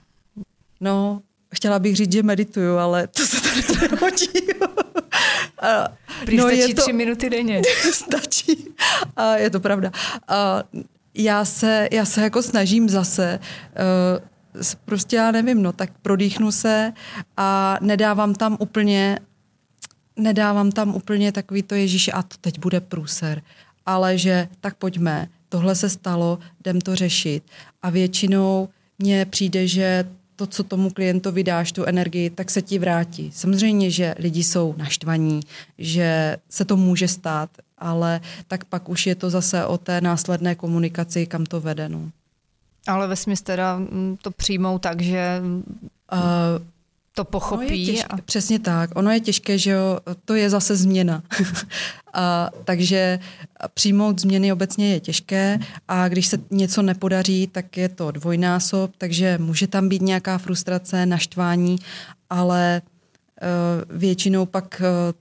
No, 0.80 1.22
chtěla 1.54 1.78
bych 1.78 1.96
říct, 1.96 2.12
že 2.12 2.22
medituju, 2.22 2.76
ale 2.76 3.06
to 3.06 3.26
se 3.26 3.40
tady 3.40 3.88
nehodí. 3.90 4.26
Prý 6.24 6.36
no, 6.36 6.44
stačí 6.44 6.74
to, 6.74 6.82
tři 6.82 6.92
minuty 6.92 7.30
denně. 7.30 7.62
stačí. 7.92 8.74
A 9.16 9.36
je 9.36 9.50
to 9.50 9.60
pravda. 9.60 9.92
A 10.28 10.62
já 11.18 11.44
se, 11.44 11.88
já 11.92 12.04
se 12.04 12.22
jako 12.22 12.42
snažím 12.42 12.88
zase 12.88 13.38
uh, 14.62 14.64
prostě 14.84 15.16
já 15.16 15.30
nevím, 15.30 15.62
no 15.62 15.72
tak 15.72 15.90
prodýchnu 16.02 16.52
se 16.52 16.92
a 17.36 17.78
nedávám 17.80 18.34
tam 18.34 18.56
úplně 18.60 19.18
nedávám 20.18 20.72
tam 20.72 20.94
úplně 20.94 21.32
takový 21.32 21.62
to 21.62 21.74
Ježíš 21.74 22.10
a 22.14 22.22
to 22.22 22.36
teď 22.40 22.58
bude 22.58 22.80
průser, 22.80 23.42
ale 23.86 24.18
že 24.18 24.48
tak 24.60 24.74
pojďme, 24.74 25.28
tohle 25.48 25.74
se 25.74 25.88
stalo, 25.88 26.38
jdem 26.60 26.80
to 26.80 26.96
řešit. 26.96 27.42
A 27.82 27.90
většinou 27.90 28.68
mně 28.98 29.26
přijde, 29.26 29.66
že 29.66 30.08
to, 30.36 30.46
co 30.46 30.64
tomu 30.64 30.90
klientovi 30.90 31.44
dáš, 31.44 31.72
tu 31.72 31.84
energii, 31.84 32.30
tak 32.30 32.50
se 32.50 32.62
ti 32.62 32.78
vrátí. 32.78 33.30
Samozřejmě, 33.34 33.90
že 33.90 34.14
lidi 34.18 34.44
jsou 34.44 34.74
naštvaní, 34.76 35.40
že 35.78 36.36
se 36.50 36.64
to 36.64 36.76
může 36.76 37.08
stát, 37.08 37.50
ale 37.80 38.20
tak 38.48 38.64
pak 38.64 38.88
už 38.88 39.06
je 39.06 39.14
to 39.14 39.30
zase 39.30 39.66
o 39.66 39.78
té 39.78 40.00
následné 40.00 40.54
komunikaci, 40.54 41.26
kam 41.26 41.46
to 41.46 41.60
vede. 41.60 41.88
No. 41.88 42.10
Ale 42.86 43.08
ve 43.08 43.16
smyslu 43.16 43.44
teda 43.44 43.76
mm, 43.76 44.16
to 44.22 44.30
přijmou 44.30 44.78
tak, 44.78 45.02
že 45.02 45.42
uh, 46.12 46.18
to 47.14 47.24
pochopí. 47.24 47.86
těžké, 47.86 48.04
a... 48.04 48.16
Přesně 48.16 48.58
tak. 48.58 48.90
Ono 48.94 49.10
je 49.10 49.20
těžké, 49.20 49.58
že 49.58 49.70
jo, 49.70 49.98
to 50.24 50.34
je 50.34 50.50
zase 50.50 50.76
změna. 50.76 51.22
a, 52.14 52.50
takže 52.64 53.18
přijmout 53.74 54.20
změny 54.20 54.52
obecně 54.52 54.92
je 54.92 55.00
těžké 55.00 55.58
a 55.88 56.08
když 56.08 56.26
se 56.26 56.38
něco 56.50 56.82
nepodaří, 56.82 57.46
tak 57.46 57.76
je 57.76 57.88
to 57.88 58.10
dvojnásob, 58.10 58.90
takže 58.98 59.38
může 59.38 59.66
tam 59.66 59.88
být 59.88 60.02
nějaká 60.02 60.38
frustrace, 60.38 61.06
naštvání, 61.06 61.78
ale 62.30 62.82
uh, 62.82 63.98
většinou 63.98 64.46
pak 64.46 64.82
uh, 64.82 65.12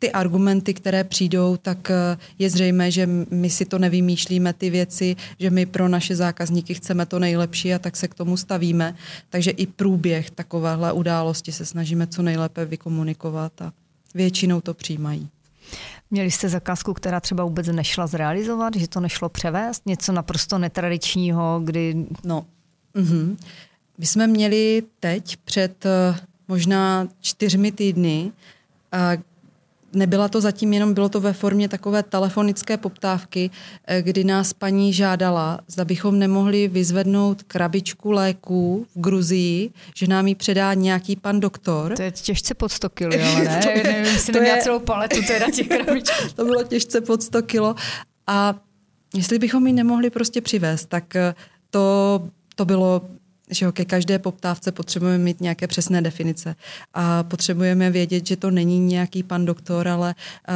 ty 0.00 0.12
argumenty, 0.12 0.74
které 0.74 1.04
přijdou, 1.04 1.56
tak 1.56 1.90
eh, 1.90 2.18
je 2.38 2.50
zřejmé, 2.50 2.90
že 2.90 3.06
my 3.30 3.50
si 3.50 3.64
to 3.64 3.78
nevymýšlíme 3.78 4.52
ty 4.52 4.70
věci, 4.70 5.16
že 5.38 5.50
my 5.50 5.66
pro 5.66 5.88
naše 5.88 6.16
zákazníky 6.16 6.74
chceme 6.74 7.06
to 7.06 7.18
nejlepší 7.18 7.74
a 7.74 7.78
tak 7.78 7.96
se 7.96 8.08
k 8.08 8.14
tomu 8.14 8.36
stavíme. 8.36 8.94
Takže 9.28 9.50
i 9.50 9.66
průběh 9.66 10.30
takovéhle 10.30 10.92
události 10.92 11.52
se 11.52 11.66
snažíme 11.66 12.06
co 12.06 12.22
nejlépe 12.22 12.64
vykomunikovat 12.64 13.62
a 13.62 13.72
většinou 14.14 14.60
to 14.60 14.74
přijímají. 14.74 15.28
Měli 16.10 16.30
jste 16.30 16.48
zakázku, 16.48 16.94
která 16.94 17.20
třeba 17.20 17.44
vůbec 17.44 17.66
nešla 17.66 18.06
zrealizovat, 18.06 18.76
že 18.76 18.88
to 18.88 19.00
nešlo 19.00 19.28
převést? 19.28 19.86
Něco 19.86 20.12
naprosto 20.12 20.58
netradičního, 20.58 21.60
kdy... 21.64 22.06
No, 22.24 22.46
uh-huh. 22.94 23.36
my 23.98 24.06
jsme 24.06 24.26
měli 24.26 24.82
teď 25.00 25.36
před 25.36 25.84
uh, 25.84 26.16
možná 26.48 27.08
čtyřmi 27.20 27.72
týdny, 27.72 28.32
uh, 29.16 29.22
Nebyla 29.92 30.28
to 30.28 30.40
zatím 30.40 30.72
jenom, 30.72 30.94
bylo 30.94 31.08
to 31.08 31.20
ve 31.20 31.32
formě 31.32 31.68
takové 31.68 32.02
telefonické 32.02 32.76
poptávky, 32.76 33.50
eh, 33.86 34.02
kdy 34.02 34.24
nás 34.24 34.52
paní 34.52 34.92
žádala, 34.92 35.60
zda 35.66 35.84
bychom 35.84 36.18
nemohli 36.18 36.68
vyzvednout 36.68 37.42
krabičku 37.42 38.12
léků 38.12 38.86
v 38.96 39.00
Gruzii, 39.00 39.70
že 39.96 40.06
nám 40.06 40.26
ji 40.26 40.34
předá 40.34 40.74
nějaký 40.74 41.16
pan 41.16 41.40
doktor. 41.40 41.96
To 41.96 42.02
je 42.02 42.10
těžce 42.10 42.54
pod 42.54 42.72
100 42.72 42.88
kilo, 42.88 43.12
ale 43.34 43.44
ne? 43.44 43.60
to 43.62 43.68
je, 43.68 43.82
Nevím, 43.84 44.18
to 44.32 44.38
je, 44.38 44.58
celou 44.62 44.78
paletu 44.78 45.22
teda 45.26 45.50
těch 45.50 45.68
krabiček. 45.68 46.32
to 46.36 46.44
bylo 46.44 46.62
těžce 46.62 47.00
pod 47.00 47.22
100 47.22 47.42
kilo. 47.42 47.74
A 48.26 48.54
jestli 49.14 49.38
bychom 49.38 49.66
ji 49.66 49.72
nemohli 49.72 50.10
prostě 50.10 50.40
přivést, 50.40 50.86
tak 50.86 51.16
eh, 51.16 51.34
to, 51.70 52.22
to 52.54 52.64
bylo 52.64 53.02
že 53.50 53.72
ke 53.72 53.84
každé 53.84 54.18
poptávce 54.18 54.72
potřebujeme 54.72 55.24
mít 55.24 55.40
nějaké 55.40 55.66
přesné 55.66 56.02
definice 56.02 56.56
a 56.94 57.22
potřebujeme 57.22 57.90
vědět, 57.90 58.26
že 58.26 58.36
to 58.36 58.50
není 58.50 58.80
nějaký 58.80 59.22
pan 59.22 59.44
doktor, 59.44 59.88
ale 59.88 60.14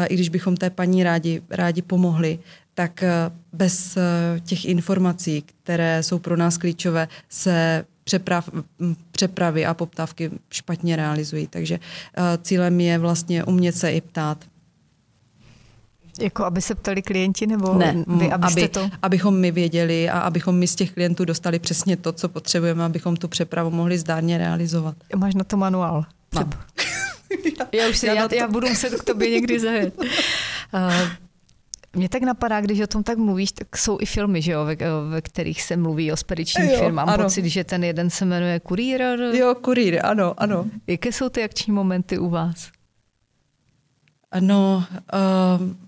i 0.09 0.15
když 0.15 0.29
bychom 0.29 0.57
té 0.57 0.71
paní 0.71 1.05
rádi, 1.05 1.43
rádi 1.51 1.83
pomohli, 1.83 2.39
tak 2.75 3.05
bez 3.53 3.99
těch 4.45 4.65
informací, 4.65 5.45
které 5.63 6.03
jsou 6.03 6.19
pro 6.19 6.37
nás 6.37 6.59
klíčové, 6.59 7.09
se 7.29 7.85
přeprav, 8.05 8.51
přepravy 9.11 9.67
a 9.67 9.75
poptávky 9.75 10.31
špatně 10.51 10.97
realizují. 10.97 11.47
Takže 11.47 11.79
cílem 12.43 12.81
je 12.81 12.99
vlastně 12.99 13.45
umět 13.45 13.77
se 13.77 13.93
i 13.93 14.01
ptát. 14.01 14.45
Jako 16.21 16.45
aby 16.45 16.63
se 16.63 16.75
ptali 16.75 17.03
klienti 17.03 17.47
nebo 17.47 17.75
ne, 17.75 18.05
vy, 18.07 18.33
abyste 18.33 18.61
aby, 18.61 18.69
to... 18.69 18.91
abychom 19.03 19.37
my 19.39 19.51
věděli 19.51 20.09
a 20.09 20.19
abychom 20.19 20.55
my 20.55 20.67
z 20.67 20.75
těch 20.75 20.93
klientů 20.93 21.25
dostali 21.25 21.59
přesně 21.59 21.97
to, 21.97 22.13
co 22.13 22.29
potřebujeme, 22.29 22.85
abychom 22.85 23.17
tu 23.17 23.29
přepravu 23.29 23.71
mohli 23.71 23.99
zdárně 23.99 24.39
realizovat. 24.39 24.95
Máš 25.17 25.35
na 25.35 25.45
to 25.45 25.57
manuál? 25.57 26.05
Mám. 26.35 26.51
já, 27.73 27.89
už 27.89 27.99
si, 27.99 28.07
já, 28.07 28.15
já, 28.15 28.29
to... 28.29 28.35
já 28.35 28.49
budu 28.49 28.69
muset 28.69 29.01
k 29.01 29.05
tobě 29.05 29.31
někdy 29.31 29.61
zajet. 29.61 29.99
Uh, 29.99 30.07
mě 31.97 32.09
tak 32.09 32.23
napadá, 32.23 32.61
když 32.61 32.81
o 32.81 32.87
tom 32.87 33.03
tak 33.03 33.19
mluvíš, 33.19 33.53
tak 33.53 33.77
jsou 33.77 33.99
i 34.01 34.07
filmy, 34.07 34.43
že 34.43 34.53
jo, 34.53 34.65
ve, 34.65 34.77
ve 35.09 35.21
kterých 35.21 35.63
se 35.63 35.77
mluví 35.77 36.13
o 36.13 36.17
spedičních 36.17 36.71
jo, 36.71 36.79
firmách. 36.79 37.07
Mám 37.07 37.15
ano. 37.15 37.25
pocit, 37.25 37.47
že 37.47 37.65
ten 37.65 37.85
jeden 37.85 38.11
se 38.11 38.25
jmenuje 38.25 38.61
Kurýr. 38.61 39.01
Jo, 39.33 39.55
Kurýr, 39.55 40.01
ano, 40.07 40.35
ano. 40.37 40.67
Jaké 40.87 41.13
jsou 41.13 41.29
ty 41.29 41.45
akční 41.45 41.73
momenty 41.73 42.19
u 42.19 42.31
vás? 42.31 42.71
No, 44.41 44.85
uh, 45.13 45.84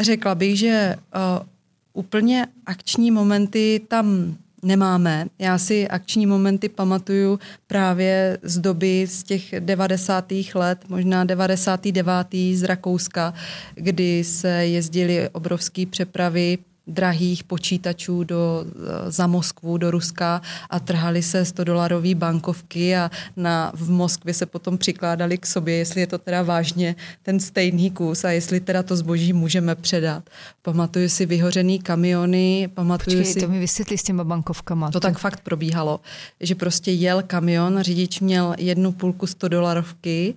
Řekla 0.00 0.34
bych, 0.34 0.58
že 0.58 0.96
uh, 1.14 1.46
úplně 1.92 2.46
akční 2.66 3.10
momenty 3.10 3.80
tam 3.88 4.36
nemáme. 4.62 5.26
Já 5.38 5.58
si 5.58 5.88
akční 5.88 6.26
momenty 6.26 6.68
pamatuju 6.68 7.38
právě 7.66 8.38
z 8.42 8.58
doby 8.58 9.06
z 9.06 9.22
těch 9.22 9.54
90. 9.58 10.32
let, 10.54 10.78
možná 10.88 11.24
99. 11.24 12.12
z 12.54 12.62
Rakouska, 12.62 13.34
kdy 13.74 14.24
se 14.24 14.48
jezdily 14.48 15.28
obrovské 15.28 15.86
přepravy 15.86 16.58
drahých 16.88 17.44
počítačů 17.44 18.24
do, 18.24 18.64
eh, 18.66 19.10
za 19.10 19.26
Moskvu, 19.26 19.78
do 19.78 19.90
Ruska 19.90 20.42
a 20.70 20.80
trhali 20.80 21.22
se 21.22 21.44
100 21.44 21.64
dolarové 21.64 22.14
bankovky 22.14 22.96
a 22.96 23.10
na, 23.36 23.72
v 23.74 23.90
Moskvě 23.90 24.34
se 24.34 24.46
potom 24.46 24.78
přikládali 24.78 25.38
k 25.38 25.46
sobě, 25.46 25.74
jestli 25.74 26.00
je 26.00 26.06
to 26.06 26.18
teda 26.18 26.42
vážně 26.42 26.96
ten 27.22 27.40
stejný 27.40 27.90
kus 27.90 28.24
a 28.24 28.30
jestli 28.30 28.60
teda 28.60 28.82
to 28.82 28.96
zboží 28.96 29.32
můžeme 29.32 29.74
předat. 29.74 30.24
Pamatuju 30.62 31.08
si 31.08 31.26
vyhořený 31.26 31.78
kamiony, 31.78 32.68
pamatuju 32.74 33.16
Počkej, 33.16 33.34
si... 33.34 33.40
to 33.40 33.48
mi 33.48 33.58
vysvětli 33.58 33.98
s 33.98 34.02
těma 34.02 34.24
bankovkama. 34.24 34.90
To 34.90 35.00
tak 35.00 35.18
fakt 35.18 35.40
probíhalo, 35.40 36.00
že 36.40 36.54
prostě 36.54 36.90
jel 36.90 37.22
kamion, 37.22 37.78
řidič 37.80 38.20
měl 38.20 38.54
jednu 38.58 38.92
půlku 38.92 39.26
100 39.26 39.48
dolarovky, 39.48 40.34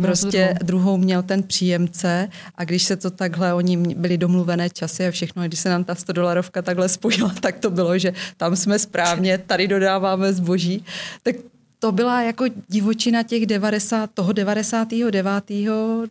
prostě 0.00 0.54
druhou 0.62 0.96
měl 0.96 1.22
ten 1.22 1.42
příjemce 1.42 2.28
a 2.54 2.64
když 2.64 2.82
se 2.82 2.96
to 2.96 3.10
takhle, 3.10 3.54
oni 3.54 3.76
byli 3.76 4.18
domluvené 4.18 4.70
časy 4.70 5.06
a 5.06 5.10
všechno, 5.10 5.42
a 5.42 5.46
když 5.46 5.60
se 5.60 5.68
nám 5.68 5.84
ta 5.88 5.94
100 5.94 6.12
dolarovka 6.12 6.62
takhle 6.62 6.88
spojila, 6.88 7.34
tak 7.40 7.58
to 7.58 7.70
bylo, 7.70 7.98
že 7.98 8.12
tam 8.36 8.56
jsme 8.56 8.78
správně, 8.78 9.38
tady 9.38 9.68
dodáváme 9.68 10.32
zboží. 10.32 10.84
Tak 11.22 11.36
to 11.78 11.92
byla 11.92 12.22
jako 12.22 12.44
divočina 12.68 13.22
těch 13.22 13.46
90, 13.46 14.10
toho 14.14 14.32
99. 14.32 15.26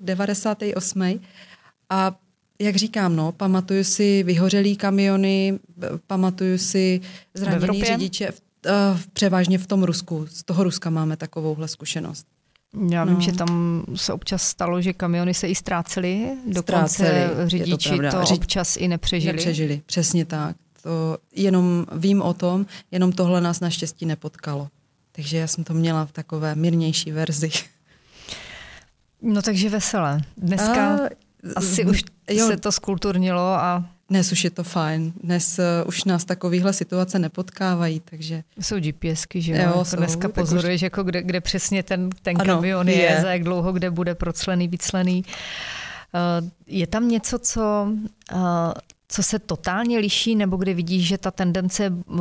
98. 0.01 1.19
A 1.89 2.15
jak 2.59 2.75
říkám, 2.75 3.15
no, 3.15 3.31
pamatuju 3.31 3.83
si 3.83 4.23
vyhořelý 4.23 4.75
kamiony, 4.75 5.59
pamatuju 6.07 6.57
si 6.57 7.01
zraněný 7.33 7.83
řidiče, 7.83 8.31
v, 8.31 8.41
uh, 8.65 8.99
převážně 9.13 9.57
v 9.57 9.67
tom 9.67 9.83
Rusku. 9.83 10.27
Z 10.29 10.43
toho 10.43 10.63
Ruska 10.63 10.89
máme 10.89 11.17
takovouhle 11.17 11.67
zkušenost. 11.67 12.25
Já 12.91 13.03
vím, 13.03 13.13
no. 13.13 13.21
že 13.21 13.31
tam 13.31 13.83
se 13.95 14.13
občas 14.13 14.43
stalo, 14.43 14.81
že 14.81 14.93
kamiony 14.93 15.33
se 15.33 15.47
i 15.47 15.55
ztrácely, 15.55 16.37
dokonce 16.45 16.93
ztráceli, 16.93 17.49
řidiči 17.49 17.99
to, 18.11 18.25
to 18.27 18.33
občas 18.33 18.77
i 18.77 18.87
nepřežili. 18.87 19.33
Nepřežili, 19.33 19.81
přesně 19.85 20.25
tak. 20.25 20.55
To 20.83 21.17
jenom 21.35 21.85
vím 21.91 22.21
o 22.21 22.33
tom, 22.33 22.65
jenom 22.91 23.11
tohle 23.11 23.41
nás 23.41 23.59
naštěstí 23.59 24.05
nepotkalo. 24.05 24.69
Takže 25.11 25.37
já 25.37 25.47
jsem 25.47 25.63
to 25.63 25.73
měla 25.73 26.05
v 26.05 26.11
takové 26.11 26.55
mírnější 26.55 27.11
verzi. 27.11 27.49
No 29.21 29.41
takže 29.41 29.69
veselé. 29.69 30.21
Dneska 30.37 30.95
a, 30.95 30.99
asi 31.55 31.85
už 31.85 32.03
jo, 32.29 32.47
se 32.47 32.57
to 32.57 32.71
skulturnilo 32.71 33.41
a 33.41 33.85
dnes 34.09 34.31
už 34.31 34.43
je 34.43 34.49
to 34.49 34.63
fajn. 34.63 35.13
Dnes 35.23 35.59
uh, 35.59 35.87
už 35.87 36.03
nás 36.03 36.25
takovýhle 36.25 36.73
situace 36.73 37.19
nepotkávají, 37.19 37.99
takže... 37.99 38.43
Jsou 38.59 38.75
GPSky, 38.79 39.41
že 39.41 39.51
jo? 39.51 39.57
jo 39.57 39.77
jako 39.77 39.95
dneska 39.95 40.29
pozoruješ, 40.29 40.79
už... 40.79 40.81
jako 40.81 41.03
kde, 41.03 41.23
kde 41.23 41.41
přesně 41.41 41.83
ten, 41.83 42.09
ten 42.21 42.41
ano, 42.41 42.55
kamion 42.55 42.89
je, 42.89 42.95
je, 42.95 43.21
za 43.21 43.31
jak 43.31 43.43
dlouho, 43.43 43.71
kde 43.73 43.91
bude 43.91 44.15
proclený, 44.15 44.67
vyclený. 44.67 45.23
Uh, 45.23 46.47
je 46.67 46.87
tam 46.87 47.07
něco, 47.07 47.39
co 47.39 47.87
uh, 48.33 48.39
co 49.07 49.23
se 49.23 49.39
totálně 49.39 49.99
liší, 49.99 50.35
nebo 50.35 50.57
kde 50.57 50.73
vidíš, 50.73 51.07
že 51.07 51.17
ta 51.17 51.31
tendence 51.31 51.89
uh, 51.89 52.19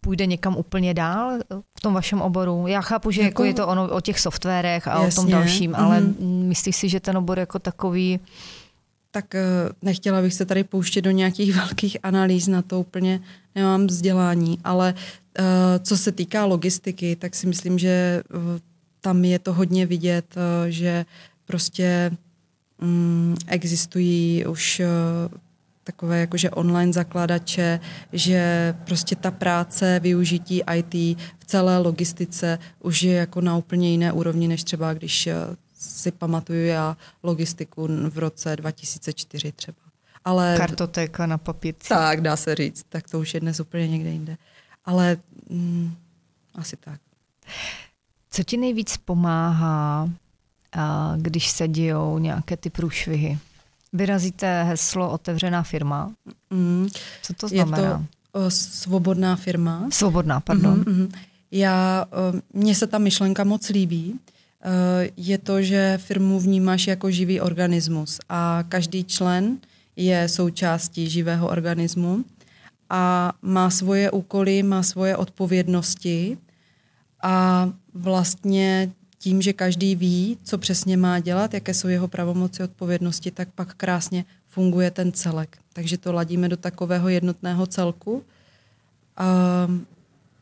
půjde 0.00 0.26
někam 0.26 0.56
úplně 0.56 0.94
dál 0.94 1.38
v 1.78 1.80
tom 1.80 1.94
vašem 1.94 2.22
oboru? 2.22 2.66
Já 2.66 2.80
chápu, 2.80 3.10
že 3.10 3.22
jako, 3.22 3.28
jako 3.28 3.44
je 3.44 3.54
to 3.54 3.66
ono 3.66 3.88
o 3.88 4.00
těch 4.00 4.20
softwarech 4.20 4.88
a 4.88 5.02
jasně. 5.02 5.20
o 5.20 5.22
tom 5.22 5.32
dalším, 5.32 5.74
ale 5.76 6.00
mm-hmm. 6.00 6.44
myslíš 6.44 6.76
si, 6.76 6.88
že 6.88 7.00
ten 7.00 7.16
obor 7.16 7.38
jako 7.38 7.58
takový 7.58 8.20
tak 9.18 9.34
eh, 9.34 9.42
nechtěla 9.82 10.22
bych 10.22 10.34
se 10.34 10.44
tady 10.44 10.64
pouštět 10.64 11.02
do 11.02 11.10
nějakých 11.10 11.54
velkých 11.62 11.96
analýz, 12.02 12.46
na 12.46 12.62
to 12.62 12.80
úplně 12.80 13.20
nemám 13.54 13.86
vzdělání, 13.86 14.58
ale 14.64 14.94
uh, 14.94 15.44
co 15.82 15.96
se 15.96 16.12
týká 16.12 16.44
logistiky, 16.44 17.16
tak 17.16 17.34
si 17.34 17.46
myslím, 17.46 17.78
že 17.78 18.22
uh, 18.34 18.40
tam 19.00 19.24
je 19.24 19.38
to 19.38 19.52
hodně 19.52 19.86
vidět, 19.86 20.34
že 20.68 21.04
prostě 21.44 22.10
um, 22.82 23.34
existují 23.46 24.46
už 24.46 24.82
takové 25.84 26.20
jakože 26.20 26.50
online 26.50 26.92
zakladače, 26.92 27.80
že 28.12 28.74
prostě 28.84 29.16
ta 29.16 29.30
práce, 29.30 30.00
využití 30.02 30.62
IT 30.74 31.18
v 31.38 31.44
celé 31.46 31.78
logistice 31.78 32.58
už 32.80 33.02
je 33.02 33.14
jako 33.14 33.40
na 33.40 33.56
úplně 33.56 33.90
jiné 33.90 34.12
úrovni, 34.12 34.48
než 34.48 34.64
třeba 34.64 34.94
když 34.94 35.28
si 35.78 36.12
pamatuju 36.12 36.66
já 36.66 36.96
logistiku 37.22 37.88
v 38.10 38.18
roce 38.18 38.56
2004 38.56 39.52
třeba. 39.52 39.78
Ale, 40.24 40.54
Kartotéka 40.58 41.26
na 41.26 41.38
papírci. 41.38 41.88
Tak, 41.88 42.20
dá 42.20 42.36
se 42.36 42.54
říct. 42.54 42.82
Tak 42.88 43.10
to 43.10 43.20
už 43.20 43.34
je 43.34 43.40
dnes 43.40 43.60
úplně 43.60 43.88
někde 43.88 44.10
jinde. 44.10 44.36
Ale 44.84 45.16
mm, 45.50 45.94
asi 46.54 46.76
tak. 46.76 47.00
Co 48.30 48.42
ti 48.42 48.56
nejvíc 48.56 48.96
pomáhá, 48.96 50.08
když 51.16 51.48
se 51.50 51.68
dějou 51.68 52.18
nějaké 52.18 52.56
ty 52.56 52.70
průšvihy? 52.70 53.38
Vyrazíte 53.92 54.62
heslo 54.62 55.10
otevřená 55.10 55.62
firma. 55.62 56.12
Mm, 56.50 56.88
Co 57.22 57.32
to 57.32 57.48
znamená? 57.48 57.78
Je 57.82 57.88
to 58.32 58.50
svobodná 58.50 59.36
firma. 59.36 59.86
Svobodná, 59.92 60.40
pardon. 60.40 60.82
Mm-hmm, 60.82 61.10
Já, 61.50 62.04
mně 62.52 62.74
se 62.74 62.86
ta 62.86 62.98
myšlenka 62.98 63.44
moc 63.44 63.68
líbí. 63.68 64.20
Je 65.16 65.38
to, 65.38 65.62
že 65.62 65.98
firmu 66.02 66.40
vnímáš 66.40 66.86
jako 66.86 67.10
živý 67.10 67.40
organismus 67.40 68.20
a 68.28 68.64
každý 68.68 69.04
člen 69.04 69.58
je 69.96 70.28
součástí 70.28 71.08
živého 71.08 71.48
organismu 71.48 72.24
a 72.90 73.32
má 73.42 73.70
svoje 73.70 74.10
úkoly, 74.10 74.62
má 74.62 74.82
svoje 74.82 75.16
odpovědnosti 75.16 76.38
a 77.22 77.68
vlastně 77.94 78.92
tím, 79.18 79.42
že 79.42 79.52
každý 79.52 79.94
ví, 79.94 80.38
co 80.44 80.58
přesně 80.58 80.96
má 80.96 81.20
dělat, 81.20 81.54
jaké 81.54 81.74
jsou 81.74 81.88
jeho 81.88 82.08
pravomoci 82.08 82.62
odpovědnosti, 82.62 83.30
tak 83.30 83.48
pak 83.54 83.74
krásně 83.74 84.24
funguje 84.46 84.90
ten 84.90 85.12
celek. 85.12 85.58
Takže 85.72 85.98
to 85.98 86.12
ladíme 86.12 86.48
do 86.48 86.56
takového 86.56 87.08
jednotného 87.08 87.66
celku. 87.66 88.24
A, 89.16 89.68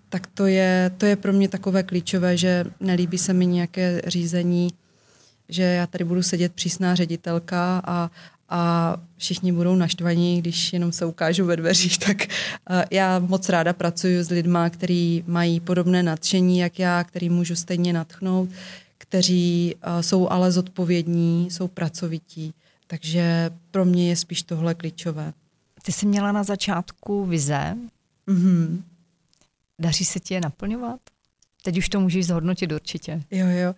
tak 0.08 0.26
to 0.26 0.46
je, 0.46 0.90
to 0.98 1.06
je 1.06 1.16
pro 1.16 1.32
mě 1.32 1.48
takové 1.48 1.82
klíčové, 1.82 2.36
že 2.36 2.64
nelíbí 2.80 3.18
se 3.18 3.32
mi 3.32 3.46
nějaké 3.46 4.02
řízení, 4.06 4.70
že 5.48 5.62
já 5.62 5.86
tady 5.86 6.04
budu 6.04 6.22
sedět 6.22 6.52
přísná 6.52 6.94
ředitelka 6.94 7.82
a, 7.84 8.10
a 8.48 8.96
všichni 9.16 9.52
budou 9.52 9.74
naštvaní, 9.74 10.40
když 10.40 10.72
jenom 10.72 10.92
se 10.92 11.06
ukážu 11.06 11.44
ve 11.44 11.56
dveřích, 11.56 11.98
tak 12.06 12.16
já 12.90 13.18
moc 13.18 13.48
ráda 13.48 13.72
pracuji 13.72 14.24
s 14.24 14.30
lidmi, 14.30 14.58
kteří 14.70 15.24
mají 15.26 15.60
podobné 15.60 16.02
nadšení, 16.02 16.58
jak 16.58 16.78
já, 16.78 17.04
který 17.04 17.30
můžu 17.30 17.56
stejně 17.56 17.92
natchnout, 17.92 18.48
kteří 18.98 19.74
jsou 20.00 20.28
ale 20.28 20.52
zodpovědní, 20.52 21.50
jsou 21.50 21.68
pracovití. 21.68 22.54
Takže 22.86 23.50
pro 23.70 23.84
mě 23.84 24.08
je 24.08 24.16
spíš 24.16 24.42
tohle 24.42 24.74
klíčové. 24.74 25.32
Ty 25.82 25.92
jsi 25.92 26.06
měla 26.06 26.32
na 26.32 26.42
začátku 26.42 27.26
vize. 27.26 27.76
Mm-hmm. 28.28 28.82
Daří 29.78 30.04
se 30.04 30.20
ti 30.20 30.34
je 30.34 30.40
naplňovat? 30.40 31.00
Teď 31.62 31.78
už 31.78 31.88
to 31.88 32.00
můžeš 32.00 32.26
zhodnotit 32.26 32.72
určitě. 32.72 33.22
Jo, 33.30 33.46
jo. 33.46 33.74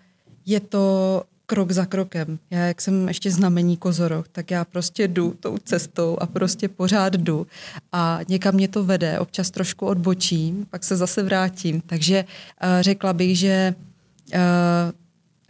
Je 0.47 0.61
to 0.61 1.23
krok 1.47 1.71
za 1.73 1.87
krokem. 1.87 2.39
Já, 2.51 2.59
jak 2.59 2.81
jsem 2.81 3.09
ještě 3.09 3.31
znamení 3.31 3.77
kozorok, 3.77 4.29
tak 4.29 4.51
já 4.51 4.65
prostě 4.65 5.09
jdu 5.09 5.35
tou 5.41 5.59
cestou 5.59 6.17
a 6.21 6.27
prostě 6.27 6.69
pořád 6.69 7.15
jdu. 7.15 7.47
A 7.93 8.21
někam 8.29 8.55
mě 8.55 8.69
to 8.69 8.85
vede, 8.85 9.19
občas 9.19 9.51
trošku 9.51 9.87
odbočím, 9.87 10.67
pak 10.71 10.85
se 10.85 10.97
zase 10.97 11.23
vrátím. 11.23 11.81
Takže 11.81 12.25
uh, 12.25 12.69
řekla 12.81 13.13
bych, 13.13 13.39
že 13.39 13.75
uh, 14.35 14.41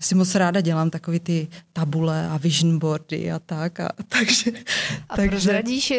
si 0.00 0.14
moc 0.14 0.34
ráda 0.34 0.60
dělám 0.60 0.90
takový 0.90 1.20
ty 1.20 1.48
tabule 1.72 2.28
a 2.28 2.36
vision 2.36 2.78
boardy 2.78 3.32
a 3.32 3.38
tak. 3.38 3.80
A, 3.80 3.88
takže, 4.08 4.50
a 5.08 5.16
takže... 5.16 5.30
prozradíš, 5.30 5.92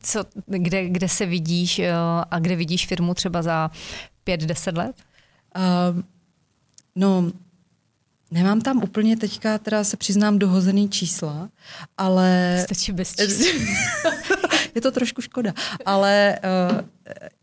co, 0.00 0.24
kde, 0.46 0.88
kde 0.88 1.08
se 1.08 1.26
vidíš 1.26 1.80
a 2.30 2.38
kde 2.38 2.56
vidíš 2.56 2.86
firmu 2.86 3.14
třeba 3.14 3.42
za 3.42 3.70
pět, 4.24 4.40
deset 4.40 4.76
let? 4.76 4.96
Uh, 5.56 6.02
no, 6.94 7.32
Nemám 8.30 8.60
tam 8.60 8.82
úplně 8.82 9.16
teďka, 9.16 9.58
teda 9.58 9.84
se 9.84 9.96
přiznám, 9.96 10.38
dohozený 10.38 10.88
čísla, 10.88 11.48
ale... 11.98 12.58
Stačí 12.64 12.92
bez 12.92 13.14
čísla. 13.16 14.12
je 14.74 14.80
to 14.80 14.90
trošku 14.90 15.22
škoda, 15.22 15.52
ale 15.86 16.38
uh, 16.70 16.80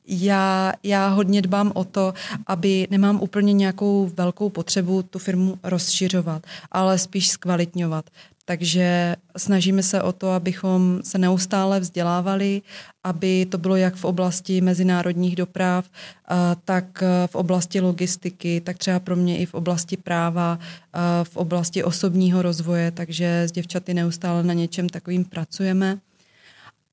já, 0.07 0.73
já 0.83 1.07
hodně 1.07 1.41
dbám 1.41 1.71
o 1.75 1.83
to, 1.83 2.13
aby 2.47 2.87
nemám 2.91 3.21
úplně 3.21 3.53
nějakou 3.53 4.11
velkou 4.17 4.49
potřebu 4.49 5.03
tu 5.03 5.19
firmu 5.19 5.59
rozšiřovat, 5.63 6.43
ale 6.71 6.97
spíš 6.97 7.29
zkvalitňovat. 7.29 8.05
Takže 8.45 9.15
snažíme 9.37 9.83
se 9.83 10.01
o 10.01 10.11
to, 10.11 10.31
abychom 10.31 10.99
se 11.03 11.17
neustále 11.17 11.79
vzdělávali, 11.79 12.61
aby 13.03 13.45
to 13.45 13.57
bylo 13.57 13.75
jak 13.75 13.95
v 13.95 14.05
oblasti 14.05 14.61
mezinárodních 14.61 15.35
doprav, 15.35 15.85
tak 16.65 17.03
v 17.27 17.35
oblasti 17.35 17.79
logistiky, 17.79 18.61
tak 18.61 18.77
třeba 18.77 18.99
pro 18.99 19.15
mě 19.15 19.37
i 19.37 19.45
v 19.45 19.53
oblasti 19.53 19.97
práva, 19.97 20.59
v 21.23 21.37
oblasti 21.37 21.83
osobního 21.83 22.41
rozvoje, 22.41 22.91
takže 22.91 23.41
s 23.41 23.51
děvčaty 23.51 23.93
neustále 23.93 24.43
na 24.43 24.53
něčem 24.53 24.89
takovým 24.89 25.25
pracujeme. 25.25 25.97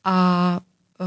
A 0.05 0.61
Uh, 1.01 1.07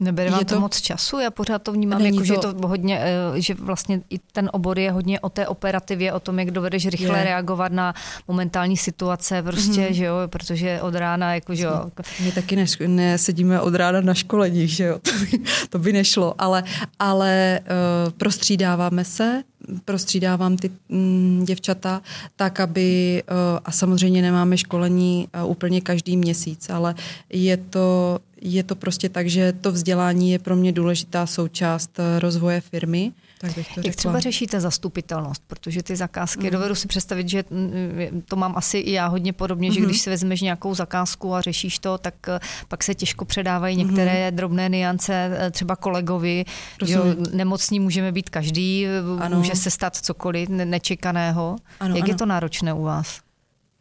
Nebere 0.00 0.30
vám 0.30 0.44
to, 0.44 0.54
to 0.54 0.60
moc 0.60 0.80
času? 0.80 1.18
Já 1.18 1.30
pořád 1.30 1.62
to 1.62 1.72
vnímám, 1.72 2.00
jako, 2.00 2.18
to... 2.18 2.24
že 2.24 2.34
to 2.34 2.54
hodně, 2.66 3.00
uh, 3.30 3.36
že 3.36 3.54
vlastně 3.54 4.00
i 4.10 4.18
ten 4.18 4.50
obor 4.52 4.78
je 4.78 4.92
hodně 4.92 5.20
o 5.20 5.28
té 5.28 5.46
operativě, 5.48 6.12
o 6.12 6.20
tom, 6.20 6.38
jak 6.38 6.50
dovedeš 6.50 6.86
rychle 6.86 7.18
je. 7.18 7.24
reagovat 7.24 7.72
na 7.72 7.94
momentální 8.28 8.76
situace, 8.76 9.42
prostě, 9.42 9.80
mm-hmm. 9.80 9.92
že 9.92 10.04
jo, 10.04 10.14
protože 10.26 10.80
od 10.82 10.94
rána, 10.94 11.34
jako, 11.34 11.54
že 11.54 11.64
jo. 11.64 11.90
My 12.24 12.32
taky 12.32 12.56
ne, 12.56 12.64
nesedíme 12.86 13.60
od 13.60 13.74
rána 13.74 14.00
na 14.00 14.14
školení, 14.14 14.68
že 14.68 14.84
jo, 14.84 14.98
to 15.02 15.10
by, 15.12 15.42
to 15.68 15.78
by 15.78 15.92
nešlo, 15.92 16.34
ale, 16.38 16.64
ale 16.98 17.60
uh, 17.62 18.12
prostřídáváme 18.12 19.04
se, 19.04 19.42
prostřídávám 19.84 20.56
ty 20.56 20.70
mm, 20.88 21.44
děvčata 21.44 22.02
tak, 22.36 22.60
aby, 22.60 23.22
uh, 23.30 23.36
a 23.64 23.72
samozřejmě 23.72 24.22
nemáme 24.22 24.58
školení 24.58 25.28
uh, 25.44 25.50
úplně 25.50 25.80
každý 25.80 26.16
měsíc, 26.16 26.70
ale 26.70 26.94
je 27.30 27.56
to 27.56 28.18
je 28.40 28.62
to 28.62 28.76
prostě 28.76 29.08
tak, 29.08 29.28
že 29.28 29.52
to 29.52 29.72
vzdělání 29.72 30.30
je 30.30 30.38
pro 30.38 30.56
mě 30.56 30.72
důležitá 30.72 31.26
součást 31.26 31.90
eh, 31.98 32.18
rozvoje 32.18 32.60
firmy. 32.60 33.12
Tak 33.40 33.54
bych 33.54 33.74
to 33.74 33.80
Jak 33.84 33.96
třeba 33.96 34.20
řešíte 34.20 34.60
zastupitelnost? 34.60 35.42
Protože 35.46 35.82
ty 35.82 35.96
zakázky, 35.96 36.44
mm. 36.44 36.50
dovedu 36.50 36.74
si 36.74 36.88
představit, 36.88 37.28
že 37.28 37.44
mm, 37.50 38.22
to 38.28 38.36
mám 38.36 38.56
asi 38.56 38.78
i 38.78 38.92
já 38.92 39.06
hodně 39.06 39.32
podobně, 39.32 39.68
mm. 39.68 39.74
že 39.74 39.80
mhm. 39.80 39.88
když 39.88 40.00
si 40.00 40.10
vezmeš 40.10 40.40
nějakou 40.40 40.74
zakázku 40.74 41.34
a 41.34 41.40
řešíš 41.40 41.78
to, 41.78 41.98
tak 41.98 42.14
eh, 42.28 42.40
pak 42.68 42.84
se 42.84 42.94
těžko 42.94 43.24
předávají 43.24 43.76
mhm. 43.76 43.86
některé 43.86 44.30
mm. 44.30 44.36
drobné 44.36 44.68
niance 44.68 45.38
eh, 45.38 45.50
třeba 45.50 45.76
kolegovi. 45.76 46.44
Jo, 46.86 47.04
nemocní 47.32 47.80
můžeme 47.80 48.12
být 48.12 48.30
každý, 48.30 48.86
ano. 49.20 49.36
může 49.36 49.54
se 49.54 49.70
stát 49.70 49.96
cokoliv 49.96 50.48
nečekaného. 50.48 51.56
Ano, 51.80 51.96
Jak 51.96 52.04
ano. 52.04 52.12
je 52.12 52.16
to 52.16 52.26
náročné 52.26 52.72
u 52.72 52.82
vás? 52.82 53.27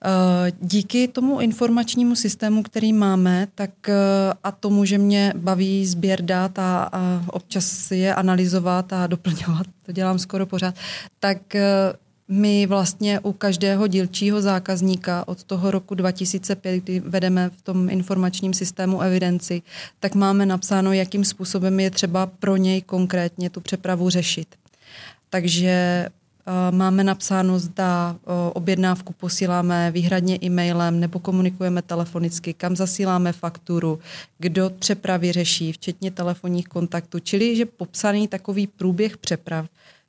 Eh, 0.06 0.52
díky 0.62 1.08
tomu 1.08 1.40
informačnímu 1.40 2.16
systému, 2.16 2.64
který 2.64 2.94
máme, 2.94 3.48
tak 3.56 3.90
eh, 3.90 3.94
a 4.44 4.52
tomu, 4.52 4.86
že 4.86 4.98
mě 4.98 5.34
baví 5.38 5.86
sběr 5.86 6.22
dat 6.22 6.60
a, 6.60 6.90
a 6.92 7.24
občas 7.28 7.92
je 7.92 8.16
analyzovat 8.16 8.94
a 8.94 9.08
doplňovat, 9.08 9.68
to 9.86 9.92
dělám 9.92 10.20
skoro 10.20 10.46
pořád, 10.46 10.76
tak 11.20 11.56
eh, 11.56 11.64
my 12.28 12.66
vlastně 12.66 13.20
u 13.20 13.34
každého 13.34 13.88
dílčího 13.88 14.42
zákazníka 14.42 15.28
od 15.28 15.44
toho 15.44 15.72
roku 15.72 15.96
2005, 15.96 16.84
kdy 16.84 17.00
vedeme 17.00 17.50
v 17.50 17.62
tom 17.62 17.90
informačním 17.90 18.54
systému 18.54 19.02
evidenci, 19.02 19.62
tak 20.00 20.16
máme 20.16 20.46
napsáno, 20.46 20.94
jakým 20.94 21.26
způsobem 21.26 21.80
je 21.80 21.92
třeba 21.92 22.26
pro 22.26 22.58
něj 22.58 22.82
konkrétně 22.82 23.50
tu 23.50 23.62
přepravu 23.62 24.10
řešit. 24.10 24.48
Takže 25.30 26.08
máme 26.72 27.04
napsáno, 27.04 27.60
zda 27.60 28.16
eh, 28.16 28.32
objednávku 28.54 29.14
posíláme 29.14 29.92
výhradně 29.92 30.40
e-mailem 30.44 31.00
nebo 31.00 31.20
komunikujeme 31.20 31.82
telefonicky, 31.82 32.54
kam 32.54 32.76
zasíláme 32.76 33.34
fakturu, 33.34 34.00
kdo 34.38 34.70
přepravy 34.80 35.32
řeší, 35.32 35.72
včetně 35.72 36.12
telefonních 36.12 36.68
kontaktů. 36.68 37.20
Čili, 37.20 37.56
že 37.56 37.66
popsaný 37.66 38.28
takový 38.28 38.68
průběh 38.68 39.18
přeprav 39.18 39.66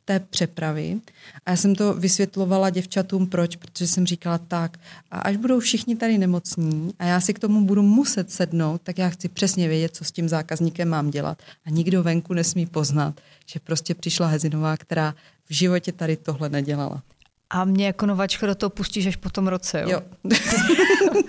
té 0.08 0.20
přepravy. 0.20 1.00
A 1.46 1.50
já 1.50 1.56
jsem 1.56 1.74
to 1.74 1.94
vysvětlovala 1.94 2.70
děvčatům, 2.70 3.26
proč, 3.26 3.56
protože 3.56 3.86
jsem 3.86 4.06
říkala 4.06 4.38
tak, 4.38 4.78
a 5.10 5.18
až 5.18 5.36
budou 5.36 5.60
všichni 5.60 5.96
tady 5.96 6.18
nemocní 6.18 6.94
a 6.98 7.04
já 7.04 7.20
si 7.20 7.34
k 7.34 7.38
tomu 7.38 7.64
budu 7.64 7.82
muset 7.82 8.30
sednout, 8.30 8.80
tak 8.82 8.98
já 8.98 9.08
chci 9.08 9.28
přesně 9.28 9.68
vědět, 9.68 9.96
co 9.96 10.04
s 10.04 10.12
tím 10.12 10.28
zákazníkem 10.28 10.88
mám 10.88 11.10
dělat. 11.10 11.42
A 11.66 11.70
nikdo 11.70 12.02
venku 12.02 12.34
nesmí 12.34 12.66
poznat, 12.66 13.20
že 13.46 13.60
prostě 13.60 13.94
přišla 13.94 14.26
Hezinová, 14.26 14.76
která 14.76 15.14
v 15.48 15.54
životě 15.54 15.92
tady 15.92 16.16
tohle 16.16 16.48
nedělala. 16.48 17.02
A 17.50 17.64
mě 17.64 17.86
jako 17.86 18.06
nováčka 18.06 18.46
do 18.46 18.54
toho 18.54 18.70
pustíš 18.70 19.06
až 19.06 19.16
po 19.16 19.30
tom 19.30 19.46
roce, 19.46 19.80
jo? 19.80 19.88
Jo. 19.90 20.02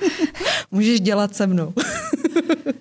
Můžeš 0.71 1.01
dělat 1.01 1.36
se 1.36 1.47
mnou. 1.47 1.73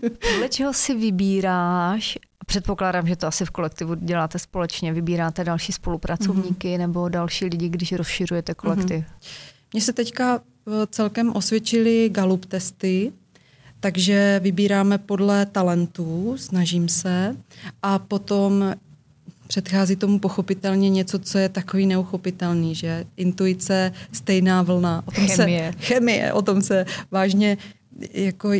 Podle 0.00 0.48
čeho 0.48 0.72
si 0.72 0.94
vybíráš, 0.94 2.18
předpokládám, 2.48 3.06
že 3.06 3.16
to 3.16 3.26
asi 3.26 3.44
v 3.44 3.50
kolektivu 3.50 3.94
děláte 3.94 4.38
společně, 4.38 4.92
vybíráte 4.92 5.44
další 5.44 5.72
spolupracovníky 5.72 6.68
mm-hmm. 6.68 6.78
nebo 6.78 7.08
další 7.08 7.44
lidi, 7.44 7.68
když 7.68 7.92
rozšiřujete 7.92 8.54
kolektiv? 8.54 9.04
Mm-hmm. 9.04 9.28
Mně 9.72 9.82
se 9.82 9.92
teďka 9.92 10.40
eh, 10.40 10.70
celkem 10.90 11.32
osvědčily 11.36 12.08
Galup 12.12 12.46
testy, 12.46 13.12
takže 13.80 14.40
vybíráme 14.42 14.98
podle 14.98 15.46
talentů, 15.46 16.34
snažím 16.38 16.88
se, 16.88 17.36
a 17.82 17.98
potom 17.98 18.74
předchází 19.46 19.96
tomu 19.96 20.18
pochopitelně 20.18 20.90
něco, 20.90 21.18
co 21.18 21.38
je 21.38 21.48
takový 21.48 21.86
neuchopitelný, 21.86 22.74
že 22.74 23.04
intuice, 23.16 23.92
stejná 24.12 24.62
vlna. 24.62 25.02
O 25.06 25.10
tom 25.10 25.26
chemie. 25.26 25.72
Se, 25.72 25.86
chemie, 25.86 26.32
o 26.32 26.42
tom 26.42 26.62
se 26.62 26.86
vážně 27.10 27.56
jako 28.12 28.50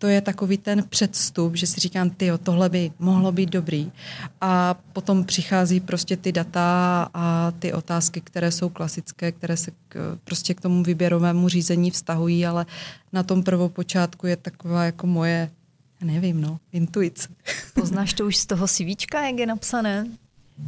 to 0.00 0.06
je 0.06 0.20
takový 0.20 0.58
ten 0.58 0.84
předstup, 0.88 1.56
že 1.56 1.66
si 1.66 1.80
říkám, 1.80 2.10
ty 2.10 2.30
tohle 2.42 2.68
by 2.68 2.92
mohlo 2.98 3.32
být 3.32 3.50
dobrý. 3.50 3.92
A 4.40 4.74
potom 4.92 5.24
přichází 5.24 5.80
prostě 5.80 6.16
ty 6.16 6.32
data 6.32 7.08
a 7.14 7.52
ty 7.58 7.72
otázky, 7.72 8.20
které 8.20 8.50
jsou 8.50 8.68
klasické, 8.68 9.32
které 9.32 9.56
se 9.56 9.70
k, 9.88 10.18
prostě 10.24 10.54
k 10.54 10.60
tomu 10.60 10.82
výběrovému 10.82 11.48
řízení 11.48 11.90
vztahují, 11.90 12.46
ale 12.46 12.66
na 13.12 13.22
tom 13.22 13.42
prvopočátku 13.42 14.26
je 14.26 14.36
taková 14.36 14.84
jako 14.84 15.06
moje 15.06 15.50
nevím, 16.00 16.40
no, 16.40 16.60
intuice. 16.72 17.28
Poznáš 17.74 18.14
to 18.14 18.26
už 18.26 18.36
z 18.36 18.46
toho 18.46 18.68
CVčka, 18.68 19.26
jak 19.26 19.38
je 19.38 19.46
napsané? 19.46 20.06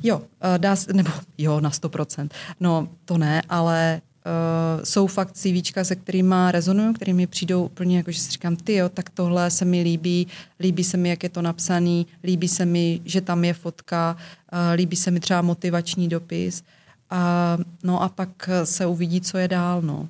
Jo, 0.02 0.22
dá 0.58 0.76
nebo 0.92 1.10
jo, 1.38 1.60
na 1.60 1.70
100%. 1.70 2.28
No, 2.60 2.88
to 3.04 3.18
ne, 3.18 3.42
ale 3.48 4.00
uh, 4.26 4.84
jsou 4.84 5.06
fakt 5.06 5.32
CVčka, 5.32 5.84
se 5.84 5.96
kterými 5.96 6.34
rezonuju, 6.50 6.92
kterými 6.92 7.26
přijdou 7.26 7.64
úplně 7.64 7.96
jako, 7.96 8.10
že 8.10 8.20
si 8.20 8.30
říkám, 8.30 8.56
ty 8.56 8.74
jo, 8.74 8.88
tak 8.88 9.10
tohle 9.10 9.50
se 9.50 9.64
mi 9.64 9.82
líbí, 9.82 10.26
líbí 10.60 10.84
se 10.84 10.96
mi, 10.96 11.08
jak 11.08 11.22
je 11.22 11.28
to 11.28 11.42
napsaný, 11.42 12.06
líbí 12.24 12.48
se 12.48 12.64
mi, 12.64 13.00
že 13.04 13.20
tam 13.20 13.44
je 13.44 13.54
fotka, 13.54 14.16
uh, 14.52 14.58
líbí 14.74 14.96
se 14.96 15.10
mi 15.10 15.20
třeba 15.20 15.42
motivační 15.42 16.08
dopis. 16.08 16.62
A, 17.10 17.58
no 17.82 18.02
a 18.02 18.08
pak 18.08 18.50
se 18.64 18.86
uvidí, 18.86 19.20
co 19.20 19.38
je 19.38 19.48
dál, 19.48 19.82
no. 19.82 20.08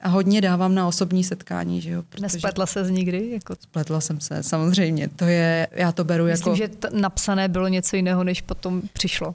A 0.00 0.08
hodně 0.08 0.40
dávám 0.40 0.74
na 0.74 0.88
osobní 0.88 1.24
setkání, 1.24 1.80
že 1.80 1.90
jo. 1.90 2.02
Protože... 2.08 2.22
Nespletla 2.22 2.66
se 2.66 2.84
z 2.84 2.90
nikdy? 2.90 3.30
Jako... 3.30 3.54
Spletla 3.60 4.00
jsem 4.00 4.20
se, 4.20 4.42
samozřejmě. 4.42 5.08
To 5.08 5.24
je, 5.24 5.68
já 5.72 5.92
to 5.92 6.04
beru 6.04 6.24
Myslím, 6.24 6.40
jako... 6.40 6.50
Myslím, 6.50 6.66
že 6.66 6.76
t- 6.76 6.88
napsané 7.00 7.48
bylo 7.48 7.68
něco 7.68 7.96
jiného, 7.96 8.24
než 8.24 8.40
potom 8.40 8.82
přišlo. 8.92 9.28
Uh, 9.28 9.34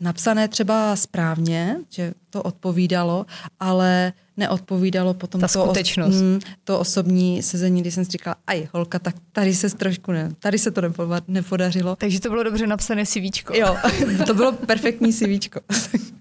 napsané 0.00 0.48
třeba 0.48 0.96
správně, 0.96 1.76
že 1.90 2.14
to 2.30 2.42
odpovídalo, 2.42 3.26
ale 3.60 4.12
neodpovídalo 4.36 5.14
potom 5.14 5.40
Ta 5.40 5.48
to, 5.48 5.62
skutečnost. 5.62 6.14
Os, 6.14 6.22
mm, 6.22 6.40
to 6.64 6.78
osobní 6.78 7.42
sezení, 7.42 7.80
kdy 7.80 7.90
jsem 7.90 8.04
si 8.04 8.10
říkala, 8.10 8.36
aj 8.46 8.68
holka, 8.72 8.98
tak 8.98 9.14
tady 9.32 9.54
se 9.54 9.70
trošku 9.70 10.12
ne, 10.12 10.30
tady 10.38 10.58
se 10.58 10.70
to 10.70 10.80
nepodařilo. 11.28 11.96
Takže 11.96 12.20
to 12.20 12.28
bylo 12.28 12.42
dobře 12.42 12.66
napsané 12.66 13.06
CVčko. 13.06 13.54
Jo, 13.54 13.76
to 14.26 14.34
bylo 14.34 14.52
perfektní 14.52 15.12
CVčko. 15.12 15.60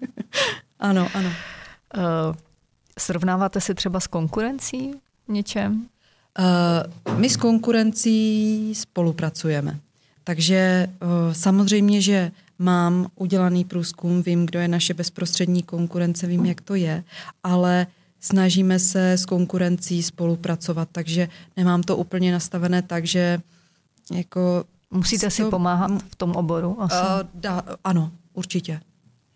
ano, 0.79 1.07
ano. 1.13 1.29
Uh, 1.97 2.35
Srovnáváte 2.99 3.61
se 3.61 3.73
třeba 3.73 3.99
s 3.99 4.07
konkurencí 4.07 4.93
něčem? 5.27 5.85
Uh, 6.39 7.17
my 7.17 7.29
s 7.29 7.37
konkurencí 7.37 8.75
spolupracujeme. 8.75 9.79
Takže 10.23 10.87
uh, 11.01 11.33
samozřejmě, 11.33 12.01
že 12.01 12.31
mám 12.63 13.07
udělaný 13.15 13.65
průzkum, 13.65 14.23
vím, 14.23 14.45
kdo 14.45 14.59
je 14.59 14.67
naše 14.67 14.93
bezprostřední 14.93 15.63
konkurence, 15.63 16.27
vím, 16.27 16.45
jak 16.45 16.61
to 16.61 16.75
je, 16.75 17.03
ale 17.43 17.87
snažíme 18.19 18.79
se 18.79 19.11
s 19.11 19.25
konkurencí 19.25 20.03
spolupracovat, 20.03 20.89
takže 20.91 21.29
nemám 21.57 21.83
to 21.83 21.97
úplně 21.97 22.31
nastavené 22.31 22.81
tak, 22.81 23.05
že 23.05 23.39
jako... 24.13 24.63
Musíte 24.91 25.29
si 25.29 25.41
to, 25.41 25.49
pomáhat 25.49 25.91
v 26.09 26.15
tom 26.15 26.31
oboru? 26.31 26.81
Asi. 26.81 26.95
Uh, 26.95 27.29
da, 27.33 27.63
ano, 27.83 28.11
určitě. 28.33 28.81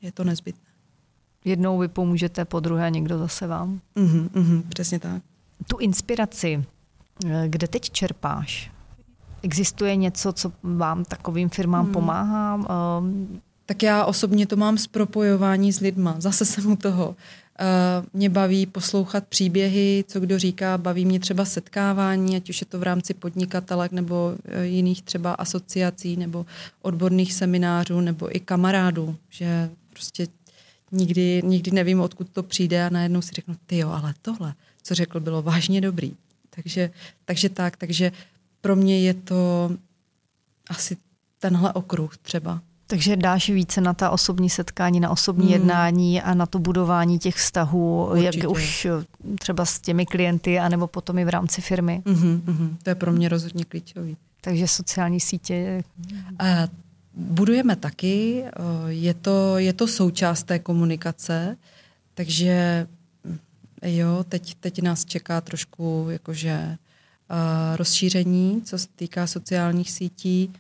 Je 0.01 0.11
to 0.11 0.23
nezbytné 0.23 0.67
jednou 1.47 1.77
vy 1.77 1.87
pomůžete, 1.87 2.45
po 2.45 2.59
druhé 2.59 2.91
někdo 2.91 3.17
zase 3.17 3.47
vám. 3.47 3.81
Mm-hmm, 3.95 4.29
mm-hmm, 4.29 4.63
přesně 4.69 4.99
tak. 4.99 5.21
Tu 5.67 5.77
inspiraci, 5.77 6.65
eh, 7.25 7.45
kde 7.47 7.67
teď 7.67 7.89
čerpáš? 7.89 8.71
Existuje 9.43 9.95
něco, 9.95 10.33
co 10.33 10.51
vám 10.63 11.05
takovým 11.05 11.49
firmám 11.49 11.85
hmm. 11.85 11.93
pomáhá? 11.93 12.55
Um, 12.99 13.41
tak 13.65 13.83
já 13.83 14.05
osobně 14.05 14.47
to 14.47 14.55
mám 14.55 14.77
z 14.77 14.87
propojování 14.87 15.73
s 15.73 15.79
lidma. 15.79 16.15
Zase 16.19 16.45
jsem 16.45 16.71
u 16.71 16.75
toho. 16.75 17.07
Uh, 17.09 18.05
mě 18.13 18.29
baví 18.29 18.65
poslouchat 18.65 19.27
příběhy, 19.27 20.03
co 20.07 20.19
kdo 20.19 20.39
říká, 20.39 20.77
baví 20.77 21.05
mě 21.05 21.19
třeba 21.19 21.45
setkávání, 21.45 22.35
ať 22.35 22.49
už 22.49 22.61
je 22.61 22.67
to 22.67 22.79
v 22.79 22.83
rámci 22.83 23.13
podnikatelek 23.13 23.91
nebo 23.91 24.35
jiných 24.61 25.01
třeba 25.01 25.33
asociací 25.33 26.17
nebo 26.17 26.45
odborných 26.81 27.33
seminářů 27.33 28.01
nebo 28.01 28.35
i 28.35 28.39
kamarádů, 28.39 29.15
že 29.29 29.69
prostě 29.93 30.27
nikdy, 30.91 31.41
nikdy 31.45 31.71
nevím, 31.71 31.99
odkud 31.99 32.29
to 32.29 32.43
přijde 32.43 32.85
a 32.85 32.89
najednou 32.89 33.21
si 33.21 33.31
řeknu, 33.33 33.55
ty 33.65 33.77
jo, 33.77 33.89
ale 33.89 34.13
tohle, 34.21 34.53
co 34.83 34.95
řekl, 34.95 35.19
bylo 35.19 35.41
vážně 35.41 35.81
dobrý. 35.81 36.13
Takže, 36.49 36.91
takže 37.25 37.49
tak, 37.49 37.77
takže 37.77 38.11
pro 38.67 38.75
mě 38.75 38.99
je 38.99 39.13
to 39.13 39.71
asi 40.69 40.97
tenhle 41.39 41.73
okruh 41.73 42.17
třeba. 42.17 42.61
Takže 42.87 43.15
dáš 43.15 43.49
více 43.49 43.81
na 43.81 43.93
ta 43.93 44.09
osobní 44.09 44.49
setkání, 44.49 44.99
na 44.99 45.09
osobní 45.09 45.45
hmm. 45.45 45.53
jednání 45.53 46.21
a 46.21 46.33
na 46.33 46.45
to 46.45 46.59
budování 46.59 47.19
těch 47.19 47.35
vztahů, 47.35 48.07
Určitě. 48.11 48.37
jak 48.39 48.51
už 48.51 48.87
třeba 49.39 49.65
s 49.65 49.79
těmi 49.79 50.05
klienty, 50.05 50.59
anebo 50.59 50.87
potom 50.87 51.17
i 51.17 51.25
v 51.25 51.29
rámci 51.29 51.61
firmy. 51.61 52.01
Mm-hmm, 52.05 52.41
mm-hmm. 52.41 52.77
To 52.83 52.89
je 52.89 52.95
pro 52.95 53.11
mě 53.11 53.29
rozhodně 53.29 53.65
klíčový. 53.65 54.17
Takže 54.41 54.67
sociální 54.67 55.19
sítě. 55.19 55.83
A 56.39 56.67
Budujeme 57.17 57.75
taky, 57.75 58.43
eh, 58.45 58.51
je 58.87 59.13
to, 59.13 59.57
je 59.57 59.73
to 59.73 59.87
součást 59.87 60.43
té 60.43 60.59
komunikace, 60.59 61.57
takže 62.13 62.87
mm, 63.23 63.37
jo, 63.81 64.25
teď, 64.29 64.55
teď 64.59 64.81
nás 64.81 65.05
čeká 65.05 65.41
trošku 65.41 66.07
jakože 66.09 66.77
rozšíření, 67.75 68.61
co 68.65 68.77
se 68.77 68.87
týká 68.95 69.27
sociálních 69.27 69.91
sítí. 69.91 70.51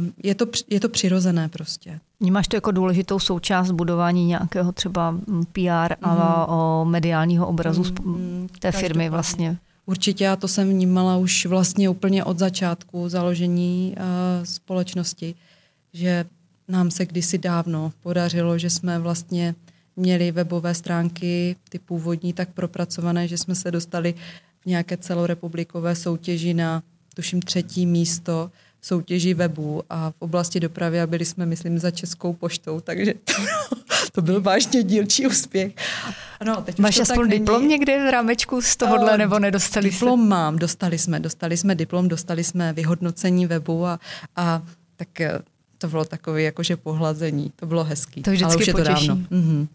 Uh, 0.00 0.06
je, 0.22 0.34
to, 0.34 0.46
je 0.70 0.80
to 0.80 0.88
přirozené 0.88 1.48
prostě. 1.48 2.00
Vnímáš 2.20 2.48
to 2.48 2.56
jako 2.56 2.70
důležitou 2.70 3.18
součást 3.18 3.70
budování 3.70 4.26
nějakého 4.26 4.72
třeba 4.72 5.10
mm, 5.10 5.44
PR 5.52 5.94
a 6.02 6.14
mm. 6.14 6.54
o 6.54 6.84
mediálního 6.84 7.46
obrazu 7.46 7.84
mm, 8.02 8.48
té 8.58 8.72
firmy 8.72 9.10
vlastně? 9.10 9.58
Určitě, 9.86 10.24
já 10.24 10.36
to 10.36 10.48
jsem 10.48 10.68
vnímala 10.68 11.16
už 11.16 11.46
vlastně 11.46 11.88
úplně 11.88 12.24
od 12.24 12.38
začátku 12.38 13.08
založení 13.08 13.94
uh, 13.96 14.44
společnosti 14.44 15.34
že 15.92 16.24
nám 16.68 16.90
se 16.90 17.06
kdysi 17.06 17.38
dávno 17.38 17.92
podařilo, 18.02 18.58
že 18.58 18.70
jsme 18.70 18.98
vlastně 18.98 19.54
měli 19.96 20.32
webové 20.32 20.74
stránky, 20.74 21.56
ty 21.68 21.78
původní, 21.78 22.32
tak 22.32 22.48
propracované, 22.48 23.28
že 23.28 23.38
jsme 23.38 23.54
se 23.54 23.70
dostali 23.70 24.14
v 24.62 24.66
nějaké 24.66 24.96
celorepublikové 24.96 25.94
soutěži 25.94 26.54
na, 26.54 26.82
tuším, 27.14 27.42
třetí 27.42 27.86
místo 27.86 28.50
soutěži 28.82 29.34
webů 29.34 29.82
a 29.90 30.10
v 30.10 30.14
oblasti 30.18 30.60
dopravy 30.60 31.00
a 31.00 31.06
byli 31.06 31.24
jsme, 31.24 31.46
myslím, 31.46 31.78
za 31.78 31.90
Českou 31.90 32.32
poštou, 32.32 32.80
takže 32.80 33.14
to, 33.24 33.32
to 34.12 34.22
byl 34.22 34.40
vážně 34.40 34.82
dílčí 34.82 35.26
úspěch. 35.26 35.72
No, 36.44 36.62
teď 36.62 36.78
Máš 36.78 36.98
aspoň 37.00 37.28
diplom 37.28 37.60
není... 37.60 37.70
někde 37.70 38.06
v 38.06 38.10
rámečku 38.10 38.62
z 38.62 38.76
tohohle, 38.76 39.12
uh, 39.12 39.18
nebo 39.18 39.38
nedostali 39.38 39.90
Diplom 39.90 40.20
jste? 40.20 40.28
mám, 40.28 40.56
dostali 40.56 40.98
jsme, 40.98 41.20
dostali 41.20 41.56
jsme 41.56 41.74
diplom, 41.74 42.08
dostali 42.08 42.44
jsme 42.44 42.72
vyhodnocení 42.72 43.46
webu 43.46 43.86
a, 43.86 44.00
a 44.36 44.62
tak 44.96 45.20
eh, 45.20 45.38
to 45.78 45.88
bylo 45.88 46.04
takové 46.04 46.42
jakože 46.42 46.76
pohlazení. 46.76 47.52
To 47.56 47.66
bylo 47.66 47.84
hezký. 47.84 48.22
To 48.22 48.30
vždycky 48.30 48.44
ale 48.44 48.56
už 48.56 48.66
je 48.66 48.72
potěší. 48.72 49.06
to 49.06 49.14
dávno. 49.14 49.26
Mm-hmm. 49.30 49.68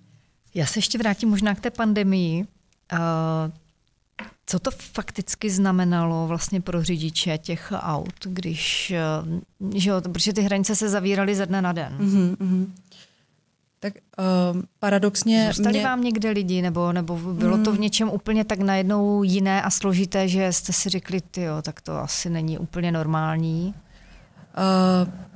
Já 0.53 0.65
se 0.65 0.77
ještě 0.77 0.97
vrátím 0.97 1.29
možná 1.29 1.55
k 1.55 1.59
té 1.61 1.69
pandemii. 1.69 2.45
Uh, 2.93 2.99
co 4.45 4.59
to 4.59 4.71
fakticky 4.71 5.49
znamenalo 5.49 6.27
vlastně 6.27 6.61
pro 6.61 6.83
řidiče 6.83 7.37
těch 7.37 7.73
aut, 7.75 8.13
když, 8.23 8.93
uh, 9.63 9.75
že 9.75 9.89
jo, 9.89 10.01
protože 10.01 10.33
ty 10.33 10.41
hranice 10.41 10.75
se 10.75 10.89
zavíraly 10.89 11.35
ze 11.35 11.45
dne 11.45 11.61
na 11.61 11.73
den? 11.73 11.97
Mm-hmm. 11.99 12.67
Tak 13.79 13.93
uh, 14.53 14.61
paradoxně... 14.79 15.47
Zůstali 15.47 15.73
mě... 15.73 15.83
vám 15.83 16.03
někde 16.03 16.29
lidi, 16.29 16.61
nebo, 16.61 16.93
nebo 16.93 17.17
bylo 17.17 17.57
mm. 17.57 17.63
to 17.63 17.71
v 17.71 17.79
něčem 17.79 18.09
úplně 18.09 18.43
tak 18.45 18.59
najednou 18.59 19.23
jiné 19.23 19.61
a 19.61 19.69
složité, 19.69 20.27
že 20.27 20.53
jste 20.53 20.73
si 20.73 20.89
řekli, 20.89 21.21
ty 21.21 21.41
jo, 21.41 21.61
tak 21.61 21.81
to 21.81 21.97
asi 21.97 22.29
není 22.29 22.57
úplně 22.57 22.91
normální? 22.91 23.73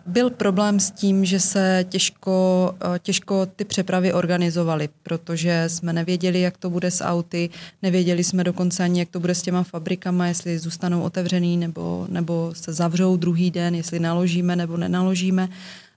Byl 0.09 0.29
problém 0.29 0.79
s 0.79 0.91
tím, 0.91 1.25
že 1.25 1.39
se 1.39 1.85
těžko, 1.89 2.75
eh, 2.95 2.99
těžko 2.99 3.45
ty 3.45 3.65
přepravy 3.65 4.13
organizovaly, 4.13 4.89
protože 5.03 5.63
jsme 5.67 5.93
nevěděli, 5.93 6.41
jak 6.41 6.57
to 6.57 6.69
bude 6.69 6.91
s 6.91 7.03
auty, 7.03 7.49
nevěděli 7.81 8.23
jsme 8.23 8.43
dokonce 8.43 8.83
ani, 8.83 8.99
jak 8.99 9.09
to 9.09 9.19
bude 9.19 9.35
s 9.35 9.41
těma 9.41 9.63
fabrikama, 9.63 10.27
jestli 10.27 10.59
zůstanou 10.59 11.01
otevřený 11.01 11.57
nebo, 11.57 12.07
nebo 12.09 12.51
se 12.53 12.73
zavřou 12.73 13.17
druhý 13.17 13.51
den, 13.51 13.75
jestli 13.75 13.99
naložíme 13.99 14.55
nebo 14.55 14.77
nenaložíme. 14.77 15.49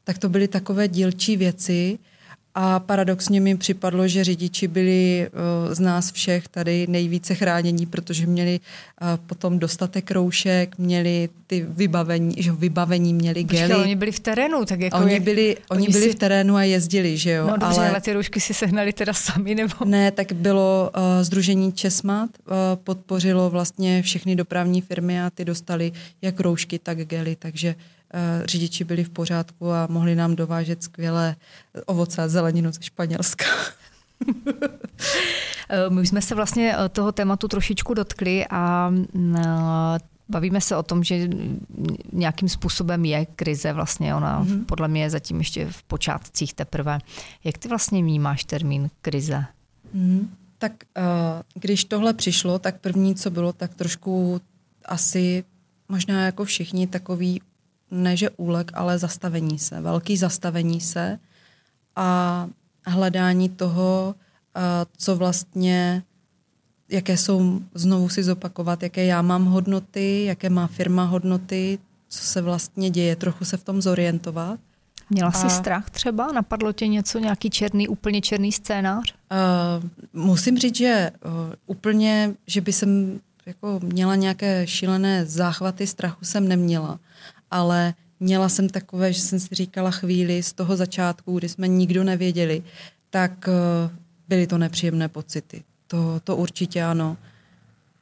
Tak 0.05 0.19
to 0.19 0.29
byly 0.29 0.49
takové 0.49 0.89
dílčí 0.89 1.37
věci, 1.37 1.99
a 2.55 2.79
paradoxně 2.79 3.41
mi 3.41 3.57
připadlo, 3.57 4.09
že 4.09 4.25
řidiči 4.25 4.69
byli 4.69 5.29
uh, 5.67 5.75
z 5.75 5.81
nás 5.81 6.13
všech 6.13 6.49
tady 6.49 6.87
nejvíce 6.87 7.35
chránění, 7.35 7.87
protože 7.87 8.27
měli 8.27 8.61
uh, 8.61 9.09
potom 9.27 9.59
dostatek 9.59 10.11
roušek, 10.11 10.79
měli 10.79 11.29
ty 11.47 11.67
vybavení, 11.69 12.35
že 12.39 12.53
vybavení 12.53 13.15
měli 13.15 13.45
gely. 13.45 13.69
Počkej, 13.69 13.85
oni 13.85 13.97
byli 13.97 14.13
v 14.13 14.21
terénu, 14.21 14.65
tak 14.65 14.81
jako 14.81 14.99
Oni 14.99 15.21
byli, 15.21 15.57
oni, 15.71 15.83
oni 15.83 15.93
byli 15.93 16.05
si... 16.05 16.13
v 16.13 16.15
terénu 16.15 16.57
a 16.57 16.63
jezdili, 16.63 17.17
že 17.19 17.31
jo. 17.31 17.47
No 17.47 17.57
dobře, 17.57 17.81
ale... 17.81 17.91
ale 17.91 18.01
ty 18.01 18.13
roušky 18.13 18.41
si 18.41 18.55
sehnali 18.55 18.93
teda 18.93 19.13
sami, 19.13 19.55
nebo? 19.55 19.75
Ne, 19.85 20.11
tak 20.11 20.33
bylo 20.33 20.91
uh, 20.97 21.03
Združení 21.23 21.73
Česmat, 21.73 22.31
uh, 22.47 22.55
podpořilo 22.85 23.51
vlastně 23.51 24.03
všechny 24.03 24.37
dopravní 24.37 24.81
firmy 24.81 25.23
a 25.23 25.31
ty 25.31 25.45
dostali 25.45 25.93
jak 26.23 26.41
roušky, 26.41 26.79
tak 26.79 26.99
gely, 26.99 27.37
takže 27.37 27.75
uh, 27.75 27.83
Eh, 28.02 28.02
řidiči 28.45 28.85
byli 28.85 29.05
v 29.05 29.11
pořádku 29.11 29.73
a 29.73 29.87
mohli 29.91 30.15
nám 30.15 30.37
dovážet 30.37 30.83
skvělé 30.83 31.37
ovoce 31.87 32.23
a 32.23 32.29
zeleninu 32.29 32.73
ze 32.73 32.83
Španělska. 32.83 33.45
Eh, 35.69 35.91
my 35.91 36.07
jsme 36.07 36.23
se 36.23 36.35
vlastně 36.35 36.77
eh, 36.79 36.89
toho 36.89 37.13
tématu 37.13 37.49
trošičku 37.49 37.95
dotkli 37.95 38.47
a 38.51 38.91
mm, 38.91 39.37
bavíme 40.29 40.61
se 40.61 40.77
o 40.77 40.83
tom, 40.83 41.05
že 41.05 41.29
nějakým 42.13 42.49
způsobem 42.49 43.05
je 43.05 43.27
krize 43.27 43.73
vlastně, 43.73 44.15
ona 44.15 44.45
mm-hmm. 44.45 44.65
podle 44.65 44.89
mě 44.89 45.03
je 45.03 45.11
zatím 45.11 45.39
ještě 45.39 45.67
v 45.71 45.83
počátcích 45.83 46.55
teprve. 46.55 46.99
Jak 47.45 47.59
ty 47.59 47.69
vlastně 47.69 48.03
vnímáš 48.03 48.45
termín 48.45 48.91
krize? 49.03 49.45
Mm, 49.93 50.35
tak 50.59 50.73
když 51.55 51.85
tohle 51.85 52.13
přišlo, 52.13 52.59
tak 52.59 52.81
první, 52.81 53.15
co 53.15 53.31
bylo, 53.31 53.53
tak 53.53 53.75
trošku 53.75 54.41
asi 54.85 55.45
možná 55.89 56.25
jako 56.25 56.45
všichni 56.45 56.87
takový 56.87 57.41
ne 57.93 58.17
že 58.17 58.31
úlek, 58.31 58.71
ale 58.75 58.99
zastavení 58.99 59.59
se, 59.59 59.81
velký 59.81 60.17
zastavení 60.17 60.81
se 60.81 61.19
a 61.97 62.49
hledání 62.87 63.49
toho, 63.49 64.15
co 64.97 65.17
vlastně, 65.17 66.03
jaké 66.89 67.17
jsou, 67.17 67.61
znovu 67.75 68.09
si 68.09 68.23
zopakovat, 68.23 68.83
jaké 68.83 69.05
já 69.05 69.23
mám 69.23 69.45
hodnoty, 69.45 70.25
jaké 70.25 70.51
má 70.51 70.67
firma 70.67 71.05
hodnoty, 71.05 71.79
co 72.09 72.19
se 72.19 72.43
vlastně 72.43 72.91
děje, 72.91 73.17
trochu 73.17 73.45
se 73.45 73.57
v 73.57 73.65
tom 73.65 73.83
zorientovat. 73.83 74.61
Měla 75.11 75.33
jsi 75.33 75.47
a, 75.47 75.51
strach 75.51 75.91
třeba? 75.91 76.33
Napadlo 76.33 76.73
tě 76.73 76.87
něco, 76.87 77.19
nějaký 77.19 77.51
černý, 77.51 77.89
úplně 77.89 78.21
černý 78.21 78.53
scénář? 78.53 79.15
Uh, 79.15 79.89
musím 80.23 80.59
říct, 80.59 80.77
že 80.77 81.11
uh, 81.25 81.33
úplně, 81.67 82.35
že 82.47 82.61
by 82.61 82.73
jsem 82.73 83.21
jako 83.47 83.81
měla 83.83 84.15
nějaké 84.17 84.67
šílené 84.67 85.27
záchvaty 85.27 85.87
strachu 85.87 86.25
jsem 86.25 86.49
neměla 86.49 86.99
ale 87.53 87.95
měla 88.21 88.49
jsem 88.49 88.69
takové, 88.69 89.13
že 89.13 89.21
jsem 89.21 89.41
si 89.41 89.55
říkala 89.55 89.91
chvíli 89.91 90.43
z 90.43 90.53
toho 90.53 90.77
začátku, 90.77 91.39
kdy 91.39 91.49
jsme 91.49 91.69
nikdo 91.69 92.05
nevěděli, 92.05 92.63
tak 93.11 93.49
eh, 93.49 93.53
byly 94.29 94.47
to 94.47 94.59
nepříjemné 94.59 95.09
pocity. 95.09 95.63
To, 95.87 96.21
to 96.25 96.37
určitě 96.37 96.85
ano. 96.85 97.17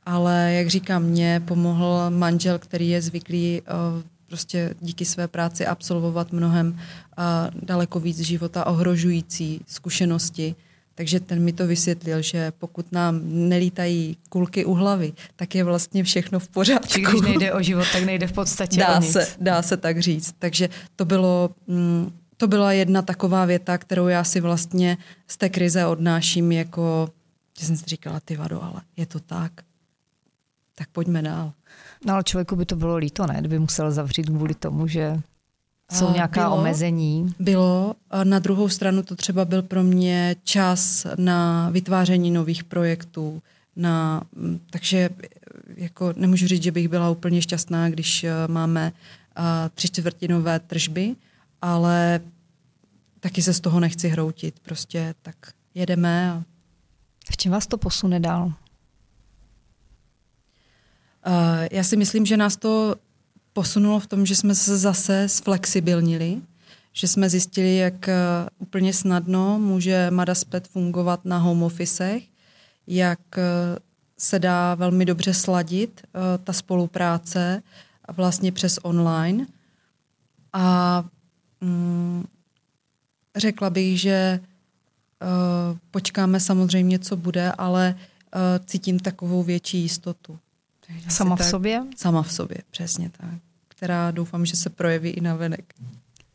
Ale 0.06 0.52
jak 0.52 0.68
říkám, 0.68 1.02
mě 1.02 1.42
pomohl 1.44 2.10
manžel, 2.10 2.58
který 2.58 2.88
je 2.88 3.02
zvyklý 3.02 3.62
uh, 3.62 4.02
prostě 4.26 4.74
díky 4.80 5.04
své 5.04 5.28
práci 5.28 5.66
absolvovat 5.66 6.32
mnohem 6.32 6.68
uh, 6.68 7.60
daleko 7.62 8.00
víc 8.00 8.18
života 8.18 8.66
ohrožující 8.66 9.60
zkušenosti. 9.66 10.54
Takže 10.94 11.20
ten 11.20 11.42
mi 11.42 11.52
to 11.52 11.66
vysvětlil, 11.66 12.22
že 12.22 12.52
pokud 12.58 12.92
nám 12.92 13.20
nelítají 13.24 14.16
kulky 14.28 14.64
u 14.64 14.74
hlavy, 14.74 15.12
tak 15.36 15.54
je 15.54 15.64
vlastně 15.64 16.04
všechno 16.04 16.38
v 16.38 16.48
pořádku. 16.48 16.88
Či 16.88 17.00
když 17.00 17.20
nejde 17.20 17.52
o 17.52 17.62
život, 17.62 17.86
tak 17.92 18.04
nejde 18.04 18.26
v 18.26 18.32
podstatě 18.32 18.80
dá 18.80 18.98
o 18.98 19.00
nic. 19.00 19.12
Se, 19.12 19.28
dá 19.40 19.62
se 19.62 19.76
tak 19.76 20.00
říct. 20.00 20.34
Takže 20.38 20.68
to 20.96 21.04
bylo... 21.04 21.50
Mm, 21.66 22.12
to 22.36 22.48
byla 22.48 22.72
jedna 22.72 23.02
taková 23.02 23.44
věta, 23.44 23.78
kterou 23.78 24.08
já 24.08 24.24
si 24.24 24.40
vlastně 24.40 24.98
z 25.26 25.36
té 25.36 25.48
krize 25.48 25.86
odnáším 25.86 26.52
jako, 26.52 27.10
že 27.58 27.66
jsem 27.66 27.76
si 27.76 27.84
říkala, 27.86 28.20
ty 28.20 28.36
vado, 28.36 28.62
ale 28.62 28.80
je 28.96 29.06
to 29.06 29.20
tak, 29.20 29.52
tak 30.74 30.88
pojďme 30.88 31.22
dál. 31.22 31.52
No 32.06 32.14
ale 32.14 32.24
člověku 32.24 32.56
by 32.56 32.66
to 32.66 32.76
bylo 32.76 32.96
líto, 32.96 33.26
ne? 33.26 33.36
Kdyby 33.40 33.58
musel 33.58 33.92
zavřít 33.92 34.26
kvůli 34.26 34.54
tomu, 34.54 34.86
že 34.86 35.20
jsou 35.92 36.12
nějaká 36.12 36.40
bylo, 36.40 36.56
omezení? 36.56 37.34
Bylo. 37.38 37.94
Na 38.24 38.38
druhou 38.38 38.68
stranu 38.68 39.02
to 39.02 39.16
třeba 39.16 39.44
byl 39.44 39.62
pro 39.62 39.82
mě 39.82 40.36
čas 40.44 41.06
na 41.16 41.70
vytváření 41.70 42.30
nových 42.30 42.64
projektů. 42.64 43.42
Na, 43.76 44.22
takže 44.70 45.10
jako 45.76 46.12
nemůžu 46.16 46.46
říct, 46.46 46.62
že 46.62 46.72
bych 46.72 46.88
byla 46.88 47.10
úplně 47.10 47.42
šťastná, 47.42 47.90
když 47.90 48.24
eh, 48.24 48.32
máme 48.46 48.92
uh, 49.38 49.44
tři 49.74 49.88
čtvrtinové 49.88 50.60
tržby, 50.60 51.16
ale 51.62 52.20
taky 53.20 53.42
se 53.42 53.54
z 53.54 53.60
toho 53.60 53.80
nechci 53.80 54.08
hroutit. 54.08 54.60
Prostě 54.60 55.14
tak 55.22 55.36
jedeme. 55.74 56.30
A... 56.30 56.42
V 57.30 57.36
čem 57.36 57.52
vás 57.52 57.66
to 57.66 57.78
posune 57.78 58.20
dál? 58.20 58.46
Uh, 58.46 58.52
já 61.70 61.84
si 61.84 61.96
myslím, 61.96 62.26
že 62.26 62.36
nás 62.36 62.56
to 62.56 62.96
posunulo 63.52 64.00
v 64.00 64.06
tom, 64.06 64.26
že 64.26 64.36
jsme 64.36 64.54
se 64.54 64.78
zase 64.78 65.28
zflexibilnili, 65.28 66.42
že 66.92 67.08
jsme 67.08 67.30
zjistili, 67.30 67.76
jak 67.76 68.08
eh, 68.08 68.14
úplně 68.58 68.92
snadno 68.92 69.58
může 69.58 70.10
Madaspet 70.10 70.68
fungovat 70.68 71.24
na 71.24 71.38
home 71.38 71.62
officech, 71.62 72.22
jak 72.86 73.38
eh, 73.38 73.42
se 74.18 74.38
dá 74.38 74.74
velmi 74.74 75.04
dobře 75.04 75.34
sladit 75.34 76.00
eh, 76.04 76.38
ta 76.44 76.52
spolupráce 76.52 77.62
vlastně 78.16 78.52
přes 78.52 78.78
online. 78.82 79.46
A 80.52 81.04
mm, 81.60 82.24
řekla 83.36 83.70
bych, 83.70 84.00
že 84.00 84.40
počkáme 85.90 86.40
samozřejmě, 86.40 86.98
co 86.98 87.16
bude, 87.16 87.52
ale 87.52 87.94
cítím 88.66 88.98
takovou 88.98 89.42
větší 89.42 89.78
jistotu. 89.78 90.38
Sama 91.08 91.36
v 91.36 91.44
sobě? 91.44 91.82
Sama 91.96 92.22
v 92.22 92.32
sobě, 92.32 92.58
přesně 92.70 93.10
tak. 93.10 93.30
Která 93.68 94.10
doufám, 94.10 94.46
že 94.46 94.56
se 94.56 94.70
projeví 94.70 95.10
i 95.10 95.20
na 95.20 95.34
venek. 95.34 95.74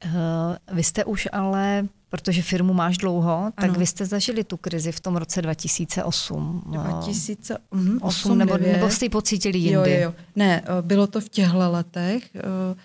Uh, 0.06 0.76
vy 0.76 0.84
jste 0.84 1.06
už 1.06 1.28
ale, 1.32 1.88
protože 2.10 2.42
firmu 2.42 2.74
máš 2.74 2.98
dlouho, 2.98 3.38
ano. 3.38 3.52
tak 3.56 3.78
vy 3.78 3.86
jste 3.86 4.06
zažili 4.06 4.44
tu 4.44 4.58
krizi 4.58 4.92
v 4.92 5.00
tom 5.00 5.16
roce 5.16 5.42
2008. 5.42 6.64
2008, 6.66 8.00
8, 8.02 8.38
nebo, 8.38 8.58
nebo 8.58 8.90
jste 8.90 9.06
ji 9.06 9.10
pocítili 9.10 9.58
jindy? 9.58 9.92
Jo, 9.92 9.98
jo, 9.98 10.04
jo. 10.04 10.14
Ne, 10.36 10.62
eh, 10.62 10.82
bylo 10.82 11.08
to 11.08 11.22
v 11.22 11.30
těchto 11.30 11.72
letech. 11.72 12.30
Uh, 12.34 12.78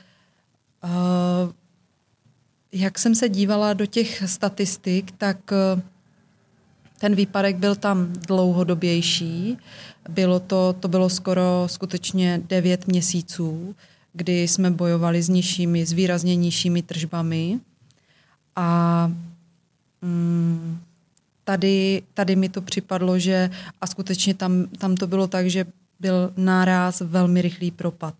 uh, 0.91 1.53
jak 2.73 2.99
jsem 2.99 3.15
se 3.15 3.29
dívala 3.29 3.73
do 3.73 3.87
těch 3.87 4.23
statistik, 4.27 5.11
tak 5.19 5.39
uh, 5.77 5.81
ten 7.01 7.15
výpadek 7.15 7.57
byl 7.57 7.75
tam 7.77 8.13
dlouhodobější. 8.13 9.59
Bylo 10.09 10.41
to, 10.41 10.75
to 10.81 10.89
bylo 10.89 11.09
skoro 11.09 11.65
skutečně 11.67 12.43
devět 12.49 12.87
měsíců, 12.87 13.75
kdy 14.13 14.49
jsme 14.49 14.71
bojovali 14.71 15.23
s 15.23 15.29
nižšími, 15.29 15.87
s 15.87 15.93
výrazně 15.93 16.37
nižšími 16.37 16.83
tržbami. 16.83 17.61
A 18.57 19.11
mm, 20.03 20.79
tady, 21.45 22.03
tady 22.15 22.37
mi 22.37 22.49
to 22.49 22.63
připadlo, 22.63 23.19
že 23.19 23.51
a 23.81 23.87
skutečně 23.87 24.35
tam, 24.35 24.67
tam 24.79 24.95
to 24.95 25.07
bylo 25.07 25.27
tak, 25.27 25.51
že 25.51 25.65
byl 26.01 26.33
náraz 26.37 27.01
velmi 27.01 27.43
rychlý 27.43 27.71
propad. 27.71 28.15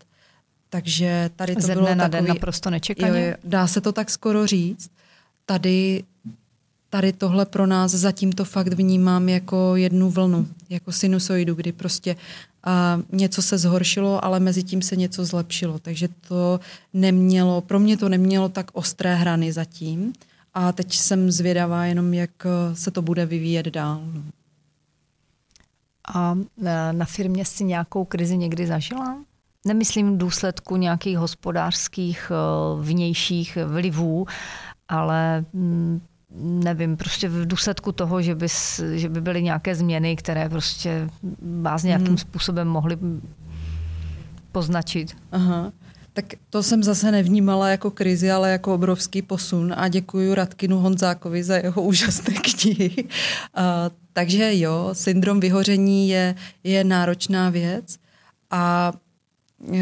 Takže 0.71 1.31
tady 1.37 1.55
to 1.55 1.61
Ze 1.61 1.75
bylo 1.75 1.95
na 1.95 2.09
takový, 2.09 2.13
den 2.13 2.27
naprosto 2.27 2.71
nečekaně. 2.71 3.27
Jo, 3.27 3.35
dá 3.45 3.67
se 3.67 3.81
to 3.81 3.93
tak 3.93 4.11
skoro 4.11 4.47
říct. 4.47 4.91
Tady 5.47 6.05
tady 6.91 7.13
tohle 7.13 7.47
pro 7.47 7.67
nás 7.67 7.91
zatím 7.91 8.33
to 8.33 8.45
fakt 8.45 8.73
vnímám 8.73 9.29
jako 9.29 9.77
jednu 9.77 10.11
vlnu, 10.11 10.49
jako 10.71 10.93
sinusoidu, 10.93 11.55
kdy 11.55 11.73
prostě 11.73 12.17
a 12.65 12.99
něco 13.13 13.43
se 13.43 13.59
zhoršilo, 13.59 14.25
ale 14.25 14.41
mezi 14.41 14.63
tím 14.63 14.83
se 14.83 14.97
něco 14.97 15.25
zlepšilo. 15.25 15.79
Takže 15.79 16.09
to 16.29 16.61
nemělo, 16.93 17.61
pro 17.61 17.79
mě 17.79 17.97
to 17.97 18.09
nemělo 18.09 18.49
tak 18.49 18.71
ostré 18.73 19.15
hrany 19.15 19.53
zatím. 19.53 20.13
A 20.55 20.73
teď 20.73 20.95
jsem 20.95 21.31
zvědavá 21.31 21.85
jenom, 21.85 22.15
jak 22.15 22.31
se 22.75 22.91
to 22.91 23.03
bude 23.03 23.27
vyvíjet 23.27 23.67
dál. 23.67 24.03
A 26.15 26.39
e, 26.65 26.93
na 26.93 27.05
firmě 27.05 27.45
si 27.45 27.65
nějakou 27.65 28.05
krizi 28.05 28.37
někdy 28.37 28.67
zažila? 28.67 29.19
Nemyslím 29.65 30.15
v 30.15 30.19
důsledku 30.19 30.77
nějakých 30.77 31.19
hospodářských 31.19 32.31
e, 32.31 32.35
vnějších 32.83 33.59
vlivů, 33.67 34.27
ale 34.89 35.45
mm, 35.53 36.01
nevím, 36.39 36.97
prostě 36.97 37.29
v 37.29 37.47
důsledku 37.47 37.93
toho, 37.93 38.23
že 38.23 38.35
by, 38.35 38.47
že 38.95 39.09
by 39.09 39.21
byly 39.21 39.43
nějaké 39.43 39.75
změny, 39.75 40.17
které 40.17 40.49
prostě 40.49 41.09
vás 41.61 41.83
nějakým 41.83 42.09
hmm. 42.09 42.19
způsobem 42.19 42.69
mohly 42.69 42.99
poznačit. 44.53 45.17
Aha. 45.33 45.73
Tak 46.13 46.25
to 46.51 46.63
jsem 46.63 46.83
zase 46.83 47.13
nevnímala 47.13 47.69
jako 47.69 47.91
krizi, 47.91 48.31
ale 48.31 48.51
jako 48.51 48.75
obrovský 48.75 49.23
posun 49.23 49.75
a 49.77 49.89
děkuji 49.89 50.35
Radkinu 50.35 50.79
Honzákovi 50.79 51.45
za 51.45 51.57
jeho 51.57 51.83
úžasné 51.93 52.35
knihy. 52.35 53.05
Uh, 53.05 53.11
takže 54.13 54.59
jo, 54.59 54.91
syndrom 54.93 55.41
vyhoření 55.41 56.09
je, 56.09 56.35
je 56.65 56.85
náročná 56.85 57.51
věc 57.51 57.97
a 58.51 58.93
uh, 59.59 59.77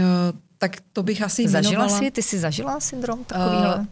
tak 0.59 0.77
to 0.93 1.03
bych 1.03 1.23
asi 1.23 1.49
Zažila 1.49 1.73
jmenovala. 1.73 1.99
jsi, 1.99 2.11
ty 2.11 2.23
jsi 2.23 2.39
zažila 2.39 2.81
syndrom 2.81 3.25
takovýhle? 3.25 3.77
Uh, 3.77 3.87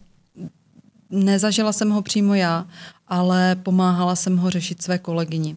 nezažila 1.10 1.72
jsem 1.72 1.90
ho 1.90 2.02
přímo 2.02 2.34
já, 2.34 2.66
ale 3.08 3.56
pomáhala 3.62 4.16
jsem 4.16 4.36
ho 4.36 4.50
řešit 4.50 4.82
své 4.82 4.98
kolegyni. 4.98 5.56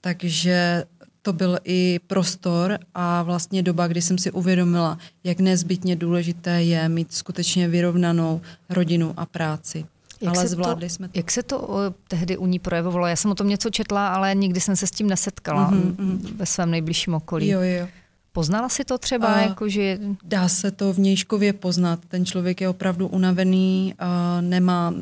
Takže 0.00 0.84
to 1.22 1.32
byl 1.32 1.58
i 1.64 2.00
prostor 2.06 2.78
a 2.94 3.22
vlastně 3.22 3.62
doba, 3.62 3.86
kdy 3.86 4.02
jsem 4.02 4.18
si 4.18 4.30
uvědomila, 4.30 4.98
jak 5.24 5.40
nezbytně 5.40 5.96
důležité 5.96 6.62
je 6.62 6.88
mít 6.88 7.12
skutečně 7.12 7.68
vyrovnanou 7.68 8.40
rodinu 8.68 9.14
a 9.16 9.26
práci. 9.26 9.84
Jak 10.20 10.36
ale 10.36 10.48
zvládli 10.48 10.88
to, 10.88 10.94
jsme 10.94 11.08
to. 11.08 11.18
Jak 11.18 11.30
se 11.30 11.42
to 11.42 11.60
o, 11.60 11.78
tehdy 12.08 12.36
u 12.36 12.46
ní 12.46 12.58
projevovalo? 12.58 13.06
Já 13.06 13.16
jsem 13.16 13.30
o 13.30 13.34
tom 13.34 13.48
něco 13.48 13.70
četla, 13.70 14.08
ale 14.08 14.34
nikdy 14.34 14.60
jsem 14.60 14.76
se 14.76 14.86
s 14.86 14.90
tím 14.90 15.08
nesetkala 15.08 15.70
mm-hmm. 15.70 16.36
ve 16.36 16.46
svém 16.46 16.70
nejbližším 16.70 17.14
okolí. 17.14 17.48
Jo, 17.48 17.60
jo. 17.60 17.88
Poznala 18.36 18.68
si 18.68 18.84
to 18.84 18.98
třeba? 18.98 19.26
A 19.26 19.40
jako, 19.40 19.68
že... 19.68 19.98
Dá 20.24 20.48
se 20.48 20.70
to 20.70 20.92
v 20.92 20.98
nějškově 20.98 21.52
poznat. 21.52 22.00
Ten 22.08 22.26
člověk 22.26 22.60
je 22.60 22.68
opravdu 22.68 23.08
unavený, 23.08 23.94
nemá, 24.40 24.94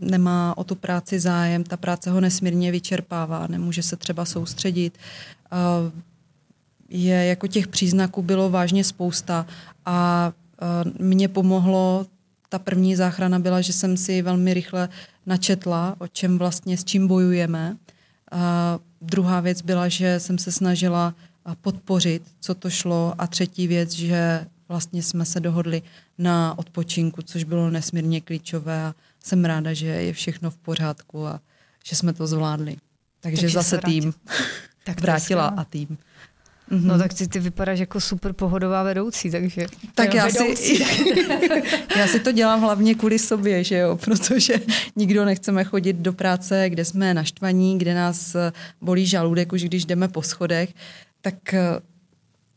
nemá 0.00 0.54
o 0.56 0.64
tu 0.64 0.74
práci 0.74 1.20
zájem, 1.20 1.64
ta 1.64 1.76
práce 1.76 2.10
ho 2.10 2.20
nesmírně 2.20 2.72
vyčerpává, 2.72 3.46
nemůže 3.46 3.82
se 3.82 3.96
třeba 3.96 4.24
soustředit. 4.24 4.98
Je, 6.88 7.24
jako 7.24 7.46
těch 7.46 7.68
příznaků 7.68 8.22
bylo 8.22 8.50
vážně 8.50 8.84
spousta 8.84 9.46
a 9.86 10.32
mě 10.98 11.28
pomohlo, 11.28 12.06
ta 12.48 12.58
první 12.58 12.96
záchrana 12.96 13.38
byla, 13.38 13.60
že 13.60 13.72
jsem 13.72 13.96
si 13.96 14.22
velmi 14.22 14.54
rychle 14.54 14.88
načetla, 15.26 15.96
o 15.98 16.08
čem 16.08 16.38
vlastně, 16.38 16.76
s 16.76 16.84
čím 16.84 17.08
bojujeme. 17.08 17.76
A 18.32 18.78
druhá 19.00 19.40
věc 19.40 19.62
byla, 19.62 19.88
že 19.88 20.20
jsem 20.20 20.38
se 20.38 20.52
snažila 20.52 21.14
podpořit, 21.60 22.22
co 22.40 22.54
to 22.54 22.70
šlo. 22.70 23.14
A 23.18 23.26
třetí 23.26 23.66
věc, 23.66 23.90
že 23.90 24.46
vlastně 24.68 25.02
jsme 25.02 25.24
se 25.24 25.40
dohodli 25.40 25.82
na 26.18 26.58
odpočinku, 26.58 27.22
což 27.22 27.44
bylo 27.44 27.70
nesmírně 27.70 28.20
klíčové 28.20 28.84
a 28.84 28.94
jsem 29.24 29.44
ráda, 29.44 29.72
že 29.72 29.86
je 29.86 30.12
všechno 30.12 30.50
v 30.50 30.56
pořádku 30.56 31.26
a 31.26 31.40
že 31.84 31.96
jsme 31.96 32.12
to 32.12 32.26
zvládli. 32.26 32.76
Takže, 33.20 33.40
Takže 33.42 33.54
zase 33.54 33.78
tým. 33.78 34.14
Tak 34.84 35.00
vrátila 35.00 35.46
a 35.46 35.64
tým. 35.64 35.88
Mm-hmm. 36.70 36.84
No 36.84 36.98
tak 36.98 37.14
ty, 37.14 37.28
ty 37.28 37.38
vypadáš 37.38 37.78
jako 37.78 38.00
super 38.00 38.32
pohodová 38.32 38.82
vedoucí, 38.82 39.30
takže... 39.30 39.66
Tak 39.94 40.14
já 40.14 40.30
si, 40.30 40.78
já 41.96 42.06
si 42.06 42.20
to 42.20 42.32
dělám 42.32 42.60
hlavně 42.60 42.94
kvůli 42.94 43.18
sobě, 43.18 43.64
že 43.64 43.78
jo, 43.78 43.96
protože 43.96 44.54
nikdo 44.96 45.24
nechceme 45.24 45.64
chodit 45.64 45.96
do 45.96 46.12
práce, 46.12 46.70
kde 46.70 46.84
jsme 46.84 47.14
naštvaní, 47.14 47.78
kde 47.78 47.94
nás 47.94 48.36
bolí 48.80 49.06
žaludek, 49.06 49.52
už 49.52 49.62
když 49.62 49.84
jdeme 49.84 50.08
po 50.08 50.22
schodech, 50.22 50.74
tak 51.20 51.54
eh, 51.54 51.80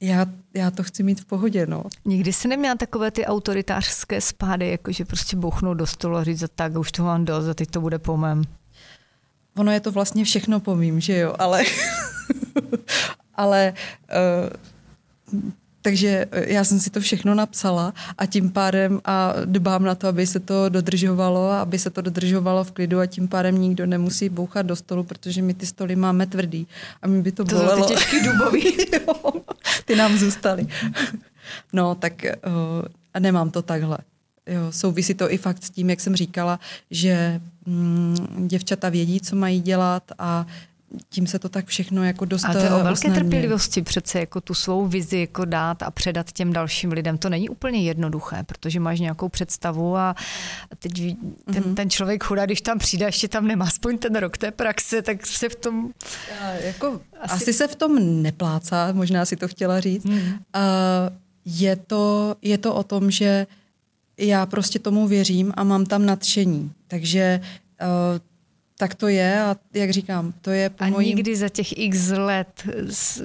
já, 0.01 0.25
já 0.53 0.71
to 0.71 0.83
chci 0.83 1.03
mít 1.03 1.21
v 1.21 1.25
pohodě, 1.25 1.65
no. 1.65 1.83
Nikdy 2.05 2.33
jsi 2.33 2.47
neměla 2.47 2.75
takové 2.75 3.11
ty 3.11 3.25
autoritářské 3.25 4.21
spády, 4.21 4.69
jako 4.69 4.91
že 4.91 5.05
prostě 5.05 5.35
bouchnout 5.35 5.77
do 5.77 5.87
stolu 5.87 6.15
a 6.15 6.23
říct, 6.23 6.43
tak 6.55 6.77
už 6.77 6.91
to 6.91 7.03
mám 7.03 7.25
dost 7.25 7.47
a 7.47 7.53
teď 7.53 7.69
to 7.69 7.81
bude 7.81 7.99
po 7.99 8.17
mém. 8.17 8.41
Ono 9.57 9.71
je 9.71 9.79
to 9.79 9.91
vlastně 9.91 10.25
všechno 10.25 10.59
po 10.59 10.75
mým, 10.75 10.99
že 10.99 11.17
jo, 11.17 11.35
ale, 11.39 11.63
ale 13.35 13.73
uh, 15.33 15.39
takže 15.83 16.25
eh, 16.31 16.53
já 16.53 16.63
jsem 16.63 16.79
si 16.79 16.89
to 16.89 16.99
všechno 16.99 17.35
napsala 17.35 17.93
a 18.17 18.25
tím 18.25 18.51
pádem 18.51 19.01
a 19.05 19.33
dbám 19.45 19.83
na 19.83 19.95
to, 19.95 20.07
aby 20.07 20.27
se 20.27 20.39
to 20.39 20.69
dodržovalo, 20.69 21.51
aby 21.51 21.79
se 21.79 21.89
to 21.89 22.01
dodržovalo 22.01 22.63
v 22.63 22.71
klidu 22.71 22.99
a 22.99 23.05
tím 23.05 23.27
pádem 23.27 23.61
nikdo 23.61 23.85
nemusí 23.85 24.29
bouchat 24.29 24.65
do 24.65 24.75
stolu, 24.75 25.03
protože 25.03 25.41
my 25.41 25.53
ty 25.53 25.65
stoly 25.65 25.95
máme 25.95 26.27
tvrdý 26.27 26.67
a 27.01 27.07
mi 27.07 27.21
by 27.21 27.31
to, 27.31 27.45
to 27.45 27.55
bolelo. 27.55 27.81
To 27.81 27.87
ty 27.87 27.93
těžký 27.93 28.19
dubový. 28.23 28.77
ty 29.85 29.95
nám 29.95 30.17
zůstaly. 30.17 30.67
no 31.73 31.95
tak 31.95 32.13
uh, 32.23 32.87
a 33.13 33.19
nemám 33.19 33.51
to 33.51 33.61
takhle. 33.61 33.97
Jo, 34.47 34.71
souvisí 34.71 35.13
to 35.13 35.31
i 35.31 35.37
fakt 35.37 35.63
s 35.63 35.69
tím, 35.69 35.89
jak 35.89 36.01
jsem 36.01 36.15
říkala, 36.15 36.59
že 36.91 37.41
mm, 37.65 38.47
děvčata 38.47 38.89
vědí, 38.89 39.21
co 39.21 39.35
mají 39.35 39.61
dělat 39.61 40.03
a 40.19 40.45
tím 41.09 41.27
se 41.27 41.39
to 41.39 41.49
tak 41.49 41.65
všechno 41.65 42.03
jako 42.03 42.25
dost 42.25 42.45
A 42.45 42.53
to 42.53 42.59
je 42.59 42.69
o 42.69 42.83
velké 42.83 43.11
trpělivosti 43.11 43.81
přece 43.81 44.19
jako 44.19 44.41
tu 44.41 44.53
svou 44.53 44.87
vizi 44.87 45.19
jako 45.19 45.45
dát 45.45 45.83
a 45.83 45.91
předat 45.91 46.31
těm 46.31 46.53
dalším 46.53 46.91
lidem. 46.91 47.17
To 47.17 47.29
není 47.29 47.49
úplně 47.49 47.81
jednoduché, 47.81 48.43
protože 48.43 48.79
máš 48.79 48.99
nějakou 48.99 49.29
představu 49.29 49.97
a 49.97 50.15
teď 50.79 50.93
ten, 50.93 51.15
mm-hmm. 51.63 51.73
ten 51.73 51.89
člověk 51.89 52.23
chudá, 52.23 52.45
když 52.45 52.61
tam 52.61 52.79
přijde, 52.79 53.05
ještě 53.05 53.27
tam 53.27 53.47
nemá 53.47 53.65
aspoň 53.65 53.97
ten 53.97 54.15
rok 54.15 54.37
té 54.37 54.51
praxe, 54.51 55.01
tak 55.01 55.25
se 55.25 55.49
v 55.49 55.55
tom... 55.55 55.89
A 56.41 56.49
jako, 56.49 57.01
asi... 57.21 57.33
asi 57.33 57.53
se 57.53 57.67
v 57.67 57.75
tom 57.75 58.21
neplácá, 58.21 58.91
možná 58.91 59.25
si 59.25 59.35
to 59.35 59.47
chtěla 59.47 59.79
říct. 59.79 60.03
Mm. 60.03 60.15
Uh, 60.15 60.21
je, 61.45 61.75
to, 61.75 62.35
je 62.41 62.57
to 62.57 62.75
o 62.75 62.83
tom, 62.83 63.11
že 63.11 63.47
já 64.17 64.45
prostě 64.45 64.79
tomu 64.79 65.07
věřím 65.07 65.53
a 65.57 65.63
mám 65.63 65.85
tam 65.85 66.05
nadšení. 66.05 66.71
Takže 66.87 67.41
uh, 67.81 68.19
tak 68.77 68.95
to 68.95 69.07
je 69.07 69.41
a 69.41 69.55
jak 69.73 69.89
říkám, 69.89 70.33
to 70.41 70.51
je 70.51 70.69
po 70.69 70.83
A 70.83 70.87
mojím... 70.87 71.15
nikdy 71.15 71.35
za 71.35 71.49
těch 71.49 71.77
x 71.77 72.09
let 72.09 72.63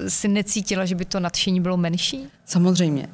si 0.07 0.27
necítila, 0.27 0.85
že 0.85 0.95
by 0.95 1.05
to 1.05 1.19
nadšení 1.19 1.61
bylo 1.61 1.77
menší? 1.77 2.27
Samozřejmě. 2.45 3.07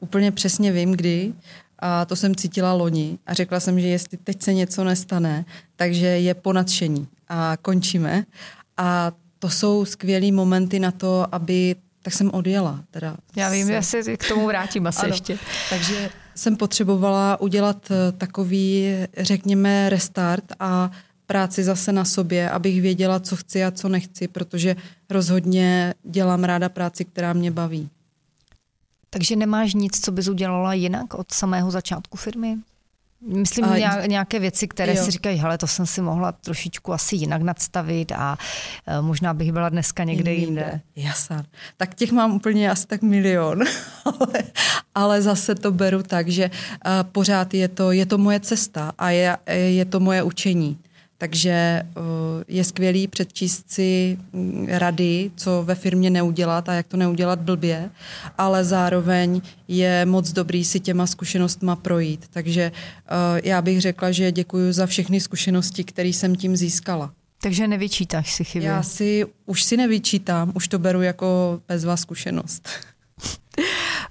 Úplně 0.00 0.32
přesně 0.32 0.72
vím, 0.72 0.92
kdy. 0.92 1.34
A 1.78 2.04
to 2.04 2.16
jsem 2.16 2.34
cítila 2.34 2.72
loni 2.72 3.18
a 3.26 3.34
řekla 3.34 3.60
jsem, 3.60 3.80
že 3.80 3.86
jestli 3.86 4.16
teď 4.18 4.42
se 4.42 4.54
něco 4.54 4.84
nestane, 4.84 5.44
takže 5.76 6.06
je 6.06 6.34
po 6.34 6.52
nadšení 6.52 7.08
a 7.28 7.56
končíme. 7.62 8.24
A 8.76 9.12
to 9.38 9.50
jsou 9.50 9.84
skvělé 9.84 10.32
momenty 10.32 10.78
na 10.78 10.90
to, 10.90 11.34
aby 11.34 11.76
tak 12.02 12.14
jsem 12.14 12.30
odjela. 12.32 12.84
Teda 12.90 13.16
Já 13.36 13.50
vím, 13.50 13.66
se... 13.66 13.72
já 13.72 13.82
se 13.82 14.16
k 14.16 14.28
tomu 14.28 14.46
vrátím 14.46 14.86
asi 14.86 15.00
ano. 15.02 15.08
ještě. 15.08 15.38
Takže 15.70 16.10
jsem 16.34 16.56
potřebovala 16.56 17.40
udělat 17.40 17.88
eh, 17.90 18.12
takový, 18.12 18.86
řekněme, 19.16 19.88
restart 19.88 20.44
a 20.60 20.90
práci 21.28 21.64
zase 21.64 21.92
na 21.92 22.04
sobě, 22.04 22.50
abych 22.50 22.82
věděla, 22.82 23.20
co 23.20 23.36
chci 23.36 23.64
a 23.64 23.70
co 23.70 23.88
nechci, 23.88 24.28
protože 24.28 24.76
rozhodně 25.10 25.94
dělám 26.02 26.44
ráda 26.44 26.68
práci, 26.68 27.04
která 27.04 27.32
mě 27.32 27.50
baví. 27.50 27.88
Takže 29.10 29.36
nemáš 29.36 29.74
nic, 29.74 30.00
co 30.00 30.12
bys 30.12 30.28
udělala 30.28 30.74
jinak 30.74 31.14
od 31.14 31.32
samého 31.32 31.70
začátku 31.70 32.16
firmy? 32.16 32.56
Myslím 33.20 33.64
a, 33.64 34.06
nějaké 34.06 34.38
věci, 34.38 34.68
které 34.68 34.94
jo. 34.94 35.04
si 35.04 35.10
říkají, 35.10 35.38
hele, 35.38 35.58
to 35.58 35.66
jsem 35.66 35.86
si 35.86 36.00
mohla 36.00 36.32
trošičku 36.32 36.92
asi 36.92 37.16
jinak 37.16 37.42
nadstavit 37.42 38.12
a 38.12 38.38
uh, 38.98 39.06
možná 39.06 39.34
bych 39.34 39.52
byla 39.52 39.68
dneska 39.68 40.04
někde 40.04 40.32
jinde. 40.34 40.60
jinde. 40.60 40.80
Jasně. 40.96 41.36
Tak 41.76 41.94
těch 41.94 42.12
mám 42.12 42.34
úplně 42.34 42.70
asi 42.70 42.86
tak 42.86 43.02
milion, 43.02 43.58
ale, 44.04 44.42
ale 44.94 45.22
zase 45.22 45.54
to 45.54 45.72
beru 45.72 46.02
tak, 46.02 46.28
že 46.28 46.50
uh, 46.50 46.90
pořád 47.12 47.54
je 47.54 47.68
to, 47.68 47.92
je 47.92 48.06
to 48.06 48.18
moje 48.18 48.40
cesta 48.40 48.92
a 48.98 49.10
je, 49.10 49.36
je 49.52 49.84
to 49.84 50.00
moje 50.00 50.22
učení. 50.22 50.78
Takže 51.18 51.50
eh, 51.50 51.82
je 52.48 52.64
skvělý 52.64 53.08
předčíst 53.08 53.70
si 53.70 54.18
mm, 54.32 54.66
rady, 54.70 55.30
co 55.36 55.62
ve 55.64 55.74
firmě 55.74 56.10
neudělat 56.10 56.68
a 56.68 56.72
jak 56.72 56.86
to 56.86 56.96
neudělat 56.96 57.40
blbě, 57.40 57.90
ale 58.38 58.64
zároveň 58.64 59.40
je 59.68 60.06
moc 60.06 60.32
dobrý 60.32 60.64
si 60.64 60.80
těma 60.80 61.06
zkušenostma 61.06 61.76
projít. 61.76 62.26
Takže 62.30 62.72
eh, 62.72 63.40
já 63.44 63.62
bych 63.62 63.80
řekla, 63.80 64.12
že 64.12 64.32
děkuji 64.32 64.72
za 64.72 64.86
všechny 64.86 65.20
zkušenosti, 65.20 65.84
které 65.84 66.08
jsem 66.08 66.36
tím 66.36 66.56
získala. 66.56 67.12
Takže 67.42 67.68
nevyčítáš 67.68 68.32
si 68.32 68.44
chyby? 68.44 68.64
Já 68.64 68.82
si 68.82 69.26
už 69.46 69.62
si 69.62 69.76
nevyčítám, 69.76 70.52
už 70.54 70.68
to 70.68 70.78
beru 70.78 71.02
jako 71.02 71.60
bezvá 71.68 71.96
zkušenost. 71.96 72.68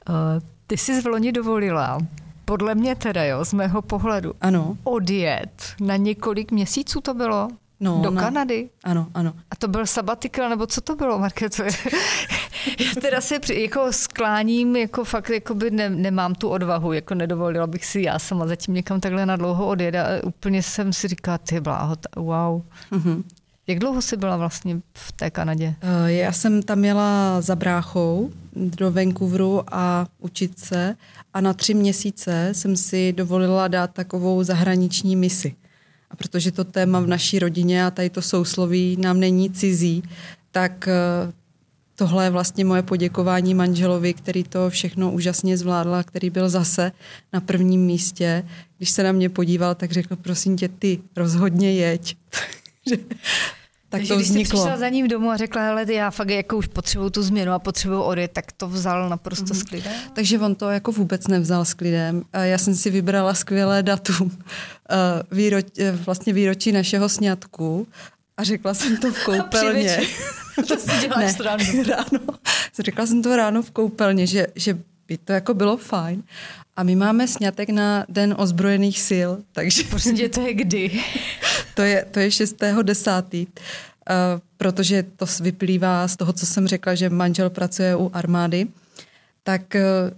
Eh, 0.10 0.42
ty 0.68 0.78
jsi 0.78 1.02
v 1.02 1.06
loni 1.06 1.32
dovolila 1.32 1.98
podle 2.50 2.76
mě 2.76 2.96
teda, 2.96 3.24
jo, 3.24 3.46
z 3.46 3.54
mého 3.54 3.82
pohledu, 3.82 4.34
ano. 4.42 4.78
odjet 4.84 5.74
na 5.82 5.96
několik 5.96 6.52
měsíců 6.52 7.02
to 7.02 7.14
bylo? 7.14 7.48
No, 7.80 8.02
do 8.04 8.12
na... 8.12 8.22
Kanady? 8.22 8.70
Ano, 8.84 9.08
ano. 9.14 9.34
A 9.52 9.56
to 9.56 9.68
byl 9.68 9.86
sabatikl, 9.86 10.50
nebo 10.50 10.68
co 10.68 10.82
to 10.82 10.96
bylo, 10.96 11.20
Marke? 11.20 11.50
To 11.50 11.64
je... 11.64 11.70
Já 12.80 13.02
teda 13.02 13.22
se 13.22 13.40
jako 13.54 13.94
skláním, 13.94 14.76
jako 14.76 15.04
fakt 15.04 15.30
jako 15.30 15.56
by 15.56 15.72
ne, 15.72 15.90
nemám 15.90 16.36
tu 16.36 16.50
odvahu, 16.50 16.94
jako 16.94 17.16
nedovolila 17.16 17.68
bych 17.68 17.86
si 17.86 18.02
já 18.02 18.20
sama 18.20 18.48
zatím 18.48 18.74
někam 18.74 19.00
takhle 19.00 19.26
na 19.26 19.36
dlouho 19.36 19.68
odjet 19.68 19.96
a 19.96 20.06
úplně 20.24 20.64
jsem 20.64 20.94
si 20.94 21.08
říkala, 21.08 21.38
ty 21.38 21.60
bláho, 21.60 21.96
wow. 22.16 22.62
Mm-hmm. 22.92 23.24
Jak 23.68 23.80
dlouho 23.80 24.02
jsi 24.02 24.18
byla 24.18 24.38
vlastně 24.38 24.82
v 24.94 25.12
té 25.12 25.30
Kanadě? 25.30 25.76
Eh, 25.82 26.12
já 26.12 26.32
jsem 26.32 26.64
tam 26.64 26.80
měla 26.80 27.42
za 27.42 27.56
bráchou 27.56 28.32
do 28.56 28.92
Vancouveru 28.92 29.64
a 29.72 30.08
učit 30.20 30.60
se 30.60 30.96
a 31.34 31.42
na 31.42 31.54
tři 31.54 31.74
měsíce 31.74 32.50
jsem 32.52 32.78
si 32.78 33.14
dovolila 33.14 33.68
dát 33.68 33.94
takovou 33.94 34.44
zahraniční 34.44 35.16
misi. 35.16 35.56
A 36.12 36.16
protože 36.16 36.52
to 36.52 36.64
téma 36.64 37.00
v 37.00 37.08
naší 37.08 37.40
rodině 37.40 37.86
a 37.86 37.92
tady 37.92 38.10
to 38.10 38.22
sousloví 38.22 38.98
nám 39.00 39.20
není 39.20 39.50
cizí, 39.50 40.04
tak 40.52 40.88
eh, 40.88 41.34
tohle 41.96 42.24
je 42.24 42.30
vlastně 42.30 42.66
moje 42.66 42.82
poděkování 42.82 43.54
manželovi, 43.54 44.14
který 44.14 44.44
to 44.44 44.70
všechno 44.70 45.12
úžasně 45.12 45.58
zvládl, 45.58 46.04
který 46.06 46.30
byl 46.30 46.50
zase 46.50 46.92
na 47.34 47.42
prvním 47.42 47.82
místě. 47.82 48.44
Když 48.78 48.90
se 48.90 49.04
na 49.04 49.12
mě 49.12 49.30
podíval, 49.30 49.76
tak 49.76 49.92
řekl, 49.92 50.16
prosím 50.16 50.58
tě, 50.58 50.68
ty 50.68 51.00
rozhodně 51.16 51.74
jeď. 51.74 52.18
tak 53.90 54.00
Takže 54.00 54.14
to 54.14 54.20
vzniklo. 54.20 54.36
když 54.36 54.48
jsi 54.48 54.54
přišla 54.56 54.78
za 54.78 54.90
ním 54.90 55.08
domů 55.08 55.30
a 55.30 55.38
řekla, 55.38 55.62
hele, 55.62 55.94
já 55.94 56.12
fakt 56.12 56.30
jako 56.30 56.58
už 56.58 56.68
potřebuju 56.68 57.10
tu 57.10 57.24
změnu 57.24 57.52
a 57.52 57.60
potřebuju 57.60 58.02
odjet, 58.02 58.32
tak 58.32 58.52
to 58.52 58.68
vzal 58.68 59.10
naprosto 59.10 59.46
mm-hmm. 59.46 59.60
s 59.60 59.64
klidem? 59.64 59.94
Takže 60.14 60.40
on 60.40 60.56
to 60.56 60.70
jako 60.70 60.92
vůbec 60.92 61.28
nevzal 61.28 61.66
s 61.66 61.74
klidem. 61.74 62.24
Já 62.34 62.58
jsem 62.58 62.76
si 62.76 62.90
vybrala 62.90 63.34
skvělé 63.34 63.84
datum, 63.84 64.32
eh, 64.90 64.96
výroč, 65.32 65.66
eh, 65.80 65.92
vlastně 65.92 66.34
výročí 66.34 66.72
našeho 66.72 67.10
sňatku 67.10 67.88
a 68.38 68.44
řekla 68.44 68.74
jsem 68.74 68.98
to 68.98 69.12
v 69.12 69.24
koupelně. 69.26 70.02
to 70.68 70.78
si 70.78 71.02
děláš 71.02 71.38
ne, 71.38 71.46
ráno. 71.46 71.84
ráno. 71.88 72.20
Řekla 72.80 73.06
jsem 73.06 73.22
to 73.22 73.36
ráno 73.36 73.62
v 73.62 73.72
koupelně, 73.72 74.28
že, 74.28 74.48
že 74.56 74.78
by 75.08 75.18
to 75.18 75.34
jako 75.34 75.54
bylo 75.54 75.78
fajn. 75.78 76.24
A 76.78 76.84
my 76.84 76.96
máme 76.96 77.28
snětek 77.28 77.70
na 77.70 78.06
Den 78.10 78.36
ozbrojených 78.38 79.02
sil, 79.10 79.30
takže... 79.52 79.84
Prostě 79.84 80.30
to 80.30 80.42
je 80.42 80.54
kdy? 80.54 81.02
to 81.76 81.82
je, 81.82 82.06
to 82.12 82.20
je 82.20 82.30
6.10. 82.30 83.48
Uh, 83.48 84.42
protože 84.58 85.04
to 85.16 85.26
vyplývá 85.42 86.08
z 86.08 86.16
toho, 86.16 86.34
co 86.34 86.46
jsem 86.46 86.68
řekla, 86.68 86.96
že 86.96 87.10
manžel 87.10 87.50
pracuje 87.50 87.96
u 87.96 88.12
armády, 88.14 88.68
tak 89.44 89.62
uh, 89.76 90.18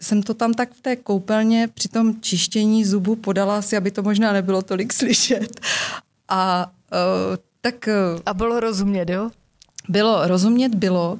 jsem 0.00 0.22
to 0.22 0.34
tam 0.34 0.54
tak 0.54 0.72
v 0.72 0.80
té 0.80 0.96
koupelně 0.96 1.68
při 1.74 1.88
tom 1.88 2.20
čištění 2.20 2.84
zubů 2.84 3.16
podala 3.16 3.62
si, 3.62 3.76
aby 3.76 3.90
to 3.90 4.02
možná 4.02 4.32
nebylo 4.32 4.62
tolik 4.62 4.92
slyšet. 4.92 5.60
A 6.28 6.72
uh, 6.92 7.36
tak... 7.60 7.88
Uh, 8.14 8.20
a 8.26 8.34
bylo 8.34 8.60
rozumět, 8.60 9.08
jo? 9.08 9.30
Bylo, 9.88 10.28
rozumět 10.28 10.74
bylo. 10.74 11.18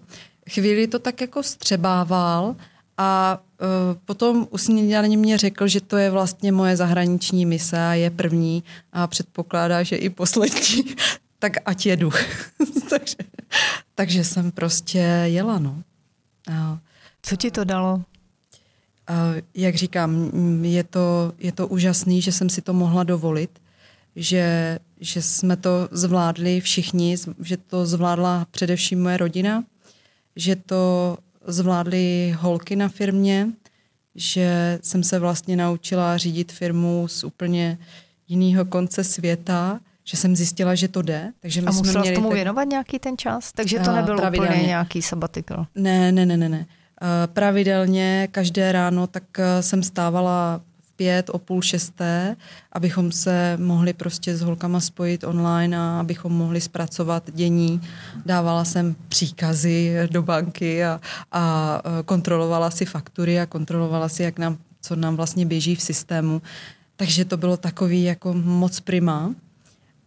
Chvíli 0.50 0.86
to 0.86 0.98
tak 0.98 1.20
jako 1.20 1.42
střebával 1.42 2.56
a 3.00 3.40
uh, 3.60 3.98
potom 4.04 4.46
usmění 4.50 5.16
mě 5.16 5.38
řekl, 5.38 5.68
že 5.68 5.80
to 5.80 5.96
je 5.96 6.10
vlastně 6.10 6.52
moje 6.52 6.76
zahraniční 6.76 7.46
mise 7.46 7.86
a 7.86 7.94
je 7.94 8.10
první 8.10 8.64
a 8.92 9.06
předpokládá, 9.06 9.82
že 9.82 9.96
i 9.96 10.08
poslední. 10.10 10.84
tak 11.38 11.52
ať 11.64 11.86
jedu. 11.86 12.10
takže, 12.90 13.16
takže 13.94 14.24
jsem 14.24 14.50
prostě 14.50 14.98
jela, 15.24 15.58
no. 15.58 15.82
A, 16.52 16.78
Co 17.22 17.36
ti 17.36 17.50
to 17.50 17.64
dalo? 17.64 18.02
A, 19.06 19.14
jak 19.54 19.74
říkám, 19.74 20.30
je 20.64 20.84
to, 20.84 21.32
je 21.38 21.52
to 21.52 21.68
úžasný, 21.68 22.22
že 22.22 22.32
jsem 22.32 22.48
si 22.48 22.62
to 22.62 22.72
mohla 22.72 23.04
dovolit 23.04 23.50
že, 24.16 24.78
že 25.00 25.22
jsme 25.22 25.56
to 25.56 25.88
zvládli 25.90 26.60
všichni, 26.60 27.16
že 27.40 27.56
to 27.56 27.86
zvládla 27.86 28.46
především 28.50 29.02
moje 29.02 29.16
rodina, 29.16 29.64
že 30.36 30.56
to 30.56 31.16
zvládly 31.52 32.36
holky 32.38 32.76
na 32.76 32.88
firmě, 32.88 33.48
že 34.14 34.78
jsem 34.82 35.02
se 35.02 35.18
vlastně 35.18 35.56
naučila 35.56 36.16
řídit 36.16 36.52
firmu 36.52 37.08
z 37.08 37.24
úplně 37.24 37.78
jiného 38.28 38.64
konce 38.64 39.04
světa, 39.04 39.80
že 40.04 40.16
jsem 40.16 40.36
zjistila, 40.36 40.74
že 40.74 40.88
to 40.88 41.02
jde. 41.02 41.32
Takže 41.40 41.60
my 41.60 41.66
a 41.66 41.70
musela 41.70 42.04
jsme 42.04 42.14
tomu 42.14 42.28
tak... 42.28 42.34
věnovat 42.34 42.64
nějaký 42.64 42.98
ten 42.98 43.18
čas? 43.18 43.52
Takže 43.52 43.78
to 43.78 43.92
nebylo 43.92 44.18
pravidelně. 44.18 44.54
úplně 44.54 44.66
nějaký 44.66 45.02
sabbatical? 45.02 45.66
Ne, 45.74 46.12
ne, 46.12 46.26
ne, 46.26 46.36
ne. 46.36 46.48
ne. 46.48 46.66
Pravidelně 47.26 48.28
každé 48.32 48.72
ráno 48.72 49.06
tak 49.06 49.22
eh, 49.38 49.62
jsem 49.62 49.82
stávala 49.82 50.60
pět, 51.00 51.30
o 51.30 51.38
půl 51.38 51.62
šesté, 51.62 52.36
abychom 52.72 53.12
se 53.12 53.56
mohli 53.60 53.92
prostě 53.92 54.36
s 54.36 54.40
holkama 54.40 54.80
spojit 54.80 55.24
online 55.24 55.78
a 55.78 56.00
abychom 56.00 56.32
mohli 56.32 56.60
zpracovat 56.60 57.30
dění. 57.32 57.80
Dávala 58.26 58.64
jsem 58.64 58.96
příkazy 59.08 59.96
do 60.10 60.22
banky 60.22 60.84
a, 60.84 61.00
a 61.32 61.42
e, 61.84 62.02
kontrolovala 62.02 62.70
si 62.70 62.84
faktury 62.84 63.40
a 63.40 63.46
kontrolovala 63.46 64.08
si, 64.08 64.22
jak 64.22 64.38
nám, 64.38 64.58
co 64.80 64.96
nám 64.96 65.16
vlastně 65.16 65.46
běží 65.46 65.74
v 65.74 65.82
systému. 65.82 66.42
Takže 66.96 67.24
to 67.24 67.36
bylo 67.36 67.56
takový 67.56 68.04
jako 68.04 68.34
moc 68.34 68.80
prima. 68.80 69.34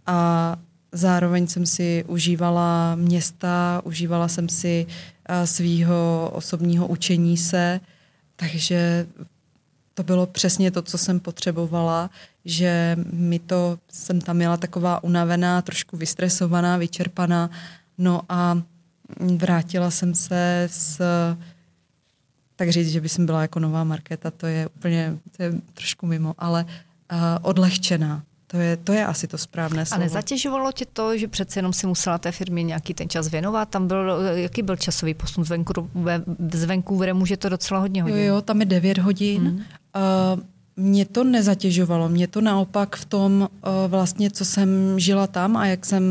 A 0.05 0.55
zároveň 0.91 1.47
jsem 1.47 1.65
si 1.65 2.05
užívala 2.07 2.95
města, 2.95 3.81
užívala 3.83 4.27
jsem 4.27 4.49
si 4.49 4.85
e, 4.85 5.47
svýho 5.47 6.31
osobního 6.33 6.87
učení 6.87 7.37
se, 7.37 7.79
takže 8.35 9.07
to 9.93 10.03
bylo 10.03 10.27
přesně 10.27 10.71
to, 10.71 10.81
co 10.81 10.97
jsem 10.97 11.19
potřebovala, 11.19 12.09
že 12.45 12.97
mi 13.13 13.39
to, 13.39 13.77
jsem 13.91 14.21
tam 14.21 14.35
měla 14.35 14.57
taková 14.57 15.03
unavená, 15.03 15.61
trošku 15.61 15.97
vystresovaná, 15.97 16.77
vyčerpaná, 16.77 17.49
no 17.97 18.21
a 18.29 18.61
vrátila 19.19 19.91
jsem 19.91 20.15
se 20.15 20.67
s, 20.71 21.01
tak 22.55 22.69
říct, 22.69 22.91
že 22.91 23.01
by 23.01 23.09
jsem 23.09 23.25
byla 23.25 23.41
jako 23.41 23.59
nová 23.59 23.83
marketa, 23.83 24.31
to 24.31 24.47
je 24.47 24.67
úplně, 24.67 25.17
to 25.37 25.43
je 25.43 25.53
trošku 25.73 26.05
mimo, 26.05 26.33
ale 26.37 26.65
uh, 26.65 27.19
odlehčená. 27.41 28.23
To 28.47 28.57
je, 28.57 28.77
to 28.77 28.93
je 28.93 29.05
asi 29.05 29.27
to 29.27 29.37
správné 29.37 29.85
slovo. 29.85 30.01
A 30.01 30.03
nezatěžovalo 30.03 30.71
tě 30.71 30.85
to, 30.85 31.17
že 31.17 31.27
přece 31.27 31.59
jenom 31.59 31.73
si 31.73 31.87
musela 31.87 32.17
té 32.17 32.31
firmě 32.31 32.63
nějaký 32.63 32.93
ten 32.93 33.09
čas 33.09 33.27
věnovat? 33.27 33.69
Tam 33.69 33.87
byl, 33.87 34.21
jaký 34.33 34.61
byl 34.61 34.75
časový 34.75 35.13
posun 35.13 35.45
z, 35.45 35.49
venku, 35.49 35.89
z 36.53 37.13
může 37.13 37.37
to 37.37 37.49
docela 37.49 37.79
hodně 37.79 38.03
hodin. 38.03 38.17
Jo, 38.17 38.23
jo, 38.23 38.41
tam 38.41 38.59
je 38.59 38.65
9 38.65 38.97
hodin. 38.97 39.41
Hmm. 39.41 39.63
Uh, 39.95 40.43
mě 40.75 41.05
to 41.05 41.23
nezatěžovalo, 41.23 42.09
mě 42.09 42.27
to 42.27 42.41
naopak 42.41 42.95
v 42.95 43.05
tom 43.05 43.41
uh, 43.41 43.69
vlastně, 43.87 44.31
co 44.31 44.45
jsem 44.45 44.99
žila 44.99 45.27
tam 45.27 45.57
a 45.57 45.65
jak 45.65 45.85
jsem 45.85 46.03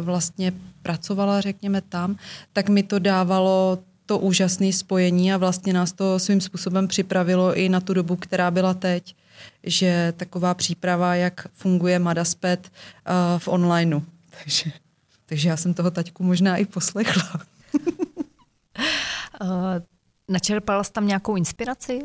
vlastně 0.00 0.52
pracovala, 0.82 1.40
řekněme 1.40 1.80
tam, 1.80 2.16
tak 2.52 2.68
mi 2.68 2.82
to 2.82 2.98
dávalo 2.98 3.78
to 4.06 4.18
úžasné 4.18 4.72
spojení 4.72 5.32
a 5.32 5.36
vlastně 5.36 5.72
nás 5.72 5.92
to 5.92 6.18
svým 6.18 6.40
způsobem 6.40 6.88
připravilo 6.88 7.54
i 7.54 7.68
na 7.68 7.80
tu 7.80 7.94
dobu, 7.94 8.16
která 8.16 8.50
byla 8.50 8.74
teď 8.74 9.14
že 9.64 10.12
taková 10.16 10.54
příprava, 10.54 11.14
jak 11.14 11.46
funguje 11.52 11.98
Madaspet 11.98 12.72
uh, 12.72 13.38
v 13.38 13.48
onlineu. 13.48 14.00
Takže, 14.42 14.72
takže 15.26 15.48
já 15.48 15.56
jsem 15.56 15.74
toho 15.74 15.90
taťku 15.90 16.22
možná 16.22 16.56
i 16.56 16.64
poslechla. 16.64 17.40
uh, 19.40 19.48
načerpala 20.28 20.84
jsi 20.84 20.92
tam 20.92 21.06
nějakou 21.06 21.36
inspiraci? 21.36 22.00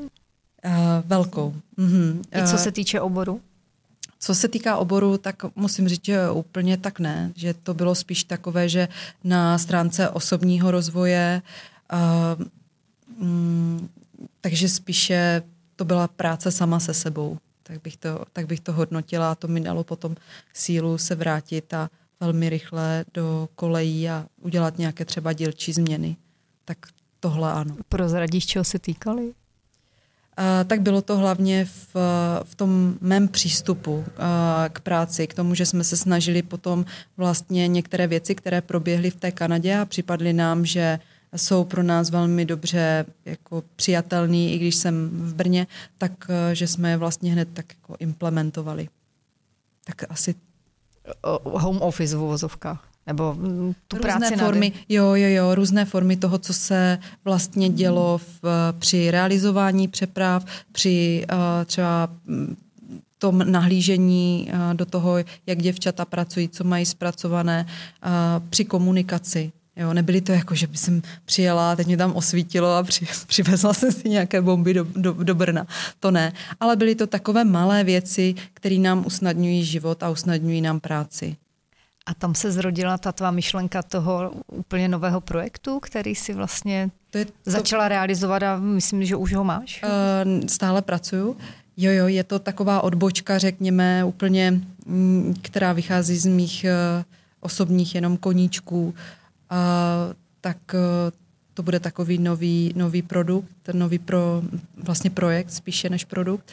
Uh, 0.66 0.72
velkou. 1.06 1.56
Mm-hmm. 1.78 2.22
I 2.36 2.48
co 2.48 2.58
se 2.58 2.72
týče 2.72 3.02
oboru? 3.02 3.42
Co 4.20 4.36
se 4.36 4.48
týká 4.48 4.78
oboru, 4.78 5.18
tak 5.18 5.36
musím 5.56 5.88
říct, 5.88 6.06
že 6.06 6.30
úplně 6.30 6.78
tak 6.78 7.00
ne. 7.00 7.32
Že 7.36 7.54
to 7.54 7.74
bylo 7.74 7.96
spíš 7.96 8.24
takové, 8.24 8.70
že 8.70 8.88
na 9.24 9.58
stránce 9.58 10.10
osobního 10.10 10.72
rozvoje, 10.72 11.42
uh, 11.94 12.46
mm, 13.28 13.90
takže 14.42 14.70
spíše 14.70 15.44
to 15.76 15.86
byla 15.86 16.08
práce 16.08 16.52
sama 16.52 16.80
se 16.80 16.94
sebou. 16.94 17.38
Tak 17.64 17.82
bych 17.82 17.98
to, 17.98 18.26
tak 18.34 18.48
bych 18.48 18.60
to 18.60 18.74
hodnotila 18.74 19.32
a 19.32 19.36
to 19.36 19.48
mi 19.48 19.62
dalo 19.62 19.84
potom 19.84 20.16
sílu 20.54 20.98
se 20.98 21.16
vrátit 21.16 21.74
a 21.74 21.90
velmi 22.20 22.50
rychle 22.50 23.06
do 23.14 23.50
kolejí 23.56 24.10
a 24.10 24.26
udělat 24.42 24.78
nějaké 24.78 25.06
třeba 25.06 25.34
dílčí 25.34 25.74
změny. 25.74 26.18
Tak 26.66 26.78
tohle 27.20 27.52
ano. 27.54 27.76
Prozradíš, 27.90 28.46
čeho 28.46 28.66
se 28.66 28.80
týkali? 28.80 29.34
Tak 30.68 30.82
bylo 30.82 31.02
to 31.02 31.18
hlavně 31.18 31.66
v, 31.66 31.96
v 32.44 32.56
tom 32.56 32.96
mém 33.02 33.28
přístupu 33.28 34.06
k 34.70 34.80
práci, 34.80 35.28
k 35.28 35.34
tomu, 35.34 35.56
že 35.56 35.66
jsme 35.66 35.84
se 35.84 35.98
snažili 35.98 36.42
potom 36.42 36.86
vlastně 37.18 37.68
některé 37.68 38.08
věci, 38.08 38.36
které 38.36 38.62
proběhly 38.62 39.10
v 39.10 39.16
té 39.16 39.32
Kanadě 39.32 39.78
a 39.78 39.86
připadly 39.86 40.34
nám, 40.34 40.66
že 40.66 41.00
jsou 41.36 41.64
pro 41.64 41.84
nás 41.84 42.10
velmi 42.10 42.46
dobře 42.46 43.06
jako 43.26 43.64
přijatelný, 43.76 44.54
i 44.54 44.58
když 44.58 44.76
jsem 44.76 45.10
v 45.10 45.34
Brně, 45.34 45.68
tak 45.98 46.12
že 46.54 46.68
jsme 46.68 46.90
je 46.90 46.98
vlastně 46.98 47.32
hned 47.32 47.50
tak 47.54 47.66
jako 47.82 47.96
implementovali. 48.00 48.90
Tak 49.86 50.12
asi... 50.12 50.36
Home 51.44 51.82
office 51.82 52.16
v 52.16 52.22
uvozovkách. 52.22 52.88
Nebo 53.08 53.34
mm, 53.34 53.74
tu 53.88 53.98
různé 53.98 54.12
práci 54.12 54.36
formy, 54.36 54.72
jo, 54.90 55.06
jo, 55.06 55.30
jo, 55.30 55.56
různé 55.56 55.86
formy 55.86 56.18
toho, 56.18 56.38
co 56.38 56.54
se 56.54 57.00
vlastně 57.26 57.70
dělo 57.70 58.18
v, 58.18 58.74
při 58.80 59.12
realizování 59.12 59.88
přeprav, 59.88 60.46
při 60.72 61.26
uh, 61.32 61.38
třeba 61.66 62.10
mm, 62.26 62.56
tom 63.18 63.52
nahlížení 63.52 64.50
uh, 64.54 64.74
do 64.74 64.86
toho, 64.86 65.18
jak 65.48 65.58
děvčata 65.58 66.06
pracují, 66.06 66.50
co 66.50 66.64
mají 66.64 66.86
zpracované, 66.86 67.66
uh, 68.06 68.48
při 68.50 68.66
komunikaci. 68.66 69.52
Jo, 69.76 69.94
nebyly 69.94 70.22
to 70.22 70.32
jako, 70.32 70.56
že 70.56 70.68
by 70.68 70.78
jsem 70.78 71.02
přijela, 71.26 71.76
teď 71.76 71.88
mě 71.88 71.98
tam 71.98 72.14
osvítilo 72.14 72.76
a 72.76 72.84
při, 72.84 73.08
přivezla 73.28 73.74
jsem 73.74 73.92
si 73.92 74.10
nějaké 74.10 74.42
bomby 74.42 74.74
do, 74.74 74.88
do, 74.96 75.14
do 75.14 75.36
Brna. 75.36 75.68
To 76.00 76.12
ne. 76.12 76.34
Ale 76.60 76.76
byly 76.76 76.96
to 76.96 77.08
takové 77.08 77.44
malé 77.44 77.84
věci, 77.84 78.36
které 78.54 78.76
nám 78.76 79.06
usnadňují 79.06 79.64
život 79.64 80.04
a 80.04 80.10
usnadňují 80.10 80.62
nám 80.62 80.80
práci. 80.80 81.36
A 82.08 82.14
tam 82.14 82.36
se 82.36 82.52
zrodila 82.52 82.98
ta 82.98 83.12
tvá 83.12 83.32
myšlenka 83.32 83.84
toho 83.84 84.32
úplně 84.48 84.88
nového 84.88 85.22
projektu, 85.22 85.80
který 85.80 86.16
si 86.16 86.34
vlastně 86.34 86.90
to 87.10 87.18
je 87.18 87.26
to... 87.26 87.32
začala 87.46 87.88
realizovat 87.88 88.44
a 88.44 88.58
myslím, 88.58 89.06
že 89.06 89.16
už 89.16 89.34
ho 89.34 89.44
máš? 89.44 89.84
Uh, 89.84 90.48
stále 90.48 90.82
pracuju. 90.82 91.38
Jo, 91.78 91.92
jo, 91.92 92.08
je 92.08 92.24
to 92.24 92.40
taková 92.40 92.82
odbočka, 92.82 93.38
řekněme, 93.38 94.04
úplně, 94.04 94.62
která 95.42 95.74
vychází 95.74 96.18
z 96.18 96.26
mých 96.26 96.66
uh, 96.66 97.04
osobních 97.40 97.96
jenom 97.96 98.18
koníčků. 98.18 98.86
Uh, 98.88 98.94
tak 100.42 100.58
to 101.54 101.64
bude 101.64 101.80
takový 101.80 102.18
nový, 102.18 102.74
nový 102.76 103.02
produkt, 103.02 103.50
nový 103.74 104.00
pro, 104.00 104.42
vlastně 104.84 105.10
projekt 105.10 105.52
spíše 105.52 105.90
než 105.90 106.06
produkt. 106.06 106.52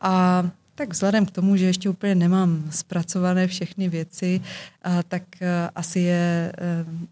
A 0.00 0.44
tak 0.74 0.92
vzhledem 0.92 1.26
k 1.26 1.30
tomu, 1.30 1.56
že 1.56 1.64
ještě 1.64 1.88
úplně 1.88 2.14
nemám 2.14 2.64
zpracované 2.70 3.46
všechny 3.46 3.88
věci, 3.88 4.40
a, 4.82 5.02
tak 5.02 5.22
a, 5.42 5.70
asi 5.74 6.00
je 6.00 6.52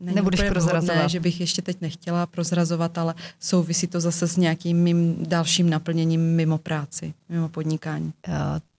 není 0.00 0.16
Nebudeš 0.16 0.42
prozrazovat. 0.42 1.10
že 1.10 1.20
bych 1.20 1.40
ještě 1.40 1.62
teď 1.62 1.80
nechtěla 1.80 2.26
prozrazovat, 2.26 2.98
ale 2.98 3.14
souvisí 3.40 3.86
to 3.86 4.00
zase 4.00 4.28
s 4.28 4.36
nějakým 4.36 4.76
mým 4.76 5.16
dalším 5.28 5.70
naplněním 5.70 6.20
mimo 6.20 6.58
práci, 6.58 7.14
mimo 7.28 7.48
podnikání. 7.48 8.12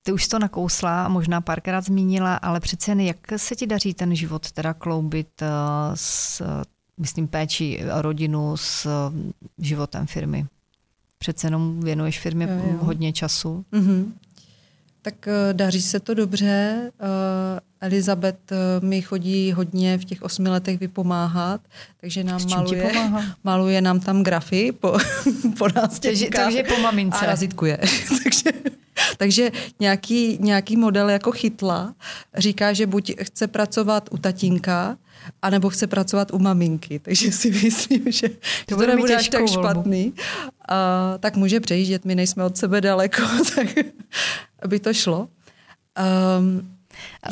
Ty 0.03 0.11
už 0.11 0.27
to 0.27 0.39
nakousla 0.39 1.05
a 1.05 1.09
možná 1.09 1.41
párkrát 1.41 1.81
zmínila, 1.81 2.36
ale 2.36 2.59
přece 2.59 2.91
jen 2.91 2.99
jak 2.99 3.17
se 3.38 3.55
ti 3.55 3.67
daří 3.67 3.93
ten 3.93 4.15
život 4.15 4.51
teda 4.51 4.73
kloubit 4.73 5.43
s, 5.93 6.41
myslím, 6.97 7.27
péčí 7.27 7.79
rodinu 7.89 8.57
s 8.57 8.88
životem 9.57 10.07
firmy? 10.07 10.45
Přece 11.17 11.47
jenom 11.47 11.79
věnuješ 11.81 12.19
firmě 12.19 12.47
jo, 12.49 12.71
jo. 12.71 12.77
hodně 12.81 13.13
času. 13.13 13.65
Mm-hmm. 13.73 14.11
Tak 15.04 15.28
uh, 15.28 15.54
daří 15.54 15.82
se 15.82 15.99
to 15.99 16.14
dobře. 16.14 16.91
Uh, 17.01 17.60
Elizabeth 17.82 18.51
uh, 18.51 18.88
mi 18.88 19.01
chodí 19.01 19.51
hodně 19.51 19.97
v 19.97 20.06
těch 20.06 20.22
osmi 20.22 20.49
letech 20.49 20.80
vypomáhat, 20.80 21.62
takže 22.01 22.24
nám 22.24 22.49
maluje, 22.49 22.93
maluje 23.43 23.82
nám 23.82 23.99
tam 23.99 24.24
grafy 24.24 24.72
po, 24.72 24.97
po 25.58 25.68
nás 25.76 25.99
takže, 25.99 26.30
takže 26.30 26.64
po 26.64 26.78
mamince. 26.82 27.18
A 27.18 27.26
razitkuje. 27.26 27.78
takže, 28.24 28.60
takže 29.18 29.51
nějaký, 29.80 30.38
nějaký 30.41 30.78
model 30.78 31.10
jako 31.10 31.32
chytla 31.32 31.93
říká, 32.38 32.74
že 32.74 32.88
buď 32.88 33.14
chce 33.22 33.47
pracovat 33.47 34.10
u 34.12 34.18
tatínka, 34.18 34.97
anebo 35.41 35.69
chce 35.69 35.88
pracovat 35.88 36.34
u 36.34 36.39
maminky. 36.39 36.99
Takže 36.99 37.32
si 37.32 37.51
myslím, 37.51 38.11
že 38.11 38.30
to, 38.65 38.76
to 38.76 38.88
nebude 38.88 39.15
až 39.15 39.30
tak 39.30 39.47
špatný. 39.47 40.13
A, 40.69 41.17
tak 41.19 41.36
může 41.36 41.59
přejíždět, 41.59 42.05
my 42.05 42.15
nejsme 42.15 42.43
od 42.43 42.57
sebe 42.57 42.82
daleko, 42.82 43.21
tak 43.55 43.67
aby 44.61 44.80
to 44.80 44.93
šlo. 44.93 45.28
Um, 46.39 46.74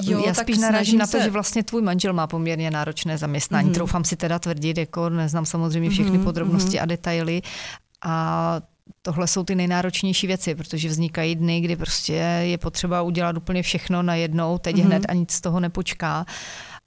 Jo, 0.03 0.23
Já 0.25 0.33
spíš 0.33 0.57
narážím 0.57 0.99
na 0.99 1.05
to, 1.05 1.11
se... 1.11 1.23
že 1.23 1.29
vlastně 1.29 1.63
tvůj 1.63 1.81
manžel 1.81 2.13
má 2.13 2.27
poměrně 2.27 2.71
náročné 2.71 3.17
zaměstnání. 3.17 3.69
Mm-hmm. 3.69 3.73
Troufám 3.73 4.03
si 4.03 4.15
teda 4.15 4.39
tvrdit, 4.39 4.77
jako 4.77 5.09
neznám 5.09 5.45
samozřejmě 5.45 5.89
všechny 5.89 6.19
mm-hmm. 6.19 6.23
podrobnosti 6.23 6.77
mm-hmm. 6.77 6.83
a 6.83 6.85
detaily. 6.85 7.41
A 8.05 8.61
tohle 9.01 9.27
jsou 9.27 9.43
ty 9.43 9.55
nejnáročnější 9.55 10.27
věci, 10.27 10.55
protože 10.55 10.89
vznikají 10.89 11.35
dny, 11.35 11.61
kdy 11.61 11.75
prostě 11.75 12.13
je 12.43 12.57
potřeba 12.57 13.01
udělat 13.01 13.37
úplně 13.37 13.63
všechno 13.63 14.03
najednou, 14.03 14.57
teď 14.57 14.75
mm-hmm. 14.75 14.85
hned 14.85 15.03
a 15.09 15.13
nic 15.13 15.31
z 15.31 15.41
toho 15.41 15.59
nepočká. 15.59 16.25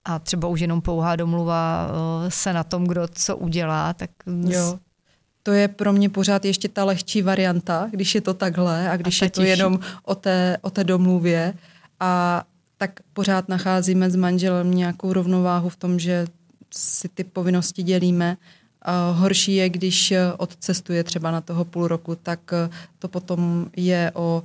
A 0.04 0.18
třeba 0.18 0.48
už 0.48 0.60
jenom 0.60 0.80
pouhá 0.80 1.16
domluva 1.16 1.88
eh, 1.88 2.30
se 2.30 2.52
na 2.52 2.64
tom, 2.64 2.84
kdo 2.84 3.08
co 3.08 3.36
udělá, 3.36 3.92
tak 3.92 4.10
jo. 4.48 4.78
To 5.42 5.52
je 5.52 5.68
pro 5.68 5.92
mě 5.92 6.08
pořád 6.08 6.44
ještě 6.44 6.68
ta 6.68 6.84
lehčí 6.84 7.22
varianta, 7.22 7.88
když 7.90 8.14
je 8.14 8.20
to 8.20 8.34
takhle 8.34 8.90
a 8.90 8.96
když 8.96 9.22
a 9.22 9.24
je 9.24 9.30
to 9.30 9.42
jenom 9.42 9.78
o 10.02 10.14
té, 10.14 10.56
o 10.60 10.70
té 10.70 10.84
domluvě. 10.84 11.54
A 12.00 12.44
tak 12.76 13.00
pořád 13.12 13.48
nacházíme 13.48 14.10
s 14.10 14.16
manželem 14.16 14.74
nějakou 14.74 15.12
rovnováhu 15.12 15.68
v 15.68 15.76
tom, 15.76 15.98
že 15.98 16.26
si 16.74 17.08
ty 17.08 17.24
povinnosti 17.24 17.82
dělíme. 17.82 18.36
A 18.82 19.10
horší 19.10 19.54
je, 19.54 19.68
když 19.68 20.14
odcestuje 20.36 21.04
třeba 21.04 21.30
na 21.30 21.40
toho 21.40 21.64
půl 21.64 21.88
roku, 21.88 22.14
tak 22.14 22.40
to 22.98 23.08
potom 23.08 23.66
je 23.76 24.12
o 24.14 24.42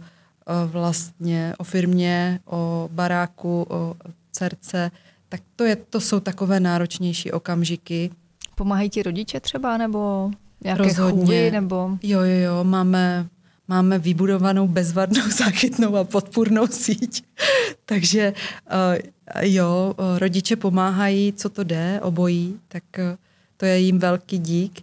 vlastně 0.66 1.54
o 1.58 1.64
firmě, 1.64 2.40
o 2.46 2.90
baráku, 2.92 3.66
o 3.70 3.96
dcerce, 4.32 4.92
tak 5.30 5.42
to, 5.56 5.64
je, 5.64 5.76
to 5.76 6.02
jsou 6.02 6.20
takové 6.20 6.60
náročnější 6.60 7.32
okamžiky. 7.32 8.12
Pomáhají 8.56 8.90
ti 8.90 9.04
rodiče 9.04 9.40
třeba, 9.40 9.78
nebo 9.78 10.32
Nějaké 10.64 10.84
Rozhodně. 10.84 11.22
chůvy 11.22 11.52
nebo... 11.52 11.98
Jo, 12.04 12.22
jo, 12.22 12.40
jo, 12.40 12.64
máme, 12.64 13.28
máme 13.68 14.00
vybudovanou 14.00 14.68
bezvadnou 14.68 15.22
záchytnou 15.38 15.96
a 15.96 16.04
podpůrnou 16.04 16.68
síť. 16.68 17.24
Takže 17.86 18.34
uh, 18.72 19.42
jo, 19.42 19.96
rodiče 20.18 20.56
pomáhají, 20.56 21.34
co 21.34 21.50
to 21.50 21.64
jde, 21.64 22.00
obojí, 22.04 22.60
tak 22.68 22.84
uh, 22.98 23.18
to 23.58 23.66
je 23.66 23.80
jim 23.80 24.00
velký 24.00 24.40
dík. 24.40 24.82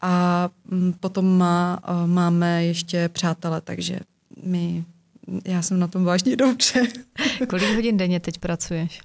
A 0.00 0.48
um, 0.72 0.92
potom 1.00 1.38
má, 1.38 1.80
uh, 1.88 2.06
máme 2.06 2.64
ještě 2.64 3.08
přátele, 3.08 3.60
takže 3.60 4.00
my, 4.44 4.84
já 5.44 5.62
jsem 5.62 5.78
na 5.78 5.88
tom 5.88 6.04
vážně 6.04 6.36
dobře. 6.36 6.82
Kolik 7.48 7.74
hodin 7.74 7.96
denně 7.96 8.20
teď 8.20 8.38
pracuješ? 8.38 9.00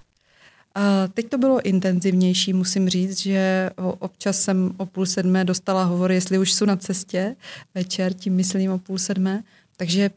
A 0.76 1.08
teď 1.08 1.30
to 1.30 1.38
bylo 1.38 1.62
intenzivnější, 1.62 2.54
musím 2.54 2.90
říct, 2.90 3.20
že 3.20 3.70
občas 4.00 4.42
jsem 4.42 4.72
o 4.78 4.86
půl 4.86 5.06
sedmé 5.06 5.46
dostala 5.46 5.84
hovor, 5.84 6.12
jestli 6.12 6.38
už 6.38 6.54
jsou 6.54 6.66
na 6.66 6.76
cestě 6.76 7.36
večer, 7.76 8.14
tím 8.14 8.36
myslím 8.36 8.72
o 8.72 8.78
půl 8.78 8.98
sedmé. 8.98 9.44
Takže 9.78 10.02
e, 10.02 10.12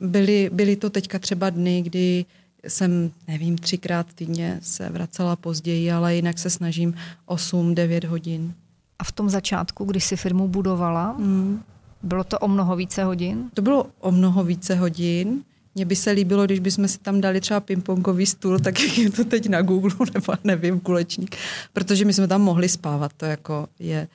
byly, 0.00 0.50
byly 0.52 0.76
to 0.76 0.90
teďka 0.90 1.18
třeba 1.18 1.50
dny, 1.50 1.82
kdy 1.82 2.24
jsem, 2.68 3.10
nevím, 3.28 3.58
třikrát 3.58 4.06
týdně 4.14 4.58
se 4.62 4.88
vracela 4.88 5.36
později, 5.36 5.92
ale 5.92 6.16
jinak 6.16 6.38
se 6.38 6.50
snažím 6.50 6.94
8-9 7.28 8.06
hodin. 8.06 8.54
A 8.98 9.04
v 9.04 9.12
tom 9.12 9.30
začátku, 9.30 9.84
když 9.84 10.04
si 10.04 10.16
firmu 10.16 10.48
budovala, 10.48 11.12
mm. 11.12 11.62
bylo 12.02 12.24
to 12.24 12.38
o 12.38 12.48
mnoho 12.48 12.76
více 12.76 13.04
hodin? 13.04 13.50
To 13.54 13.62
bylo 13.62 13.86
o 14.00 14.12
mnoho 14.12 14.44
více 14.44 14.74
hodin. 14.74 15.44
Mně 15.76 15.84
by 15.84 15.96
se 15.96 16.10
líbilo, 16.10 16.44
když 16.44 16.60
bychom 16.60 16.88
si 16.88 16.98
tam 16.98 17.20
dali 17.20 17.40
třeba 17.40 17.60
pingpongový 17.60 18.26
stůl, 18.26 18.58
tak 18.58 18.80
jak 18.80 18.98
je 18.98 19.10
to 19.10 19.24
teď 19.24 19.48
na 19.48 19.62
Google, 19.62 19.90
nebo 20.14 20.32
nevím, 20.44 20.80
kulečník, 20.80 21.36
protože 21.72 22.04
my 22.04 22.12
jsme 22.12 22.28
tam 22.28 22.42
mohli 22.42 22.68
spávat, 22.68 23.12
to 23.16 23.24
jako 23.24 23.68
je, 23.78 24.08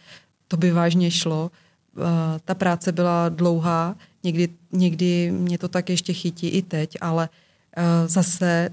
to 0.47 0.57
by 0.57 0.71
vážně 0.71 1.11
šlo. 1.11 1.51
Uh, 1.97 2.03
ta 2.45 2.55
práce 2.55 2.91
byla 2.91 3.29
dlouhá, 3.29 3.95
někdy, 4.23 4.49
někdy 4.71 5.31
mě 5.31 5.57
to 5.57 5.67
tak 5.67 5.89
ještě 5.89 6.13
chytí 6.13 6.47
i 6.47 6.61
teď, 6.61 6.97
ale 7.01 7.29
uh, 7.77 7.83
zase 8.07 8.69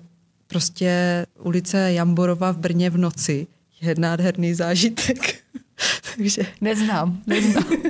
prostě 0.46 1.26
ulice 1.38 1.92
Jamborova 1.92 2.52
v 2.52 2.58
Brně 2.58 2.90
v 2.90 2.98
noci 2.98 3.46
je 3.80 3.94
nádherný 3.98 4.54
zážitek. 4.54 5.44
Takže... 6.16 6.42
Neznám, 6.60 7.22
neznám. 7.26 7.64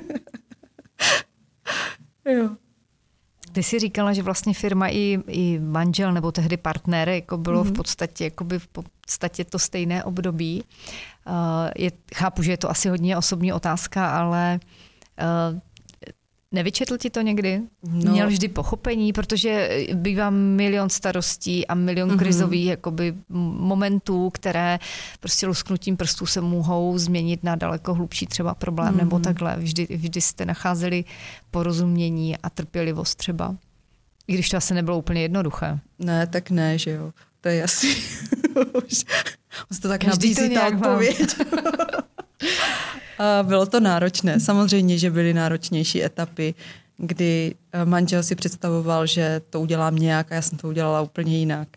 jo. 2.24 2.56
Ty 3.58 3.62
jsi 3.62 3.78
říkala, 3.78 4.12
že 4.12 4.22
vlastně 4.22 4.54
firma 4.54 4.88
i, 4.88 5.18
i 5.26 5.58
manžel 5.58 6.12
nebo 6.12 6.32
tehdy 6.32 6.56
partner 6.56 7.08
jako 7.08 7.36
bylo 7.36 7.60
mm-hmm. 7.60 7.64
v 7.64 7.66
mhm. 7.66 7.74
podstatě 7.74 8.24
jakoby 8.24 8.58
v 8.58 8.66
podstatě 8.66 9.44
to 9.44 9.58
stejné 9.58 10.04
období. 10.04 10.64
Uh, 11.26 11.34
je, 11.76 11.90
chápu, 12.14 12.42
že 12.42 12.52
je 12.52 12.56
to 12.56 12.70
asi 12.70 12.88
hodně 12.88 13.16
osobní 13.16 13.52
otázka, 13.52 14.10
ale 14.10 14.60
uh, 15.52 15.58
Nevyčetl 16.52 16.98
ti 16.98 17.10
to 17.10 17.20
někdy? 17.20 17.60
No. 17.82 18.12
Měl 18.12 18.28
vždy 18.28 18.48
pochopení, 18.48 19.12
protože 19.12 19.70
bývá 19.94 20.30
milion 20.30 20.88
starostí 20.88 21.66
a 21.66 21.74
milion 21.74 22.10
mm-hmm. 22.10 22.18
krizových 22.18 22.66
jakoby, 22.66 23.14
momentů, 23.28 24.30
které 24.30 24.78
prostě 25.20 25.46
lusknutím 25.46 25.96
prstů 25.96 26.26
se 26.26 26.40
mohou 26.40 26.98
změnit 26.98 27.44
na 27.44 27.56
daleko 27.56 27.94
hlubší 27.94 28.26
třeba 28.26 28.54
problém 28.54 28.94
mm-hmm. 28.94 28.98
nebo 28.98 29.18
takhle. 29.18 29.56
Vždy, 29.56 29.86
vždy 29.90 30.20
jste 30.20 30.44
nacházeli 30.44 31.04
porozumění 31.50 32.36
a 32.36 32.50
trpělivost 32.50 33.14
třeba. 33.14 33.56
I 34.28 34.34
když 34.34 34.48
to 34.48 34.56
asi 34.56 34.74
nebylo 34.74 34.98
úplně 34.98 35.22
jednoduché. 35.22 35.78
Ne, 35.98 36.26
tak 36.26 36.50
ne, 36.50 36.78
že 36.78 36.90
jo. 36.90 37.12
To 37.40 37.48
je 37.48 37.56
jasný. 37.56 37.94
Už 39.70 39.78
to 39.82 39.88
tak 39.88 40.04
Každý 40.04 40.28
nabízí 40.28 40.48
to 40.48 40.54
ta 40.54 40.68
odpověď. 40.68 41.18
A 43.18 43.42
bylo 43.42 43.66
to 43.66 43.80
náročné. 43.80 44.40
Samozřejmě, 44.40 44.98
že 44.98 45.10
byly 45.10 45.34
náročnější 45.34 46.04
etapy, 46.04 46.54
kdy 46.96 47.54
eh, 47.72 47.84
manžel 47.84 48.22
si 48.22 48.34
představoval, 48.34 49.06
že 49.06 49.40
to 49.50 49.60
udělám 49.60 49.96
nějak 49.96 50.32
a 50.32 50.34
já 50.34 50.42
jsem 50.42 50.58
to 50.58 50.68
udělala 50.68 51.02
úplně 51.02 51.38
jinak. 51.38 51.68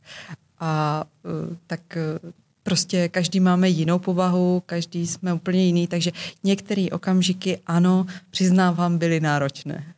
A 0.59 1.03
eh, 1.25 1.55
tak 1.67 1.97
eh, 1.97 2.31
prostě 2.63 3.09
každý 3.09 3.39
máme 3.39 3.69
jinou 3.69 3.99
povahu, 3.99 4.63
každý 4.65 5.07
jsme 5.07 5.33
úplně 5.33 5.65
jiný, 5.65 5.87
takže 5.87 6.11
některé 6.43 6.87
okamžiky, 6.91 7.59
ano, 7.65 8.05
přiznávám, 8.29 8.97
byly 8.97 9.19
náročné. 9.19 9.93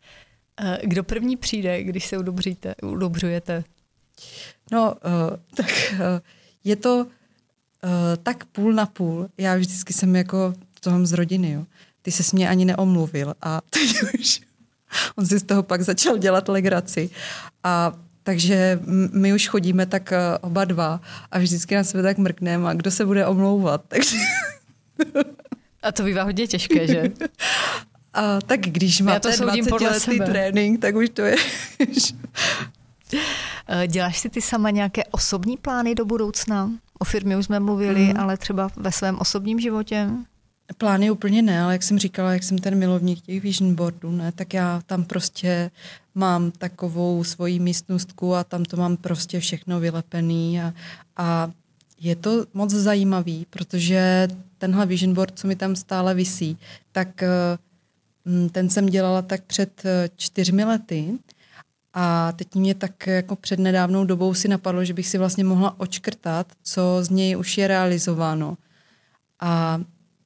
Kdo 0.83 1.03
první 1.03 1.37
přijde, 1.37 1.83
když 1.83 2.05
se 2.05 2.17
udobříte, 2.17 2.75
udobřujete? 2.83 3.63
No, 4.71 4.95
tak 5.55 5.93
je 6.63 6.75
to 6.75 7.07
tak 8.23 8.45
půl 8.45 8.73
na 8.73 8.85
půl. 8.85 9.27
Já 9.37 9.55
vždycky 9.55 9.93
jsem 9.93 10.15
jako 10.15 10.53
to 10.79 10.91
mám 10.91 11.05
z 11.05 11.13
rodiny, 11.13 11.51
jo. 11.51 11.65
Ty 12.01 12.11
se 12.11 12.23
mě 12.33 12.49
ani 12.49 12.65
neomluvil 12.65 13.33
a 13.41 13.61
teď 13.69 13.95
už 14.19 14.41
on 15.15 15.25
si 15.25 15.39
z 15.39 15.43
toho 15.43 15.63
pak 15.63 15.81
začal 15.81 16.17
dělat 16.17 16.49
legraci. 16.49 17.09
A 17.63 17.93
takže 18.23 18.79
my 19.11 19.33
už 19.33 19.47
chodíme 19.47 19.85
tak 19.85 20.11
eh, 20.11 20.37
oba 20.41 20.65
dva 20.65 21.01
a 21.31 21.39
vždycky 21.39 21.75
na 21.75 21.83
sebe 21.83 22.03
tak 22.03 22.17
mrkneme 22.17 22.69
a 22.69 22.73
kdo 22.73 22.91
se 22.91 23.05
bude 23.05 23.27
omlouvat. 23.27 23.81
Takže... 23.87 24.17
A 25.83 25.91
to 25.91 26.03
bývá 26.03 26.23
hodně 26.23 26.47
těžké, 26.47 26.87
že? 26.87 27.03
A 28.15 28.41
tak 28.41 28.59
když 28.59 29.01
máte 29.01 29.37
20 29.37 29.81
letý 29.81 30.19
trénink, 30.19 30.81
tak 30.81 30.95
už 30.95 31.09
to 31.09 31.21
je... 31.21 31.35
Eh, 33.67 33.87
děláš 33.87 34.19
si 34.19 34.29
ty 34.29 34.41
sama 34.41 34.69
nějaké 34.69 35.03
osobní 35.05 35.57
plány 35.57 35.95
do 35.95 36.05
budoucna? 36.05 36.71
O 37.03 37.05
firmě 37.05 37.37
už 37.37 37.45
jsme 37.45 37.59
mluvili, 37.59 38.05
mm. 38.05 38.19
ale 38.19 38.37
třeba 38.37 38.69
ve 38.75 38.91
svém 38.91 39.19
osobním 39.19 39.59
životě? 39.59 40.09
Plány 40.77 41.11
úplně 41.11 41.41
ne, 41.41 41.61
ale 41.61 41.73
jak 41.73 41.83
jsem 41.83 41.99
říkala, 41.99 42.33
jak 42.33 42.43
jsem 42.43 42.57
ten 42.57 42.75
milovník 42.75 43.21
těch 43.21 43.43
vision 43.43 43.75
boardů, 43.75 44.11
ne, 44.11 44.31
tak 44.31 44.53
já 44.53 44.81
tam 44.85 45.03
prostě 45.03 45.71
mám 46.15 46.51
takovou 46.51 47.23
svoji 47.23 47.59
místnostku 47.59 48.35
a 48.35 48.43
tam 48.43 48.65
to 48.65 48.77
mám 48.77 48.97
prostě 48.97 49.39
všechno 49.39 49.79
vylepený 49.79 50.61
a, 50.61 50.73
a 51.17 51.51
je 51.99 52.15
to 52.15 52.45
moc 52.53 52.71
zajímavý, 52.71 53.45
protože 53.49 54.27
tenhle 54.57 54.85
vision 54.85 55.13
board, 55.13 55.39
co 55.39 55.47
mi 55.47 55.55
tam 55.55 55.75
stále 55.75 56.13
visí, 56.13 56.57
tak 56.91 57.23
mm, 58.25 58.49
ten 58.49 58.69
jsem 58.69 58.85
dělala 58.85 59.21
tak 59.21 59.43
před 59.43 59.85
eh, 59.85 60.09
čtyřmi 60.15 60.63
lety 60.63 61.19
a 61.93 62.31
teď 62.31 62.55
mě 62.55 62.75
tak 62.75 63.07
jako 63.07 63.35
před 63.35 63.59
nedávnou 63.59 64.05
dobou 64.05 64.33
si 64.33 64.47
napadlo, 64.47 64.85
že 64.85 64.93
bych 64.93 65.07
si 65.07 65.17
vlastně 65.17 65.43
mohla 65.43 65.79
očkrtat, 65.79 66.47
co 66.63 66.97
z 67.01 67.09
něj 67.09 67.37
už 67.37 67.57
je 67.57 67.67
realizováno. 67.67 68.57
A 69.39 69.81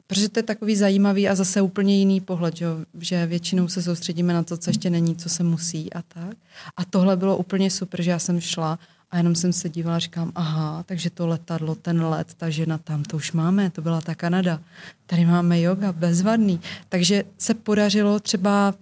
protože 0.08 0.30
to 0.30 0.40
je 0.40 0.44
takový 0.44 0.76
zajímavý 0.76 1.30
a 1.30 1.36
zase 1.36 1.62
úplně 1.62 1.98
jiný 1.98 2.22
pohled, 2.22 2.56
že, 2.56 2.66
že 3.00 3.26
většinou 3.26 3.68
se 3.68 3.82
soustředíme 3.82 4.34
na 4.34 4.44
to, 4.44 4.58
co 4.58 4.70
ještě 4.70 4.90
není, 4.90 5.16
co 5.16 5.30
se 5.30 5.44
musí 5.44 5.94
a 5.94 6.02
tak. 6.02 6.38
A 6.78 6.86
tohle 6.86 7.18
bylo 7.18 7.38
úplně 7.38 7.72
super, 7.72 8.02
že 8.02 8.12
já 8.12 8.20
jsem 8.20 8.40
šla 8.42 8.80
a 9.12 9.18
jenom 9.18 9.36
jsem 9.36 9.54
se 9.54 9.70
dívala 9.70 9.96
a 9.96 10.00
říkám, 10.00 10.32
aha, 10.36 10.84
takže 10.84 11.10
to 11.10 11.28
letadlo, 11.28 11.76
ten 11.76 12.06
let, 12.06 12.34
ta 12.38 12.50
žena 12.50 12.78
tam, 12.78 13.04
to 13.04 13.18
už 13.18 13.32
máme, 13.32 13.70
to 13.70 13.82
byla 13.82 14.02
ta 14.02 14.16
Kanada. 14.16 14.60
Tady 15.06 15.26
máme 15.26 15.62
yoga, 15.62 15.92
bezvadný. 15.92 16.62
Takže 16.90 17.24
se 17.38 17.54
podařilo 17.54 18.20
třeba 18.20 18.74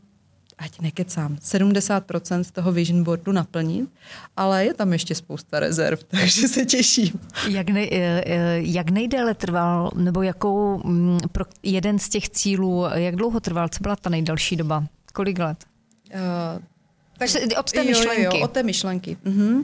ať 0.57 0.79
nekecám, 0.79 1.35
70% 1.35 2.41
z 2.41 2.51
toho 2.51 2.71
vision 2.71 3.03
boardu 3.03 3.31
naplnit, 3.31 3.89
ale 4.37 4.65
je 4.65 4.73
tam 4.73 4.93
ještě 4.93 5.15
spousta 5.15 5.59
rezerv, 5.59 5.99
takže 6.07 6.47
se 6.47 6.65
těším. 6.65 7.19
Jak, 7.49 7.69
ne, 7.69 7.81
eh, 7.91 8.23
eh, 8.25 8.59
jak 8.59 8.89
nejdéle 8.89 9.33
trval, 9.33 9.91
nebo 9.95 10.21
jakou 10.21 10.81
mm, 10.83 11.19
pro 11.31 11.45
jeden 11.63 11.99
z 11.99 12.09
těch 12.09 12.29
cílů, 12.29 12.85
jak 12.93 13.15
dlouho 13.15 13.39
trval, 13.39 13.69
co 13.69 13.79
byla 13.81 13.95
ta 13.95 14.09
nejdelší 14.09 14.55
doba? 14.55 14.83
Kolik 15.13 15.39
let? 15.39 15.65
Uh, 16.13 16.61
tak, 17.17 17.29
od 17.59 17.71
té 17.71 17.83
myšlenky. 17.83 18.23
Jo, 18.23 18.31
jo, 18.33 18.43
od 18.43 18.51
té 18.51 18.63
myšlenky. 18.63 19.17
Uh-huh. 19.25 19.63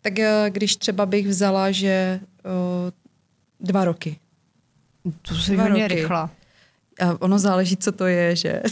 Tak 0.00 0.14
když 0.48 0.76
třeba 0.76 1.06
bych 1.06 1.28
vzala, 1.28 1.70
že 1.70 2.20
uh, 2.44 2.90
dva 3.60 3.84
roky. 3.84 4.18
To 5.22 5.34
se 5.34 5.56
hodně 5.56 5.88
rychla. 5.88 6.30
A 7.00 7.16
ono 7.20 7.38
záleží, 7.38 7.76
co 7.76 7.92
to 7.92 8.06
je, 8.06 8.36
že 8.36 8.62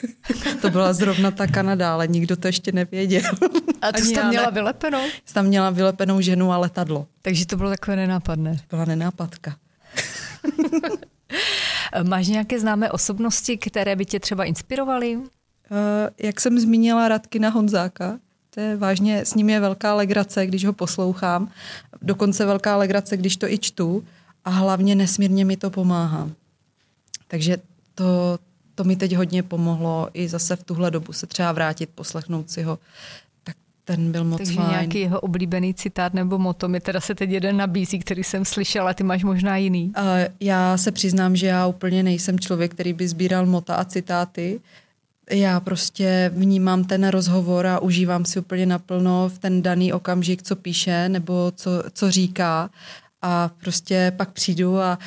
to 0.60 0.70
byla 0.70 0.92
zrovna 0.92 1.30
ta 1.30 1.46
Kanada, 1.46 1.92
ale 1.92 2.06
nikdo 2.06 2.36
to 2.36 2.48
ještě 2.48 2.72
nevěděl. 2.72 3.22
A 3.82 3.92
ty 3.92 4.02
jsi 4.02 4.14
tam 4.14 4.28
měla 4.28 4.46
ne. 4.46 4.52
vylepenou? 4.52 4.98
Jsi 5.24 5.34
tam 5.34 5.46
měla 5.46 5.70
vylepenou 5.70 6.20
ženu 6.20 6.52
a 6.52 6.58
letadlo. 6.58 7.06
Takže 7.22 7.46
to 7.46 7.56
bylo 7.56 7.70
takové 7.70 7.96
nenápadné. 7.96 8.56
Byla 8.70 8.84
nenápadka. 8.84 9.56
Máš 12.08 12.28
nějaké 12.28 12.60
známé 12.60 12.90
osobnosti, 12.90 13.58
které 13.58 13.96
by 13.96 14.04
tě 14.04 14.20
třeba 14.20 14.44
inspirovaly? 14.44 15.16
Uh, 15.16 15.24
jak 16.22 16.40
jsem 16.40 16.58
zmínila 16.58 17.08
Radkina 17.08 17.48
Honzáka, 17.48 18.18
to 18.50 18.60
je 18.60 18.76
vážně, 18.76 19.24
s 19.24 19.34
ním 19.34 19.50
je 19.50 19.60
velká 19.60 19.94
legrace, 19.94 20.46
když 20.46 20.64
ho 20.64 20.72
poslouchám. 20.72 21.50
Dokonce 22.02 22.44
velká 22.44 22.76
legrace, 22.76 23.16
když 23.16 23.36
to 23.36 23.52
i 23.52 23.58
čtu. 23.58 24.04
A 24.44 24.50
hlavně 24.50 24.94
nesmírně 24.94 25.44
mi 25.44 25.56
to 25.56 25.70
pomáhá. 25.70 26.30
Takže 27.28 27.56
to, 27.96 28.38
to 28.74 28.84
mi 28.84 28.96
teď 28.96 29.16
hodně 29.16 29.42
pomohlo 29.42 30.08
i 30.14 30.28
zase 30.28 30.56
v 30.56 30.62
tuhle 30.62 30.90
dobu 30.90 31.12
se 31.12 31.26
třeba 31.26 31.52
vrátit, 31.52 31.90
poslechnout 31.94 32.50
si 32.50 32.62
ho. 32.62 32.78
Tak 33.44 33.56
ten 33.84 34.12
byl 34.12 34.24
moc 34.24 34.38
Takže 34.38 34.54
fajn. 34.54 34.68
nějaký 34.70 35.00
jeho 35.00 35.20
oblíbený 35.20 35.74
citát 35.74 36.14
nebo 36.14 36.38
moto 36.38 36.68
mi 36.68 36.80
teda 36.80 37.00
se 37.00 37.14
teď 37.14 37.30
jeden 37.30 37.56
nabízí, 37.56 37.98
který 37.98 38.24
jsem 38.24 38.44
slyšela, 38.44 38.94
ty 38.94 39.04
máš 39.04 39.24
možná 39.24 39.56
jiný. 39.56 39.92
Uh, 39.98 40.04
já 40.40 40.76
se 40.76 40.92
přiznám, 40.92 41.36
že 41.36 41.46
já 41.46 41.66
úplně 41.66 42.02
nejsem 42.02 42.40
člověk, 42.40 42.72
který 42.74 42.92
by 42.92 43.08
sbíral 43.08 43.46
mota 43.46 43.74
a 43.74 43.84
citáty. 43.84 44.60
Já 45.30 45.60
prostě 45.60 46.30
vnímám 46.34 46.84
ten 46.84 47.08
rozhovor 47.08 47.66
a 47.66 47.78
užívám 47.78 48.24
si 48.24 48.38
úplně 48.38 48.66
naplno 48.66 49.28
v 49.28 49.38
ten 49.38 49.62
daný 49.62 49.92
okamžik, 49.92 50.42
co 50.42 50.56
píše 50.56 51.08
nebo 51.08 51.52
co, 51.56 51.70
co 51.92 52.10
říká 52.10 52.70
a 53.22 53.50
prostě 53.60 54.12
pak 54.16 54.32
přijdu 54.32 54.78
a 54.80 54.98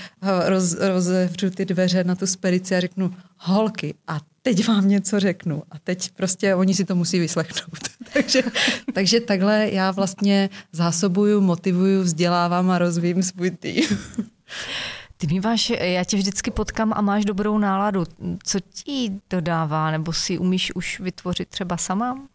roz, 0.45 0.73
rozevřu 0.73 1.49
ty 1.49 1.65
dveře 1.65 2.03
na 2.03 2.15
tu 2.15 2.27
spedici 2.27 2.75
a 2.75 2.79
řeknu 2.79 3.13
holky 3.37 3.95
a 4.07 4.19
teď 4.41 4.67
vám 4.67 4.87
něco 4.87 5.19
řeknu 5.19 5.63
a 5.71 5.79
teď 5.79 6.11
prostě 6.11 6.55
oni 6.55 6.73
si 6.73 6.85
to 6.85 6.95
musí 6.95 7.19
vyslechnout. 7.19 7.79
takže, 8.13 8.41
takže 8.93 9.19
takhle 9.19 9.69
já 9.71 9.91
vlastně 9.91 10.49
zásobuju, 10.71 11.41
motivuju, 11.41 12.01
vzdělávám 12.01 12.71
a 12.71 12.77
rozvím 12.77 13.23
svůj 13.23 13.51
tým. 13.51 13.83
Ty 15.17 15.27
míváš, 15.27 15.69
já 15.69 16.03
tě 16.03 16.17
vždycky 16.17 16.51
potkám 16.51 16.93
a 16.95 17.01
máš 17.01 17.25
dobrou 17.25 17.57
náladu. 17.57 18.03
Co 18.43 18.59
ti 18.59 19.11
dodává, 19.29 19.91
nebo 19.91 20.13
si 20.13 20.37
umíš 20.37 20.75
už 20.75 20.99
vytvořit 20.99 21.49
třeba 21.49 21.77
sama? 21.77 22.27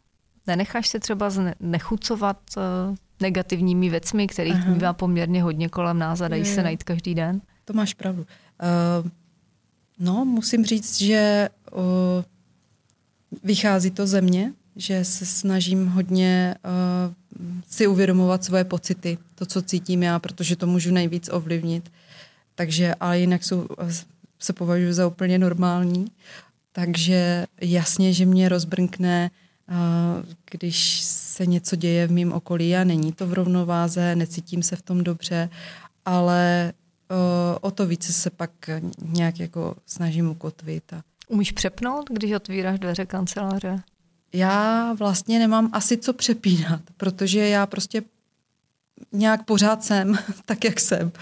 Nenecháš 0.46 0.88
se 0.88 1.00
třeba 1.00 1.30
nechucovat 1.60 2.38
eh, 2.56 2.60
negativními 3.20 3.90
věcmi, 3.90 4.26
kterých 4.26 4.54
Aha. 4.54 4.72
bývá 4.72 4.92
poměrně 4.92 5.42
hodně 5.42 5.68
kolem 5.68 5.98
nás 5.98 6.20
a 6.20 6.28
dají 6.28 6.48
je, 6.48 6.54
se 6.54 6.62
najít 6.62 6.84
každý 6.84 7.14
den? 7.14 7.40
To 7.64 7.72
máš 7.72 7.94
pravdu. 7.94 8.26
Uh, 9.02 9.10
no, 9.98 10.24
musím 10.24 10.64
říct, 10.64 10.98
že 10.98 11.48
uh, 11.72 11.80
vychází 13.44 13.90
to 13.90 14.06
ze 14.06 14.20
mě, 14.20 14.52
že 14.76 15.04
se 15.04 15.26
snažím 15.26 15.86
hodně 15.86 16.54
uh, 16.64 17.14
si 17.68 17.86
uvědomovat 17.86 18.44
svoje 18.44 18.64
pocity, 18.64 19.18
to, 19.34 19.46
co 19.46 19.62
cítím 19.62 20.02
já, 20.02 20.18
protože 20.18 20.56
to 20.56 20.66
můžu 20.66 20.92
nejvíc 20.92 21.28
ovlivnit. 21.32 21.92
Takže, 22.54 22.94
ale 23.00 23.20
jinak 23.20 23.44
jsou, 23.44 23.66
se 24.38 24.52
považuji 24.52 24.92
za 24.92 25.06
úplně 25.06 25.38
normální. 25.38 26.06
Takže 26.72 27.46
jasně, 27.60 28.12
že 28.12 28.26
mě 28.26 28.48
rozbrnkne 28.48 29.30
když 30.50 31.00
se 31.00 31.46
něco 31.46 31.76
děje 31.76 32.06
v 32.06 32.12
mém 32.12 32.32
okolí 32.32 32.76
a 32.76 32.84
není 32.84 33.12
to 33.12 33.26
v 33.26 33.32
rovnováze, 33.32 34.16
necítím 34.16 34.62
se 34.62 34.76
v 34.76 34.82
tom 34.82 35.04
dobře, 35.04 35.50
ale 36.04 36.72
o 37.60 37.70
to 37.70 37.86
více 37.86 38.12
se 38.12 38.30
pak 38.30 38.50
nějak 39.02 39.40
jako 39.40 39.76
snažím 39.86 40.30
ukotvit. 40.30 40.92
A... 40.92 41.02
Umíš 41.28 41.52
přepnout, 41.52 42.10
když 42.10 42.32
otvíráš 42.32 42.78
dveře 42.78 43.06
kanceláře? 43.06 43.82
Já 44.32 44.92
vlastně 44.92 45.38
nemám 45.38 45.70
asi 45.72 45.96
co 45.96 46.12
přepínat, 46.12 46.80
protože 46.96 47.48
já 47.48 47.66
prostě 47.66 48.02
nějak 49.12 49.44
pořád 49.44 49.84
jsem, 49.84 50.18
tak 50.44 50.64
jak 50.64 50.80
jsem. 50.80 51.12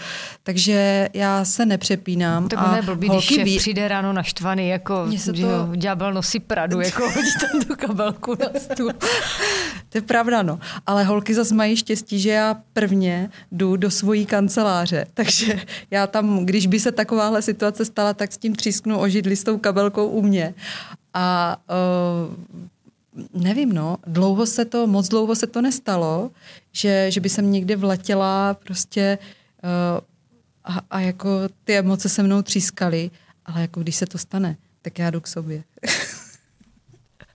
Takže 0.43 1.09
já 1.13 1.45
se 1.45 1.65
nepřepínám. 1.65 2.47
Tak 2.47 2.59
a 2.59 2.75
je 2.75 2.81
blbý, 2.81 3.09
když 3.09 3.23
šéf 3.23 3.43
ví... 3.43 3.57
přijde 3.57 3.87
ráno 3.87 4.13
naštvaný, 4.13 4.67
jako 4.69 5.07
to... 5.25 5.31
jo, 5.35 5.69
ďábel 5.75 6.13
nosí 6.13 6.39
pradu, 6.39 6.81
jako 6.81 7.09
hodí 7.09 7.29
tam 7.41 7.61
tu 7.61 7.75
kabelku 7.75 8.35
na 8.39 8.59
stůl. 8.59 8.91
to 9.89 9.97
je 9.97 10.01
pravda, 10.01 10.41
no. 10.41 10.59
Ale 10.85 11.03
holky 11.03 11.33
zase 11.33 11.55
mají 11.55 11.77
štěstí, 11.77 12.19
že 12.19 12.29
já 12.29 12.55
prvně 12.73 13.29
jdu 13.51 13.75
do 13.75 13.91
svojí 13.91 14.25
kanceláře. 14.25 15.05
Takže 15.13 15.59
já 15.91 16.07
tam, 16.07 16.45
když 16.45 16.67
by 16.67 16.79
se 16.79 16.91
takováhle 16.91 17.41
situace 17.41 17.85
stala, 17.85 18.13
tak 18.13 18.31
s 18.31 18.37
tím 18.37 18.55
třísknu 18.55 18.99
o 18.99 19.07
židli 19.07 19.35
s 19.35 19.43
tou 19.43 19.57
kabelkou 19.57 20.07
u 20.07 20.21
mě. 20.21 20.53
A 21.13 21.57
uh, 21.69 22.63
nevím, 23.33 23.73
no, 23.73 23.97
dlouho 24.07 24.45
se 24.45 24.65
to, 24.65 24.87
moc 24.87 25.07
dlouho 25.07 25.35
se 25.35 25.47
to 25.47 25.61
nestalo, 25.61 26.31
že, 26.71 27.11
že 27.11 27.21
by 27.21 27.29
jsem 27.29 27.51
někdy 27.51 27.75
vletěla 27.75 28.53
prostě 28.53 29.17
uh, 29.63 29.99
a, 30.63 30.81
a 30.89 30.99
jako 30.99 31.29
ty 31.63 31.77
emoce 31.77 32.09
se 32.09 32.23
mnou 32.23 32.41
třískaly, 32.41 33.11
ale 33.45 33.61
jako 33.61 33.79
když 33.79 33.95
se 33.95 34.05
to 34.05 34.17
stane, 34.17 34.57
tak 34.81 34.99
já 34.99 35.09
jdu 35.09 35.21
k 35.21 35.27
sobě. 35.27 35.63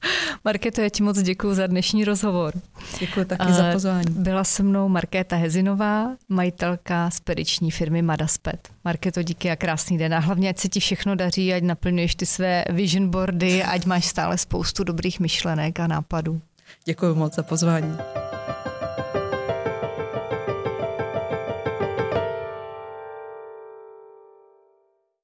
Marketo, 0.44 0.80
já 0.80 0.88
ti 0.88 1.02
moc 1.02 1.22
děkuji 1.22 1.54
za 1.54 1.66
dnešní 1.66 2.04
rozhovor. 2.04 2.54
Děkuji 3.00 3.24
taky 3.24 3.52
za 3.52 3.72
pozvání. 3.72 4.04
Byla 4.10 4.44
se 4.44 4.62
mnou 4.62 4.88
Markéta 4.88 5.36
Hezinová, 5.36 6.16
majitelka 6.28 7.10
spediční 7.10 7.70
firmy 7.70 8.02
Madaspet. 8.02 8.68
Marketo, 8.84 9.22
díky 9.22 9.50
a 9.50 9.56
krásný 9.56 9.98
den. 9.98 10.14
A 10.14 10.18
hlavně, 10.18 10.50
ať 10.50 10.58
se 10.58 10.68
ti 10.68 10.80
všechno 10.80 11.14
daří, 11.14 11.54
ať 11.54 11.62
naplňuješ 11.62 12.14
ty 12.14 12.26
své 12.26 12.64
vision 12.70 13.10
boardy, 13.10 13.62
ať 13.62 13.86
máš 13.86 14.04
stále 14.04 14.38
spoustu 14.38 14.84
dobrých 14.84 15.20
myšlenek 15.20 15.80
a 15.80 15.86
nápadů. 15.86 16.40
Děkuji 16.84 17.14
moc 17.14 17.34
za 17.34 17.42
pozvání. 17.42 17.96